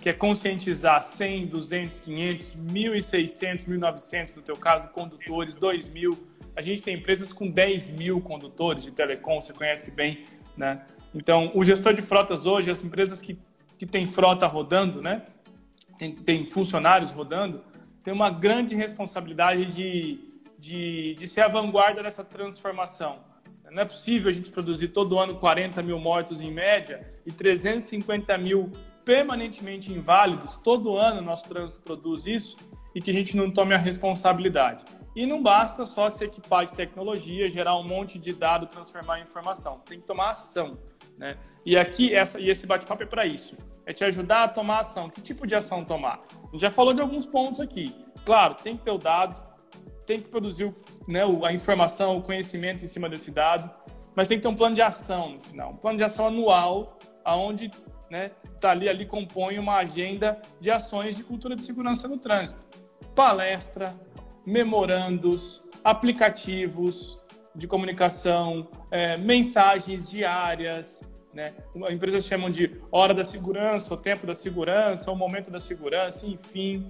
que 0.00 0.08
é 0.08 0.12
conscientizar 0.12 1.02
100, 1.02 1.46
200, 1.46 2.00
500, 2.00 2.54
1.600, 2.54 3.66
1.900, 3.66 4.36
no 4.36 4.42
teu 4.42 4.56
caso, 4.56 4.90
condutores, 4.90 5.56
2.000. 5.56 6.16
A 6.56 6.60
gente 6.60 6.82
tem 6.82 6.94
empresas 6.94 7.32
com 7.32 7.50
10 7.50 7.88
mil 7.90 8.20
condutores 8.20 8.82
de 8.82 8.92
telecom, 8.92 9.40
você 9.40 9.52
conhece 9.52 9.90
bem, 9.90 10.24
né? 10.56 10.82
Então, 11.14 11.50
o 11.54 11.64
gestor 11.64 11.94
de 11.94 12.02
frotas 12.02 12.46
hoje, 12.46 12.70
as 12.70 12.82
empresas 12.82 13.20
que, 13.20 13.38
que 13.76 13.86
têm 13.86 14.06
frota 14.06 14.46
rodando, 14.46 15.02
né? 15.02 15.22
Tem, 15.98 16.14
tem 16.14 16.46
funcionários 16.46 17.10
rodando, 17.10 17.64
tem 18.04 18.14
uma 18.14 18.30
grande 18.30 18.76
responsabilidade 18.76 19.66
de, 19.66 20.20
de, 20.58 21.14
de 21.14 21.26
ser 21.26 21.40
a 21.40 21.48
vanguarda 21.48 22.02
dessa 22.02 22.22
transformação. 22.22 23.16
Não 23.70 23.82
é 23.82 23.84
possível 23.84 24.30
a 24.30 24.32
gente 24.32 24.50
produzir 24.50 24.88
todo 24.88 25.18
ano 25.18 25.34
40 25.36 25.82
mil 25.82 25.98
mortos 25.98 26.40
em 26.40 26.50
média 26.50 27.12
e 27.26 27.32
350 27.32 28.38
mil 28.38 28.70
permanentemente 29.08 29.90
inválidos, 29.90 30.54
todo 30.56 30.98
ano 30.98 31.22
nosso 31.22 31.48
trânsito 31.48 31.80
produz 31.80 32.26
isso, 32.26 32.58
e 32.94 33.00
que 33.00 33.10
a 33.10 33.14
gente 33.14 33.34
não 33.34 33.50
tome 33.50 33.74
a 33.74 33.78
responsabilidade. 33.78 34.84
E 35.16 35.24
não 35.24 35.42
basta 35.42 35.86
só 35.86 36.10
se 36.10 36.26
equipar 36.26 36.66
de 36.66 36.74
tecnologia, 36.74 37.48
gerar 37.48 37.74
um 37.78 37.82
monte 37.82 38.18
de 38.18 38.34
dado, 38.34 38.66
transformar 38.66 39.18
em 39.18 39.22
informação. 39.22 39.80
Tem 39.86 39.98
que 39.98 40.06
tomar 40.06 40.32
ação. 40.32 40.78
Né? 41.16 41.38
E 41.64 41.74
aqui, 41.74 42.14
essa, 42.14 42.38
e 42.38 42.50
esse 42.50 42.66
bate-papo 42.66 43.02
é 43.02 43.06
para 43.06 43.24
isso. 43.24 43.56
É 43.86 43.94
te 43.94 44.04
ajudar 44.04 44.44
a 44.44 44.48
tomar 44.48 44.80
ação. 44.80 45.08
Que 45.08 45.22
tipo 45.22 45.46
de 45.46 45.54
ação 45.54 45.86
tomar? 45.86 46.20
A 46.46 46.50
gente 46.50 46.60
já 46.60 46.70
falou 46.70 46.92
de 46.92 47.00
alguns 47.00 47.24
pontos 47.24 47.60
aqui. 47.60 47.96
Claro, 48.26 48.56
tem 48.56 48.76
que 48.76 48.84
ter 48.84 48.90
o 48.90 48.98
dado, 48.98 49.40
tem 50.04 50.20
que 50.20 50.28
produzir 50.28 50.70
né, 51.06 51.22
a 51.44 51.50
informação, 51.50 52.18
o 52.18 52.22
conhecimento 52.22 52.84
em 52.84 52.86
cima 52.86 53.08
desse 53.08 53.30
dado, 53.30 53.70
mas 54.14 54.28
tem 54.28 54.36
que 54.36 54.42
ter 54.42 54.48
um 54.48 54.54
plano 54.54 54.74
de 54.74 54.82
ação 54.82 55.32
no 55.32 55.40
final. 55.40 55.70
Um 55.70 55.76
plano 55.76 55.96
de 55.96 56.04
ação 56.04 56.26
anual, 56.26 56.98
aonde 57.24 57.70
né, 58.10 58.30
tá 58.60 58.70
ali, 58.70 58.88
ali 58.88 59.06
compõe 59.06 59.58
uma 59.58 59.76
agenda 59.76 60.40
de 60.60 60.70
ações 60.70 61.16
de 61.16 61.24
cultura 61.24 61.54
de 61.54 61.64
segurança 61.64 62.08
no 62.08 62.18
trânsito. 62.18 62.62
Palestra, 63.14 63.94
memorandos, 64.46 65.62
aplicativos 65.84 67.18
de 67.54 67.66
comunicação, 67.66 68.68
é, 68.90 69.16
mensagens 69.16 70.08
diárias, 70.08 71.00
né? 71.34 71.52
Empresas 71.90 72.24
chamam 72.24 72.50
de 72.50 72.80
hora 72.90 73.12
da 73.12 73.24
segurança, 73.24 73.92
o 73.92 73.96
tempo 73.96 74.26
da 74.26 74.34
segurança, 74.34 75.10
o 75.10 75.16
momento 75.16 75.50
da 75.50 75.60
segurança, 75.60 76.26
enfim. 76.26 76.86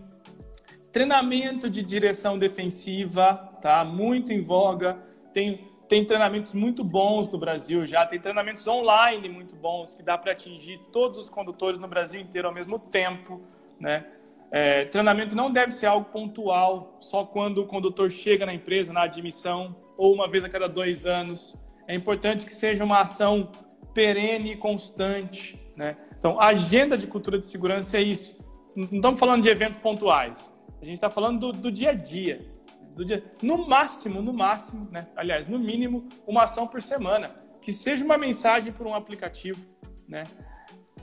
Treinamento 0.93 1.69
de 1.69 1.83
direção 1.83 2.39
defensiva, 2.39 3.35
tá? 3.61 3.85
Muito 3.85 4.33
em 4.33 4.41
voga. 4.41 4.99
Tem 5.33 5.67
tem 5.89 6.05
treinamentos 6.05 6.53
muito 6.53 6.85
bons 6.85 7.31
no 7.31 7.39
Brasil 7.39 7.87
já, 7.87 8.05
tem 8.05 8.21
treinamentos 8.21 8.67
online 8.67 9.29
muito 9.29 9.57
bons 9.57 9.95
que 9.95 10.03
dá 10.03 10.19
para 10.19 10.33
atingir 10.33 10.79
todos 10.93 11.19
os 11.19 11.31
condutores 11.31 11.81
no 11.81 11.89
Brasil 11.89 12.21
inteiro 12.21 12.47
ao 12.47 12.55
mesmo 12.55 12.79
tempo, 12.79 13.41
né? 13.81 14.05
É, 14.51 14.85
treinamento 14.87 15.37
não 15.37 15.51
deve 15.51 15.73
ser 15.73 15.87
algo 15.87 16.11
pontual, 16.11 16.97
só 17.01 17.25
quando 17.25 17.59
o 17.59 17.67
condutor 17.67 18.11
chega 18.11 18.47
na 18.47 18.55
empresa, 18.55 18.93
na 18.93 19.03
admissão, 19.03 19.77
ou 19.97 20.15
uma 20.15 20.27
vez 20.27 20.43
a 20.43 20.49
cada 20.49 20.67
dois 20.67 21.05
anos. 21.05 21.55
É 21.87 21.95
importante 21.95 22.47
que 22.47 22.55
seja 22.55 22.83
uma 22.83 23.01
ação 23.01 23.51
perene 23.93 24.53
e 24.53 24.57
constante, 24.57 25.59
né? 25.77 25.97
Então, 26.19 26.41
agenda 26.41 26.97
de 26.97 27.07
cultura 27.07 27.39
de 27.39 27.47
segurança 27.47 27.99
é 27.99 28.03
isso. 28.03 28.39
Não 28.75 28.85
estamos 28.85 29.21
falando 29.21 29.43
de 29.43 29.49
eventos 29.49 29.79
pontuais. 29.79 30.51
A 30.81 30.85
gente 30.85 30.95
está 30.95 31.11
falando 31.11 31.53
do, 31.53 31.53
do 31.53 31.73
dia 31.73 31.91
a 31.91 31.95
dia 31.95 32.41
do 32.99 33.05
dia. 33.05 33.23
No 33.41 33.69
máximo, 33.69 34.21
no 34.21 34.33
máximo, 34.33 34.89
né? 34.91 35.07
Aliás, 35.15 35.47
no 35.47 35.57
mínimo, 35.59 36.09
uma 36.27 36.43
ação 36.43 36.67
por 36.67 36.83
semana. 36.83 37.31
Que 37.63 37.73
seja 37.73 38.05
uma 38.05 38.19
mensagem 38.19 38.73
por 38.73 38.87
um 38.87 38.95
aplicativo, 38.95 39.61
né? 40.09 40.25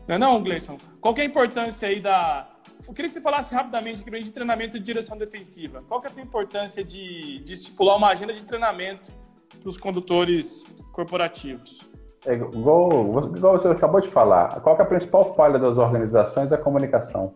Não 0.05 0.15
é 0.15 0.17
não, 0.17 0.43
Gleison? 0.43 0.77
Qual 0.99 1.15
é 1.17 1.21
a 1.21 1.25
importância 1.25 1.87
aí 1.87 2.01
da... 2.01 2.49
Eu 2.85 2.93
queria 2.93 3.07
que 3.07 3.13
você 3.13 3.21
falasse 3.21 3.55
rapidamente 3.55 4.03
de 4.03 4.31
treinamento 4.31 4.77
de 4.77 4.83
direção 4.83 5.17
defensiva. 5.17 5.79
Qual 5.87 6.01
que 6.01 6.07
é 6.07 6.11
a 6.15 6.21
importância 6.21 6.83
de, 6.83 7.39
de 7.39 7.53
estipular 7.53 7.95
uma 7.97 8.09
agenda 8.09 8.33
de 8.33 8.43
treinamento 8.43 9.11
para 9.59 9.69
os 9.69 9.77
condutores 9.77 10.65
corporativos? 10.91 11.79
É, 12.25 12.33
igual, 12.33 12.91
igual 13.35 13.57
você 13.57 13.69
acabou 13.69 14.01
de 14.01 14.09
falar, 14.09 14.59
qual 14.61 14.77
é 14.77 14.81
a 14.81 14.85
principal 14.85 15.33
falha 15.33 15.57
das 15.57 15.77
organizações? 15.77 16.51
É 16.51 16.55
a 16.55 16.57
comunicação. 16.57 17.35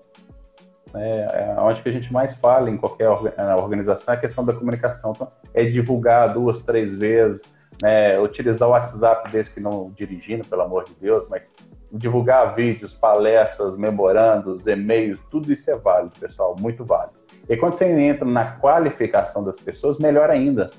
É, 0.96 1.56
é 1.58 1.62
onde 1.62 1.82
que 1.82 1.90
a 1.90 1.92
gente 1.92 2.12
mais 2.12 2.36
fala 2.36 2.70
em 2.70 2.78
qualquer 2.78 3.10
organização 3.10 4.14
é 4.14 4.18
a 4.18 4.20
questão 4.20 4.44
da 4.44 4.54
comunicação. 4.54 5.12
Então, 5.16 5.28
é 5.54 5.64
divulgar 5.66 6.34
duas, 6.34 6.62
três 6.62 6.94
vezes, 6.94 7.42
né, 7.82 8.20
utilizar 8.20 8.68
o 8.68 8.72
WhatsApp 8.72 9.32
desde 9.32 9.52
que 9.54 9.60
não 9.60 9.92
dirigindo, 9.96 10.46
pelo 10.46 10.62
amor 10.64 10.84
de 10.84 10.94
Deus, 11.00 11.28
mas 11.30 11.54
divulgar 11.92 12.56
vídeos, 12.56 12.94
palestras, 12.94 13.78
memorandos, 13.78 14.66
e-mails, 14.68 15.20
tudo 15.30 15.52
isso 15.52 15.72
é 15.72 15.78
válido, 15.78 16.14
pessoal, 16.20 16.56
muito 16.60 16.84
válido. 16.84 17.20
E 17.48 17.58
quando 17.58 17.78
você 17.78 17.86
entra 17.86 18.26
na 18.26 18.46
qualificação 18.46 19.44
das 19.44 19.60
pessoas, 19.60 19.98
melhor 19.98 20.30
ainda. 20.30 20.70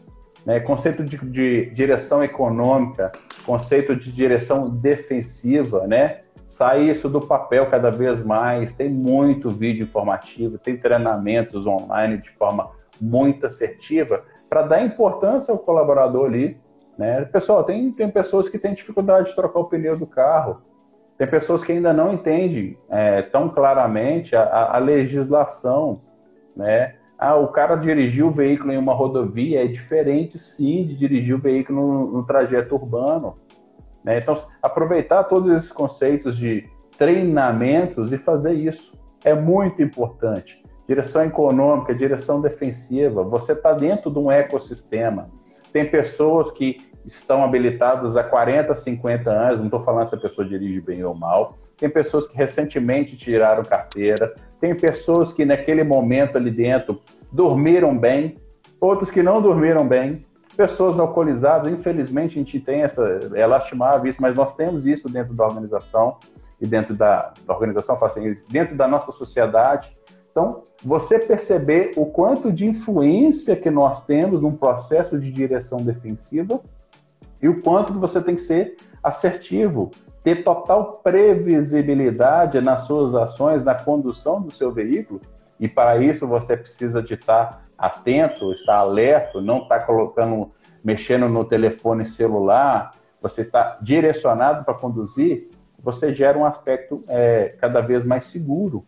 Né? 0.46 0.60
Conceito 0.60 1.02
de, 1.02 1.16
de 1.16 1.70
direção 1.70 2.22
econômica, 2.22 3.10
conceito 3.44 3.96
de 3.96 4.12
direção 4.12 4.68
defensiva, 4.68 5.86
né? 5.86 6.20
Sai 6.50 6.90
isso 6.90 7.08
do 7.08 7.20
papel 7.20 7.64
cada 7.66 7.92
vez 7.92 8.24
mais, 8.24 8.74
tem 8.74 8.90
muito 8.90 9.50
vídeo 9.50 9.84
informativo, 9.84 10.58
tem 10.58 10.76
treinamentos 10.76 11.64
online 11.64 12.18
de 12.18 12.28
forma 12.28 12.70
muito 13.00 13.46
assertiva 13.46 14.22
para 14.48 14.62
dar 14.62 14.84
importância 14.84 15.52
ao 15.52 15.58
colaborador 15.58 16.26
ali. 16.26 16.58
Né? 16.98 17.24
Pessoal, 17.26 17.62
tem, 17.62 17.92
tem 17.92 18.10
pessoas 18.10 18.48
que 18.48 18.58
têm 18.58 18.74
dificuldade 18.74 19.28
de 19.28 19.36
trocar 19.36 19.60
o 19.60 19.68
pneu 19.68 19.96
do 19.96 20.08
carro, 20.08 20.60
tem 21.16 21.24
pessoas 21.24 21.62
que 21.62 21.70
ainda 21.70 21.92
não 21.92 22.14
entendem 22.14 22.76
é, 22.88 23.22
tão 23.22 23.48
claramente 23.48 24.34
a, 24.34 24.74
a, 24.74 24.78
legislação, 24.78 26.00
né? 26.56 26.96
Ah, 27.16 27.36
o 27.36 27.46
cara 27.46 27.76
dirigiu 27.76 28.26
o 28.26 28.32
veículo 28.32 28.72
em 28.72 28.76
uma 28.78 28.92
rodovia 28.92 29.62
é 29.62 29.68
diferente, 29.68 30.36
sim, 30.36 30.84
de 30.84 30.96
dirigir 30.96 31.36
o 31.36 31.40
veículo 31.40 31.80
no, 31.80 32.12
no 32.14 32.26
trajeto 32.26 32.74
urbano. 32.74 33.36
Né? 34.04 34.18
Então, 34.18 34.34
aproveitar 34.62 35.24
todos 35.24 35.52
esses 35.52 35.72
conceitos 35.72 36.36
de 36.36 36.68
treinamentos 36.96 38.12
e 38.12 38.18
fazer 38.18 38.52
isso 38.52 38.92
é 39.24 39.34
muito 39.34 39.82
importante. 39.82 40.62
Direção 40.86 41.24
econômica, 41.24 41.94
direção 41.94 42.40
defensiva, 42.40 43.22
você 43.22 43.52
está 43.52 43.72
dentro 43.72 44.10
de 44.10 44.18
um 44.18 44.30
ecossistema. 44.30 45.30
Tem 45.72 45.88
pessoas 45.88 46.50
que 46.50 46.78
estão 47.04 47.44
habilitadas 47.44 48.16
há 48.16 48.24
40, 48.24 48.74
50 48.74 49.30
anos, 49.30 49.58
não 49.58 49.66
estou 49.66 49.80
falando 49.80 50.06
se 50.08 50.14
a 50.14 50.18
pessoa 50.18 50.46
dirige 50.46 50.80
bem 50.80 51.04
ou 51.04 51.14
mal. 51.14 51.56
Tem 51.76 51.88
pessoas 51.88 52.26
que 52.26 52.36
recentemente 52.36 53.16
tiraram 53.16 53.62
carteira, 53.62 54.34
tem 54.60 54.74
pessoas 54.74 55.32
que 55.32 55.44
naquele 55.44 55.84
momento 55.84 56.36
ali 56.36 56.50
dentro 56.50 57.00
dormiram 57.32 57.96
bem, 57.96 58.36
outros 58.80 59.10
que 59.10 59.22
não 59.22 59.40
dormiram 59.40 59.86
bem, 59.86 60.20
pessoas 60.60 61.00
alcoolizadas, 61.00 61.72
infelizmente 61.72 62.34
a 62.34 62.38
gente 62.38 62.60
tem 62.60 62.82
essa, 62.82 63.02
é 63.32 63.46
lastimável 63.46 64.06
isso, 64.10 64.20
mas 64.20 64.36
nós 64.36 64.54
temos 64.54 64.84
isso 64.84 65.08
dentro 65.08 65.32
da 65.32 65.46
organização 65.46 66.18
e 66.60 66.66
dentro 66.66 66.94
da, 66.94 67.32
da 67.46 67.54
organização, 67.54 67.96
assim, 68.04 68.36
dentro 68.46 68.76
da 68.76 68.86
nossa 68.86 69.10
sociedade. 69.10 69.90
Então, 70.30 70.64
você 70.84 71.18
perceber 71.18 71.92
o 71.96 72.04
quanto 72.04 72.52
de 72.52 72.66
influência 72.66 73.56
que 73.56 73.70
nós 73.70 74.04
temos 74.04 74.42
num 74.42 74.54
processo 74.54 75.18
de 75.18 75.32
direção 75.32 75.78
defensiva 75.78 76.60
e 77.40 77.48
o 77.48 77.62
quanto 77.62 77.94
que 77.94 77.98
você 77.98 78.20
tem 78.20 78.34
que 78.34 78.42
ser 78.42 78.76
assertivo, 79.02 79.90
ter 80.22 80.44
total 80.44 81.00
previsibilidade 81.02 82.60
nas 82.60 82.82
suas 82.82 83.14
ações, 83.14 83.64
na 83.64 83.74
condução 83.74 84.42
do 84.42 84.50
seu 84.50 84.70
veículo, 84.70 85.22
E 85.60 85.68
para 85.68 85.98
isso 85.98 86.26
você 86.26 86.56
precisa 86.56 87.02
de 87.02 87.14
estar 87.14 87.62
atento, 87.76 88.52
estar 88.52 88.76
alerta, 88.76 89.40
não 89.40 89.58
estar 89.58 89.80
colocando, 89.80 90.48
mexendo 90.82 91.28
no 91.28 91.44
telefone 91.44 92.06
celular, 92.06 92.92
você 93.20 93.42
está 93.42 93.78
direcionado 93.82 94.64
para 94.64 94.74
conduzir, 94.74 95.50
você 95.82 96.14
gera 96.14 96.38
um 96.38 96.46
aspecto 96.46 97.04
é, 97.06 97.54
cada 97.60 97.80
vez 97.80 98.06
mais 98.06 98.24
seguro. 98.24 98.82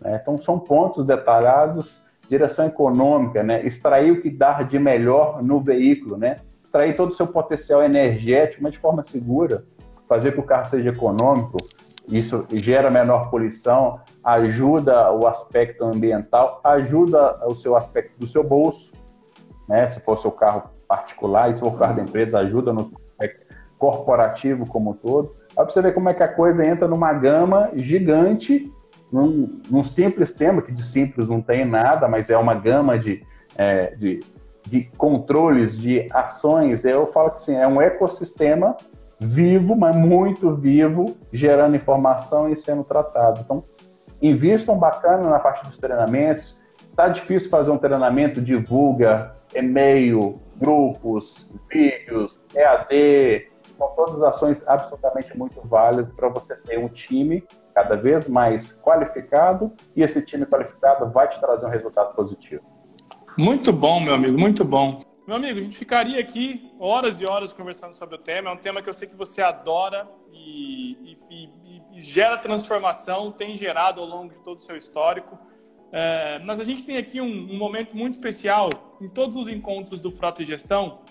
Né? 0.00 0.18
Então, 0.20 0.38
são 0.38 0.58
pontos 0.58 1.04
detalhados, 1.04 2.02
direção 2.28 2.66
econômica, 2.66 3.42
né? 3.42 3.64
extrair 3.66 4.10
o 4.10 4.20
que 4.20 4.30
dá 4.30 4.62
de 4.62 4.78
melhor 4.78 5.42
no 5.42 5.60
veículo, 5.60 6.16
né? 6.16 6.36
extrair 6.62 6.96
todo 6.96 7.10
o 7.10 7.14
seu 7.14 7.26
potencial 7.26 7.82
energético, 7.82 8.62
mas 8.62 8.72
de 8.72 8.78
forma 8.78 9.04
segura, 9.04 9.62
fazer 10.08 10.32
que 10.32 10.40
o 10.40 10.42
carro 10.42 10.68
seja 10.68 10.90
econômico, 10.90 11.58
isso 12.08 12.46
gera 12.52 12.90
menor 12.90 13.30
poluição, 13.30 14.00
ajuda 14.22 15.12
o 15.12 15.26
aspecto 15.26 15.84
ambiental, 15.84 16.60
ajuda 16.62 17.34
o 17.46 17.54
seu 17.54 17.76
aspecto 17.76 18.18
do 18.18 18.28
seu 18.28 18.44
bolso, 18.44 18.92
né? 19.68 19.90
se 19.90 20.00
for 20.00 20.18
seu 20.18 20.30
carro 20.30 20.70
particular, 20.86 21.52
se 21.54 21.60
for 21.60 21.74
o 21.74 21.76
carro 21.76 21.96
da 21.96 22.02
empresa, 22.02 22.38
ajuda 22.38 22.72
no 22.72 22.92
aspecto 23.06 23.46
corporativo 23.78 24.66
como 24.66 24.90
um 24.90 24.94
todo. 24.94 25.34
Aí 25.56 25.64
você 25.64 25.82
ver 25.82 25.94
como 25.94 26.08
é 26.08 26.14
que 26.14 26.22
a 26.22 26.28
coisa 26.28 26.64
entra 26.64 26.86
numa 26.86 27.12
gama 27.12 27.70
gigante, 27.74 28.72
num, 29.12 29.60
num 29.68 29.84
simples 29.84 30.32
tema, 30.32 30.62
que 30.62 30.72
de 30.72 30.86
simples 30.86 31.28
não 31.28 31.40
tem 31.40 31.64
nada, 31.64 32.08
mas 32.08 32.30
é 32.30 32.38
uma 32.38 32.54
gama 32.54 32.98
de, 32.98 33.22
é, 33.56 33.90
de, 33.96 34.20
de 34.66 34.84
controles, 34.96 35.76
de 35.76 36.08
ações. 36.12 36.84
Eu 36.84 37.06
falo 37.06 37.30
que 37.30 37.36
assim, 37.36 37.56
é 37.56 37.66
um 37.66 37.80
ecossistema 37.80 38.76
vivo, 39.18 39.76
mas 39.76 39.94
muito 39.96 40.50
vivo, 40.52 41.16
gerando 41.32 41.76
informação 41.76 42.48
e 42.48 42.56
sendo 42.56 42.84
tratado. 42.84 43.40
Então, 43.44 43.62
invistam 44.22 44.78
bacana 44.78 45.28
na 45.28 45.38
parte 45.38 45.66
dos 45.66 45.78
treinamentos. 45.78 46.58
Tá 46.94 47.08
difícil 47.08 47.50
fazer 47.50 47.70
um 47.70 47.78
treinamento, 47.78 48.40
divulga, 48.40 49.34
e-mail, 49.54 50.40
grupos, 50.58 51.48
vídeos, 51.70 52.40
EAD, 52.54 53.48
são 53.76 53.92
todas 53.94 54.22
ações 54.22 54.66
absolutamente 54.66 55.36
muito 55.36 55.60
válidas 55.62 56.10
para 56.12 56.28
você 56.28 56.56
ter 56.56 56.78
um 56.78 56.88
time 56.88 57.44
cada 57.74 57.94
vez 57.94 58.26
mais 58.26 58.72
qualificado 58.80 59.72
e 59.94 60.02
esse 60.02 60.24
time 60.24 60.46
qualificado 60.46 61.06
vai 61.10 61.28
te 61.28 61.38
trazer 61.38 61.66
um 61.66 61.68
resultado 61.68 62.14
positivo. 62.14 62.62
Muito 63.36 63.70
bom, 63.72 64.00
meu 64.00 64.14
amigo, 64.14 64.38
muito 64.38 64.64
bom. 64.64 65.02
Meu 65.26 65.36
amigo, 65.36 65.58
a 65.58 65.62
gente 65.62 65.76
ficaria 65.76 66.20
aqui 66.20 66.70
horas 66.78 67.20
e 67.20 67.26
horas 67.26 67.52
conversando 67.52 67.94
sobre 67.96 68.14
o 68.14 68.18
tema. 68.18 68.50
É 68.50 68.52
um 68.52 68.56
tema 68.56 68.80
que 68.80 68.88
eu 68.88 68.92
sei 68.92 69.08
que 69.08 69.16
você 69.16 69.42
adora 69.42 70.08
e, 70.32 71.16
e, 71.30 71.50
e, 71.64 71.82
e 71.94 72.00
gera 72.00 72.36
transformação, 72.38 73.32
tem 73.32 73.56
gerado 73.56 74.00
ao 74.00 74.06
longo 74.06 74.32
de 74.32 74.40
todo 74.40 74.58
o 74.58 74.62
seu 74.62 74.76
histórico. 74.76 75.36
É, 75.90 76.38
mas 76.44 76.60
a 76.60 76.64
gente 76.64 76.84
tem 76.84 76.96
aqui 76.96 77.20
um, 77.20 77.26
um, 77.26 77.56
momento 77.56 77.96
muito 77.96 78.14
especial 78.14 78.70
em 79.00 79.08
todos 79.08 79.36
os 79.36 79.48
encontros 79.48 79.98
do 79.98 80.12
Frota 80.12 80.42
e 80.42 80.44
Gestão, 80.44 81.02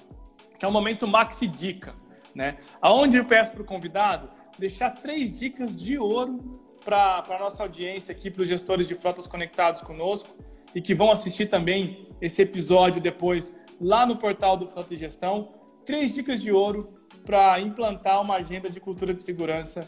que 0.57 0.63
é 0.63 0.67
o 0.67 0.71
momento 0.71 1.07
Maxi 1.07 1.47
Dica 1.47 1.93
né? 2.35 2.57
Aonde 2.81 3.17
eu 3.17 3.25
peço 3.25 3.53
para 3.53 3.61
o 3.61 3.65
convidado 3.65 4.29
deixar 4.59 4.91
três 4.91 5.37
dicas 5.37 5.75
de 5.75 5.97
ouro 5.97 6.61
para 6.83 7.23
a 7.27 7.39
nossa 7.39 7.63
audiência 7.63 8.11
aqui, 8.11 8.29
para 8.29 8.43
os 8.43 8.47
gestores 8.47 8.87
de 8.87 8.95
frotas 8.95 9.25
conectados 9.25 9.81
conosco 9.81 10.35
e 10.75 10.81
que 10.81 10.93
vão 10.93 11.09
assistir 11.09 11.47
também 11.47 12.09
esse 12.21 12.41
episódio 12.41 13.01
depois 13.01 13.55
lá 13.79 14.05
no 14.05 14.15
portal 14.15 14.57
do 14.57 14.67
Frota 14.67 14.93
e 14.93 14.97
Gestão. 14.97 15.49
Três 15.85 16.13
dicas 16.13 16.41
de 16.41 16.51
ouro 16.51 16.93
para 17.25 17.59
implantar 17.59 18.21
uma 18.21 18.35
agenda 18.35 18.69
de 18.69 18.79
cultura 18.79 19.13
de 19.13 19.21
segurança 19.21 19.87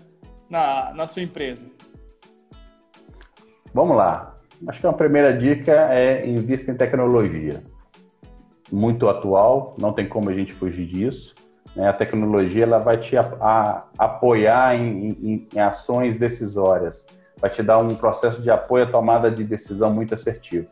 na, 0.49 0.93
na 0.93 1.07
sua 1.07 1.21
empresa. 1.21 1.65
Vamos 3.73 3.95
lá. 3.95 4.35
Acho 4.67 4.81
que 4.81 4.87
a 4.87 4.93
primeira 4.93 5.31
dica 5.37 5.93
é 5.93 6.27
invista 6.27 6.71
em 6.71 6.75
tecnologia. 6.75 7.61
Muito 8.71 9.07
atual, 9.07 9.75
não 9.79 9.93
tem 9.93 10.07
como 10.07 10.29
a 10.29 10.33
gente 10.33 10.51
fugir 10.51 10.85
disso. 10.85 11.35
Né? 11.75 11.87
A 11.87 11.93
tecnologia 11.93 12.63
ela 12.63 12.79
vai 12.79 12.97
te 12.97 13.15
apoiar 13.97 14.75
em, 14.75 15.09
em, 15.09 15.47
em, 15.53 15.59
ações 15.59 16.17
decisórias, 16.17 17.05
vai 17.39 17.51
te 17.51 17.61
dar 17.61 17.77
um 17.77 17.89
processo 17.89 18.41
de 18.41 18.49
apoio 18.49 18.85
à 18.85 18.87
tomada 18.87 19.29
de 19.29 19.43
decisão 19.43 19.93
muito 19.93 20.13
assertivo. 20.15 20.67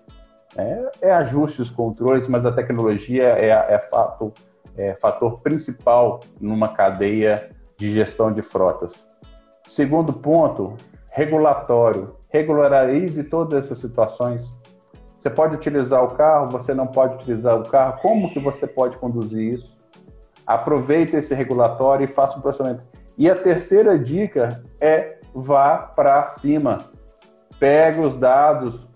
É, 0.58 1.10
é 1.10 1.12
ajuste 1.14 1.62
os 1.62 1.70
controles, 1.70 2.28
mas 2.28 2.46
a 2.46 2.52
tecnologia 2.52 3.24
é, 3.24 3.50
é, 3.50 3.80
fato, 3.80 4.34
é 4.78 4.94
fator 4.96 5.42
principal 5.42 6.22
numa 6.40 6.70
cadeia 6.70 7.50
de 7.78 7.94
gestão 7.94 8.32
de 8.32 8.42
frotas. 8.42 9.06
Segundo 9.68 10.14
ponto, 10.14 10.76
regulatório. 11.12 12.16
Regularize 12.30 13.24
todas 13.24 13.66
essas 13.66 13.78
situações. 13.78 14.50
Você 15.20 15.30
pode 15.30 15.56
utilizar 15.56 16.04
o 16.04 16.16
carro, 16.16 16.50
você 16.50 16.74
não 16.74 16.88
pode 16.88 17.16
utilizar 17.16 17.58
o 17.60 17.68
carro. 17.68 18.00
Como 18.02 18.32
que 18.32 18.40
você 18.40 18.68
pode 18.68 18.98
conduzir 18.98 19.54
isso? 19.54 19.76
Aproveite 20.46 21.16
esse 21.16 21.34
regulatório 21.34 22.04
e 22.04 22.08
faça 22.08 22.38
o 22.38 22.42
processamento. 22.42 22.86
E 23.18 23.30
a 23.30 23.36
terceira 23.36 23.98
dica 23.98 24.64
é 24.80 25.20
vá 25.34 25.78
para 25.78 26.30
cima. 26.30 26.78
Pega 27.58 28.02
os 28.02 28.16
dados 28.16 28.88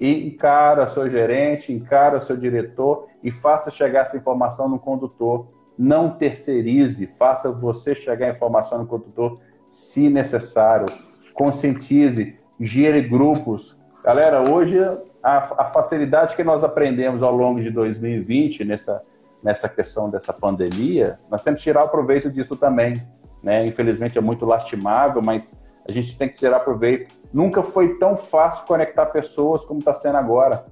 e 0.00 0.28
encara 0.28 0.88
seu 0.88 1.08
gerente, 1.08 1.72
encara 1.72 2.20
seu 2.20 2.36
diretor 2.36 3.06
e 3.22 3.30
faça 3.30 3.70
chegar 3.70 4.00
essa 4.00 4.16
informação 4.16 4.68
no 4.68 4.78
condutor. 4.78 5.48
Não 5.78 6.10
terceirize, 6.10 7.06
faça 7.18 7.50
você 7.50 7.94
chegar 7.94 8.26
a 8.26 8.30
informação 8.30 8.78
no 8.78 8.86
condutor 8.86 9.38
se 9.66 10.08
necessário. 10.08 10.86
Conscientize, 11.32 12.38
gere 12.60 13.02
grupos. 13.02 13.76
Galera, 14.04 14.48
hoje 14.50 14.78
a, 15.22 15.62
a 15.62 15.64
facilidade 15.66 16.36
que 16.36 16.44
nós 16.44 16.62
aprendemos 16.62 17.22
ao 17.22 17.34
longo 17.34 17.60
de 17.60 17.70
2020 17.70 18.64
nessa 18.64 19.02
nessa 19.44 19.68
questão 19.68 20.08
dessa 20.08 20.32
pandemia, 20.32 21.18
nós 21.30 21.44
temos 21.44 21.60
que 21.60 21.64
tirar 21.64 21.86
proveito 21.88 22.30
disso 22.30 22.56
também. 22.56 23.06
Né? 23.42 23.66
Infelizmente 23.66 24.16
é 24.16 24.20
muito 24.20 24.46
lastimável, 24.46 25.20
mas 25.22 25.54
a 25.86 25.92
gente 25.92 26.16
tem 26.16 26.30
que 26.30 26.36
tirar 26.36 26.60
proveito. 26.60 27.14
Nunca 27.34 27.64
foi 27.64 27.98
tão 27.98 28.16
fácil 28.16 28.64
conectar 28.64 29.06
pessoas 29.06 29.64
como 29.64 29.80
está 29.80 29.92
sendo 29.92 30.16
agora. 30.18 30.66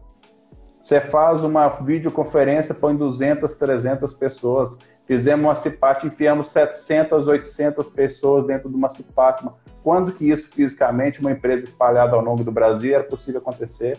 Você 0.80 1.00
faz 1.00 1.42
uma 1.42 1.68
videoconferência, 1.68 2.72
põe 2.72 2.94
200, 2.94 3.52
300 3.56 4.14
pessoas. 4.14 4.78
Fizemos 5.04 5.44
uma 5.44 5.56
CIPAT, 5.56 6.06
enfiamos 6.06 6.50
700, 6.50 7.26
800 7.26 7.90
pessoas 7.90 8.46
dentro 8.46 8.70
de 8.70 8.76
uma 8.76 8.88
CIPAT. 8.88 9.44
Quando 9.82 10.12
que 10.12 10.30
isso 10.30 10.48
fisicamente, 10.50 11.20
uma 11.20 11.32
empresa 11.32 11.64
espalhada 11.64 12.14
ao 12.14 12.22
longo 12.22 12.44
do 12.44 12.52
Brasil, 12.52 12.94
era 12.94 13.02
possível 13.02 13.40
acontecer? 13.40 13.98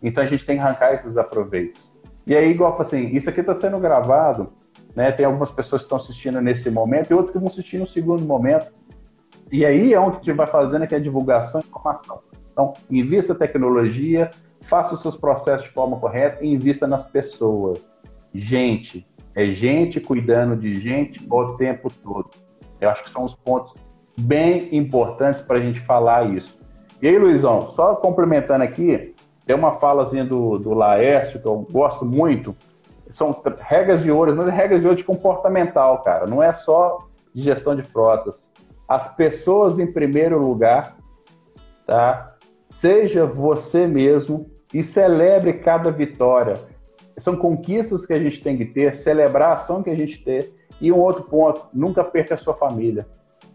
Então 0.00 0.22
a 0.22 0.26
gente 0.26 0.46
tem 0.46 0.56
que 0.56 0.62
arrancar 0.62 0.94
esses 0.94 1.16
aproveitos. 1.16 1.82
E 2.24 2.36
aí, 2.36 2.48
igual 2.48 2.80
assim, 2.80 3.08
isso 3.08 3.28
aqui 3.28 3.40
está 3.40 3.54
sendo 3.54 3.80
gravado, 3.80 4.52
né? 4.94 5.10
Tem 5.10 5.26
algumas 5.26 5.50
pessoas 5.50 5.82
que 5.82 5.86
estão 5.86 5.98
assistindo 5.98 6.40
nesse 6.40 6.70
momento 6.70 7.10
e 7.10 7.14
outras 7.14 7.32
que 7.32 7.38
vão 7.40 7.48
assistir 7.48 7.78
no 7.78 7.88
segundo 7.88 8.24
momento. 8.24 8.72
E 9.54 9.64
aí 9.64 9.94
é 9.94 10.00
onde 10.00 10.16
a 10.16 10.18
gente 10.18 10.32
vai 10.32 10.48
fazendo 10.48 10.84
que 10.84 10.96
é 10.96 10.98
divulgação 10.98 11.60
e 11.60 11.64
informação. 11.64 12.18
Então, 12.50 12.72
invista 12.90 13.36
tecnologia, 13.36 14.28
faça 14.60 14.96
os 14.96 15.00
seus 15.00 15.16
processos 15.16 15.68
de 15.68 15.72
forma 15.72 15.96
correta 15.96 16.44
e 16.44 16.52
invista 16.52 16.88
nas 16.88 17.06
pessoas. 17.06 17.78
Gente, 18.34 19.06
é 19.32 19.46
gente 19.46 20.00
cuidando 20.00 20.56
de 20.56 20.74
gente 20.80 21.24
o 21.30 21.52
tempo 21.52 21.88
todo. 21.88 22.30
Eu 22.80 22.90
acho 22.90 23.04
que 23.04 23.10
são 23.10 23.22
os 23.22 23.32
pontos 23.32 23.72
bem 24.18 24.76
importantes 24.76 25.40
para 25.40 25.58
a 25.58 25.60
gente 25.60 25.78
falar 25.78 26.34
isso. 26.34 26.58
E 27.00 27.06
aí, 27.06 27.16
Luizão, 27.16 27.68
só 27.68 27.94
complementando 27.94 28.64
aqui, 28.64 29.14
tem 29.46 29.54
uma 29.54 29.70
falazinha 29.70 30.24
do, 30.24 30.58
do 30.58 30.74
Laércio 30.74 31.40
que 31.40 31.46
eu 31.46 31.64
gosto 31.70 32.04
muito. 32.04 32.56
São 33.08 33.40
regras 33.60 34.02
de 34.02 34.10
ouro, 34.10 34.34
mas 34.34 34.48
é 34.48 34.50
regras 34.50 34.80
de 34.80 34.86
ouro 34.88 34.96
de 34.96 35.04
comportamental, 35.04 36.02
cara. 36.02 36.26
Não 36.26 36.42
é 36.42 36.52
só 36.52 37.06
de 37.32 37.40
gestão 37.40 37.76
de 37.76 37.84
frotas. 37.84 38.52
As 38.88 39.14
pessoas 39.14 39.78
em 39.78 39.86
primeiro 39.86 40.38
lugar, 40.38 40.96
tá? 41.86 42.36
Seja 42.70 43.24
você 43.24 43.86
mesmo 43.86 44.50
e 44.72 44.82
celebre 44.82 45.54
cada 45.54 45.90
vitória. 45.90 46.54
São 47.18 47.36
conquistas 47.36 48.04
que 48.04 48.12
a 48.12 48.18
gente 48.18 48.42
tem 48.42 48.56
que 48.56 48.64
ter, 48.64 48.94
celebrar 48.94 49.50
a 49.50 49.54
ação 49.54 49.82
que 49.82 49.90
a 49.90 49.96
gente 49.96 50.22
tem. 50.22 50.50
E 50.80 50.92
um 50.92 50.98
outro 50.98 51.22
ponto, 51.24 51.66
nunca 51.72 52.02
perca 52.02 52.34
a 52.34 52.38
sua 52.38 52.54
família. 52.54 53.06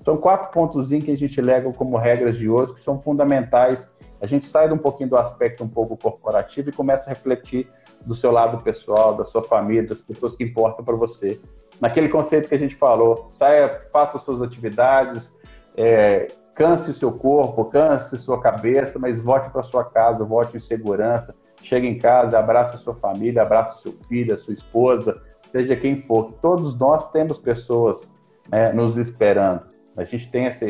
São 0.06 0.16
quatro 0.16 0.52
pontos 0.52 0.88
que 0.88 1.12
a 1.12 1.18
gente 1.18 1.42
lega 1.42 1.72
como 1.74 1.98
regras 1.98 2.38
de 2.38 2.50
ouro 2.50 2.74
que 2.74 2.80
são 2.80 3.00
fundamentais 3.00 3.90
a 4.22 4.26
gente 4.26 4.46
sai 4.46 4.72
um 4.72 4.78
pouquinho 4.78 5.10
do 5.10 5.18
aspecto 5.18 5.64
um 5.64 5.68
pouco 5.68 5.96
corporativo 5.96 6.70
e 6.70 6.74
começa 6.74 7.10
a 7.10 7.14
refletir 7.14 7.68
do 8.06 8.14
seu 8.14 8.32
lado 8.32 8.62
pessoal, 8.62 9.16
da 9.16 9.24
sua 9.24 9.42
família, 9.42 9.88
das 9.88 10.02
pessoas 10.02 10.36
que 10.36 10.44
importam 10.44 10.84
para 10.84 10.96
você. 10.96 11.40
Naquele 11.80 12.10
conceito 12.10 12.50
que 12.50 12.56
a 12.56 12.60
gente 12.60 12.76
falou, 12.76 13.28
saia, 13.30 13.82
faça 13.92 14.18
suas 14.18 14.42
atividades, 14.42 15.36
é, 15.78 16.28
canse 16.54 16.92
o 16.92 16.94
seu 16.94 17.12
corpo, 17.12 17.66
canse 17.66 18.18
sua 18.18 18.42
cabeça, 18.42 19.00
mas 19.00 19.20
volte 19.20 19.50
para 19.50 19.64
sua 19.64 19.86
casa, 19.86 20.26
volte 20.26 20.58
em 20.58 20.60
segurança, 20.60 21.34
chegue 21.64 21.88
em 21.88 21.98
casa, 21.98 22.38
abrace 22.38 22.76
a 22.76 22.80
sua 22.80 22.96
família, 22.96 23.42
abrace 23.42 23.82
seu 23.82 23.94
filho, 24.08 24.34
a 24.34 24.38
sua 24.38 24.54
esposa, 24.54 25.22
seja 25.48 25.76
quem 25.76 25.96
for. 25.96 26.34
Todos 26.42 26.78
nós 26.78 27.12
temos 27.12 27.40
pessoas 27.40 28.14
né, 28.52 28.74
nos 28.74 28.98
esperando. 28.98 29.64
A 29.96 30.04
gente 30.04 30.30
tem 30.30 30.48
essa, 30.48 30.66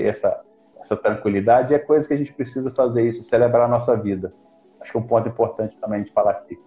essa 0.79 0.95
tranquilidade, 0.95 1.73
é 1.73 1.79
coisa 1.79 2.07
que 2.07 2.13
a 2.13 2.17
gente 2.17 2.33
precisa 2.33 2.69
fazer 2.69 3.07
isso, 3.07 3.23
celebrar 3.23 3.63
a 3.63 3.67
nossa 3.67 3.95
vida. 3.95 4.29
acho 4.79 4.91
que 4.91 4.97
é 4.97 5.01
um 5.01 5.07
ponto 5.07 5.27
importante 5.27 5.75
também 5.79 6.03
de 6.03 6.11
falar 6.11 6.31
aqui. 6.31 6.57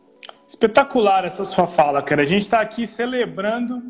Espetacular 0.46 1.24
essa 1.24 1.44
sua 1.44 1.66
fala, 1.66 2.02
cara. 2.02 2.22
A 2.22 2.26
gente 2.26 2.42
está 2.42 2.60
aqui 2.60 2.86
celebrando 2.86 3.82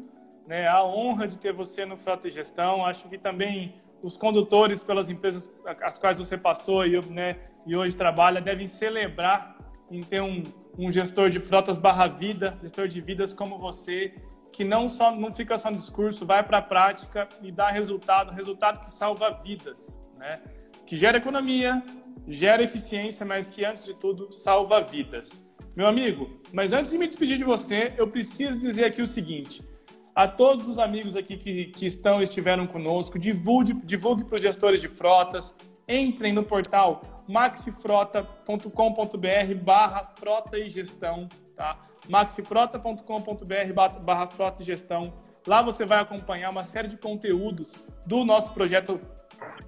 né, 0.53 0.69
a 0.69 0.85
honra 0.85 1.27
de 1.27 1.39
ter 1.39 1.51
você 1.51 1.87
no 1.87 1.97
Frota 1.97 2.29
e 2.29 2.31
Gestão. 2.31 2.85
Acho 2.85 3.09
que 3.09 3.17
também 3.17 3.73
os 4.03 4.19
condutores 4.19 4.83
pelas 4.83 5.09
empresas 5.09 5.51
as 5.81 5.97
quais 5.97 6.19
você 6.19 6.37
passou 6.37 6.87
e, 6.87 7.03
né, 7.07 7.39
e 7.67 7.75
hoje 7.75 7.97
trabalha 7.97 8.39
devem 8.39 8.69
celebrar 8.69 9.57
em 9.91 10.03
ter 10.03 10.21
um, 10.21 10.43
um 10.79 10.93
gestor 10.93 11.31
de 11.31 11.41
frotas 11.41 11.79
barra 11.79 12.07
vida, 12.07 12.59
gestor 12.61 12.87
de 12.87 13.01
vidas 13.01 13.33
como 13.33 13.59
você, 13.59 14.15
que 14.53 14.63
não 14.63 14.89
só 14.91 15.11
não 15.17 15.33
fica 15.33 15.57
só 15.57 15.71
no 15.71 15.79
discurso, 15.79 16.27
vai 16.27 16.43
para 16.43 16.59
a 16.59 16.63
prática 16.63 17.27
e 17.41 17.51
dá 17.51 17.71
resultado, 17.71 18.31
resultado 18.31 18.81
que 18.81 18.91
salva 18.91 19.31
vidas, 19.43 19.99
né? 20.19 20.39
Que 20.87 20.97
gera 20.97 21.17
economia, 21.17 21.83
gera 22.29 22.63
eficiência, 22.63 23.25
mas 23.25 23.49
que 23.49 23.65
antes 23.65 23.87
de 23.87 23.95
tudo 23.95 24.31
salva 24.31 24.83
vidas. 24.83 25.43
Meu 25.75 25.87
amigo, 25.87 26.29
mas 26.53 26.75
antes 26.75 26.91
de 26.91 26.99
me 26.99 27.07
despedir 27.07 27.39
de 27.39 27.45
você, 27.45 27.95
eu 27.97 28.07
preciso 28.09 28.59
dizer 28.59 28.85
aqui 28.85 29.01
o 29.01 29.07
seguinte: 29.07 29.72
a 30.15 30.29
todos 30.29 30.69
os 30.69 30.79
amigos 30.79 31.17
aqui 31.17 31.37
que, 31.37 31.67
que 31.67 31.87
estão 31.87 32.21
e 32.21 32.25
estiveram 32.25 32.67
conosco, 32.67 33.19
divulgue, 33.19 33.73
divulgue 33.85 34.25
para 34.25 34.37
os 34.37 34.43
gestores 34.43 34.81
de 34.81 34.89
frotas, 34.89 35.55
entrem 35.89 36.33
no 36.33 36.43
portal 36.43 37.03
maxifrota.com.br 37.29 39.55
barra 39.63 40.05
frota 40.17 40.59
e 40.59 40.69
gestão, 40.69 41.29
tá? 41.57 41.77
maxifrota.com.br 42.09 44.03
barra 44.05 44.27
frota 44.27 44.63
e 44.63 44.67
gestão. 44.67 45.13
Lá 45.47 45.63
você 45.63 45.85
vai 45.85 46.01
acompanhar 46.01 46.51
uma 46.51 46.65
série 46.65 46.89
de 46.89 46.97
conteúdos 46.97 47.77
do 48.07 48.25
nosso 48.25 48.53
projeto 48.53 49.01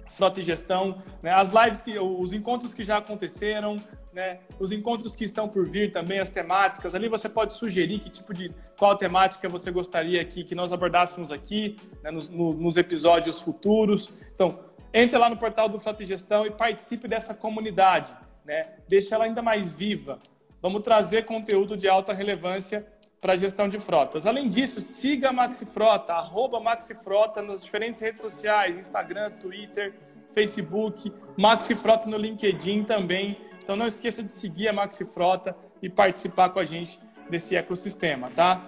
Frota 0.07 0.39
e 0.39 0.43
Gestão, 0.43 0.97
né? 1.21 1.33
as 1.33 1.49
lives, 1.49 1.81
que, 1.81 1.99
os 1.99 2.31
encontros 2.31 2.73
que 2.73 2.83
já 2.83 2.97
aconteceram, 2.97 3.75
né? 4.15 4.39
os 4.57 4.71
encontros 4.71 5.13
que 5.13 5.25
estão 5.25 5.49
por 5.49 5.67
vir 5.67 5.91
também, 5.91 6.19
as 6.19 6.29
temáticas. 6.29 6.95
Ali 6.95 7.09
você 7.09 7.27
pode 7.27 7.53
sugerir 7.53 7.99
que 7.99 8.09
tipo 8.09 8.33
de 8.33 8.49
qual 8.79 8.95
temática 8.95 9.49
você 9.49 9.69
gostaria 9.69 10.23
que, 10.23 10.45
que 10.45 10.55
nós 10.55 10.71
abordássemos 10.71 11.33
aqui 11.33 11.75
né? 12.01 12.09
nos, 12.09 12.29
no, 12.29 12.53
nos 12.53 12.77
episódios 12.77 13.41
futuros. 13.41 14.09
Então, 14.33 14.57
entre 14.93 15.17
lá 15.17 15.29
no 15.29 15.35
portal 15.35 15.67
do 15.67 15.77
Frota 15.77 16.05
Gestão 16.05 16.45
e 16.45 16.51
participe 16.51 17.09
dessa 17.09 17.33
comunidade, 17.33 18.15
né? 18.45 18.75
Deixe 18.87 19.13
ela 19.13 19.25
ainda 19.25 19.41
mais 19.41 19.69
viva. 19.69 20.17
Vamos 20.61 20.81
trazer 20.81 21.25
conteúdo 21.25 21.75
de 21.75 21.89
alta 21.89 22.13
relevância 22.13 22.87
para 23.19 23.33
a 23.33 23.35
gestão 23.35 23.67
de 23.67 23.79
frotas. 23.79 24.25
Além 24.25 24.47
disso, 24.47 24.79
siga 24.79 25.29
a 25.29 25.33
Maxifrota, 25.33 26.13
arroba 26.13 26.59
Maxifrota 26.61 27.41
nas 27.41 27.61
diferentes 27.61 27.99
redes 27.99 28.21
sociais, 28.21 28.77
Instagram, 28.77 29.31
Twitter, 29.31 29.93
Facebook, 30.31 31.11
Maxifrota 31.37 32.07
no 32.07 32.17
LinkedIn 32.17 32.83
também. 32.83 33.37
Então 33.65 33.75
não 33.75 33.87
esqueça 33.87 34.21
de 34.21 34.31
seguir 34.31 34.67
a 34.67 34.73
Maxifrota 34.73 35.57
e 35.81 35.89
participar 35.89 36.49
com 36.49 36.59
a 36.59 36.65
gente 36.65 36.99
desse 37.27 37.55
ecossistema, 37.55 38.29
tá? 38.29 38.63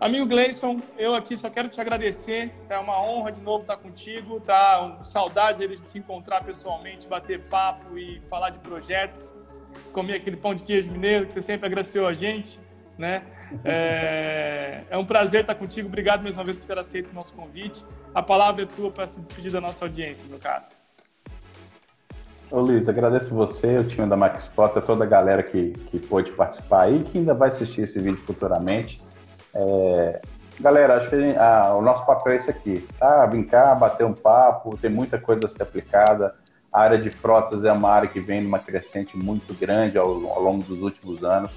Amigo 0.00 0.24
Gleison, 0.26 0.78
eu 0.96 1.14
aqui 1.14 1.36
só 1.36 1.50
quero 1.50 1.68
te 1.68 1.78
agradecer. 1.78 2.50
É 2.70 2.78
uma 2.78 3.00
honra 3.06 3.30
de 3.30 3.42
novo 3.42 3.60
estar 3.60 3.76
contigo. 3.76 4.40
Tá? 4.40 4.98
Saudades 5.04 5.80
de 5.80 5.88
se 5.88 5.98
encontrar 5.98 6.42
pessoalmente, 6.42 7.06
bater 7.06 7.42
papo 7.42 7.96
e 7.98 8.20
falar 8.22 8.48
de 8.50 8.58
projetos. 8.58 9.32
Comer 9.92 10.14
aquele 10.14 10.36
pão 10.36 10.54
de 10.54 10.64
queijo 10.64 10.90
mineiro 10.90 11.26
que 11.26 11.32
você 11.32 11.42
sempre 11.42 11.66
agraciou 11.66 12.08
a 12.08 12.14
gente. 12.14 12.58
Né? 12.98 13.22
É, 13.64 14.84
é 14.90 14.98
um 14.98 15.04
prazer 15.04 15.42
estar 15.42 15.54
contigo. 15.54 15.86
Obrigado 15.86 16.22
mais 16.22 16.34
uma 16.34 16.44
vez 16.44 16.58
por 16.58 16.66
ter 16.66 16.78
aceito 16.78 17.10
o 17.10 17.14
nosso 17.14 17.34
convite. 17.34 17.84
A 18.14 18.22
palavra 18.22 18.62
é 18.62 18.66
tua 18.66 18.90
para 18.90 19.06
se 19.06 19.20
despedir 19.20 19.52
da 19.52 19.60
nossa 19.60 19.84
audiência, 19.84 20.26
meu 20.28 20.38
cara. 20.38 20.66
Ô 22.52 22.60
Luiz, 22.60 22.86
agradeço 22.86 23.34
você, 23.34 23.78
o 23.78 23.84
time 23.84 24.06
da 24.06 24.14
Max 24.14 24.46
Foto, 24.48 24.78
toda 24.82 25.04
a 25.04 25.06
galera 25.06 25.42
que, 25.42 25.70
que 25.70 25.98
pôde 25.98 26.30
participar 26.32 26.82
aí, 26.82 27.02
que 27.02 27.16
ainda 27.16 27.32
vai 27.32 27.48
assistir 27.48 27.80
esse 27.80 27.98
vídeo 27.98 28.20
futuramente. 28.26 29.00
É, 29.54 30.20
galera, 30.60 30.98
acho 30.98 31.08
que 31.08 31.18
gente, 31.18 31.38
o 31.38 31.80
nosso 31.80 32.04
papel 32.04 32.34
é 32.34 32.36
esse 32.36 32.50
aqui, 32.50 32.86
tá? 32.98 33.26
Brincar, 33.26 33.74
bater 33.76 34.04
um 34.04 34.12
papo, 34.12 34.76
tem 34.76 34.90
muita 34.90 35.18
coisa 35.18 35.46
a 35.46 35.48
ser 35.48 35.62
aplicada. 35.62 36.34
A 36.70 36.82
área 36.82 36.98
de 36.98 37.08
frotas 37.08 37.64
é 37.64 37.72
uma 37.72 37.88
área 37.88 38.06
que 38.06 38.20
vem 38.20 38.42
numa 38.42 38.58
crescente 38.58 39.16
muito 39.16 39.54
grande 39.54 39.96
ao, 39.96 40.08
ao 40.08 40.42
longo 40.42 40.62
dos 40.62 40.82
últimos 40.82 41.24
anos. 41.24 41.50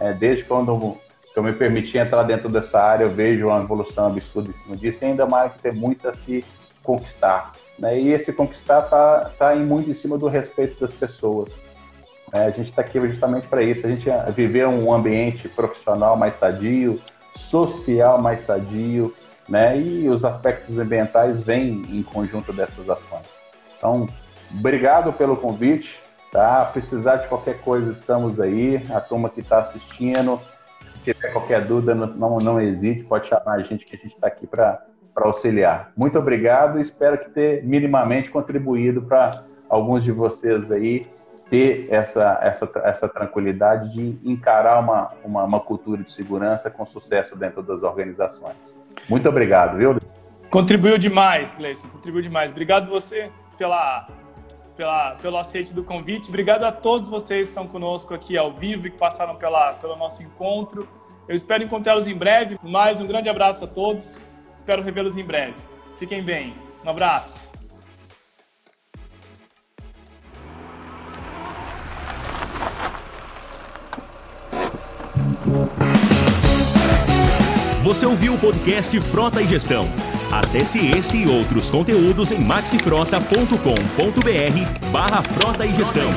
É, 0.00 0.14
desde 0.14 0.46
quando 0.46 0.96
eu 1.36 1.42
me 1.42 1.52
permiti 1.52 1.98
entrar 1.98 2.22
dentro 2.22 2.48
dessa 2.48 2.80
área, 2.80 3.04
eu 3.04 3.10
vejo 3.10 3.48
uma 3.48 3.60
evolução 3.60 4.06
absurda 4.06 4.48
em 4.48 4.54
cima 4.54 4.76
disso, 4.78 4.98
e 5.02 5.08
ainda 5.08 5.26
mais 5.26 5.52
que 5.52 5.58
tem 5.58 5.74
muito 5.74 6.08
a 6.08 6.14
se 6.14 6.42
conquistar. 6.82 7.52
Né? 7.78 8.00
E 8.00 8.12
esse 8.12 8.32
conquistar 8.32 8.84
está 8.84 9.30
tá, 9.38 9.50
tá 9.50 9.54
muito 9.56 9.90
em 9.90 9.94
cima 9.94 10.18
do 10.18 10.28
respeito 10.28 10.80
das 10.80 10.92
pessoas. 10.92 11.52
É, 12.32 12.44
a 12.44 12.50
gente 12.50 12.70
está 12.70 12.82
aqui 12.82 13.00
justamente 13.00 13.46
para 13.46 13.62
isso, 13.62 13.86
a 13.86 13.90
gente 13.90 14.08
viver 14.34 14.66
um 14.66 14.92
ambiente 14.92 15.48
profissional 15.48 16.16
mais 16.16 16.34
sadio, 16.34 17.00
social 17.34 18.20
mais 18.20 18.42
sadio, 18.42 19.14
né? 19.48 19.80
E 19.80 20.08
os 20.08 20.24
aspectos 20.24 20.78
ambientais 20.78 21.40
vêm 21.40 21.70
em 21.88 22.02
conjunto 22.02 22.52
dessas 22.52 22.90
ações. 22.90 23.26
Então, 23.76 24.06
obrigado 24.52 25.12
pelo 25.12 25.36
convite, 25.36 25.98
tá? 26.30 26.64
Precisar 26.66 27.16
de 27.16 27.28
qualquer 27.28 27.60
coisa, 27.60 27.90
estamos 27.90 28.38
aí. 28.38 28.84
A 28.90 29.00
turma 29.00 29.30
que 29.30 29.40
está 29.40 29.60
assistindo, 29.60 30.38
se 30.92 31.14
tiver 31.14 31.32
qualquer 31.32 31.64
dúvida, 31.64 31.94
não, 31.94 32.36
não 32.36 32.60
hesite, 32.60 33.04
pode 33.04 33.28
chamar 33.28 33.54
a 33.54 33.62
gente 33.62 33.86
que 33.86 33.96
a 33.96 33.98
gente 33.98 34.14
está 34.14 34.28
aqui 34.28 34.46
para 35.18 35.26
auxiliar. 35.26 35.90
Muito 35.96 36.16
obrigado 36.16 36.78
e 36.78 36.80
espero 36.80 37.18
que 37.18 37.28
ter 37.28 37.64
minimamente 37.64 38.30
contribuído 38.30 39.02
para 39.02 39.42
alguns 39.68 40.04
de 40.04 40.12
vocês 40.12 40.70
aí 40.70 41.04
ter 41.50 41.88
essa, 41.90 42.38
essa, 42.40 42.70
essa 42.84 43.08
tranquilidade 43.08 43.90
de 43.92 44.18
encarar 44.22 44.78
uma, 44.78 45.10
uma, 45.24 45.44
uma, 45.44 45.60
cultura 45.60 46.04
de 46.04 46.12
segurança 46.12 46.70
com 46.70 46.86
sucesso 46.86 47.34
dentro 47.34 47.62
das 47.62 47.82
organizações. 47.82 48.56
Muito 49.08 49.28
obrigado, 49.28 49.76
viu? 49.76 49.98
Contribuiu 50.50 50.96
demais, 50.98 51.54
Gleison, 51.54 51.88
contribuiu 51.88 52.22
demais. 52.22 52.52
Obrigado 52.52 52.88
você 52.88 53.30
pela, 53.56 54.06
pela, 54.76 55.16
pelo 55.16 55.36
aceite 55.36 55.74
do 55.74 55.82
convite. 55.82 56.28
Obrigado 56.28 56.62
a 56.64 56.70
todos 56.70 57.08
vocês 57.08 57.48
que 57.48 57.52
estão 57.52 57.66
conosco 57.66 58.14
aqui 58.14 58.36
ao 58.36 58.52
vivo 58.52 58.86
e 58.86 58.90
que 58.90 58.98
passaram 58.98 59.34
pela, 59.34 59.72
pelo 59.72 59.96
nosso 59.96 60.22
encontro. 60.22 60.86
Eu 61.26 61.34
espero 61.34 61.64
encontrá-los 61.64 62.06
em 62.06 62.14
breve. 62.14 62.56
Mais 62.62 63.00
um 63.00 63.06
grande 63.06 63.28
abraço 63.28 63.64
a 63.64 63.66
todos. 63.66 64.20
Espero 64.58 64.82
revê-los 64.82 65.16
em 65.16 65.24
breve. 65.24 65.54
Fiquem 65.96 66.20
bem. 66.20 66.52
Um 66.84 66.90
abraço. 66.90 67.48
Você 77.84 78.04
ouviu 78.04 78.34
o 78.34 78.38
podcast 78.38 79.00
Frota 79.00 79.40
e 79.40 79.46
Gestão. 79.46 79.84
Acesse 80.32 80.90
esse 80.90 81.22
e 81.22 81.28
outros 81.28 81.70
conteúdos 81.70 82.32
em 82.32 82.40
maxifrota.com.br 82.40 84.90
barra 84.90 85.22
Frota 85.22 85.64
e 85.64 85.72
Gestão. 85.72 86.10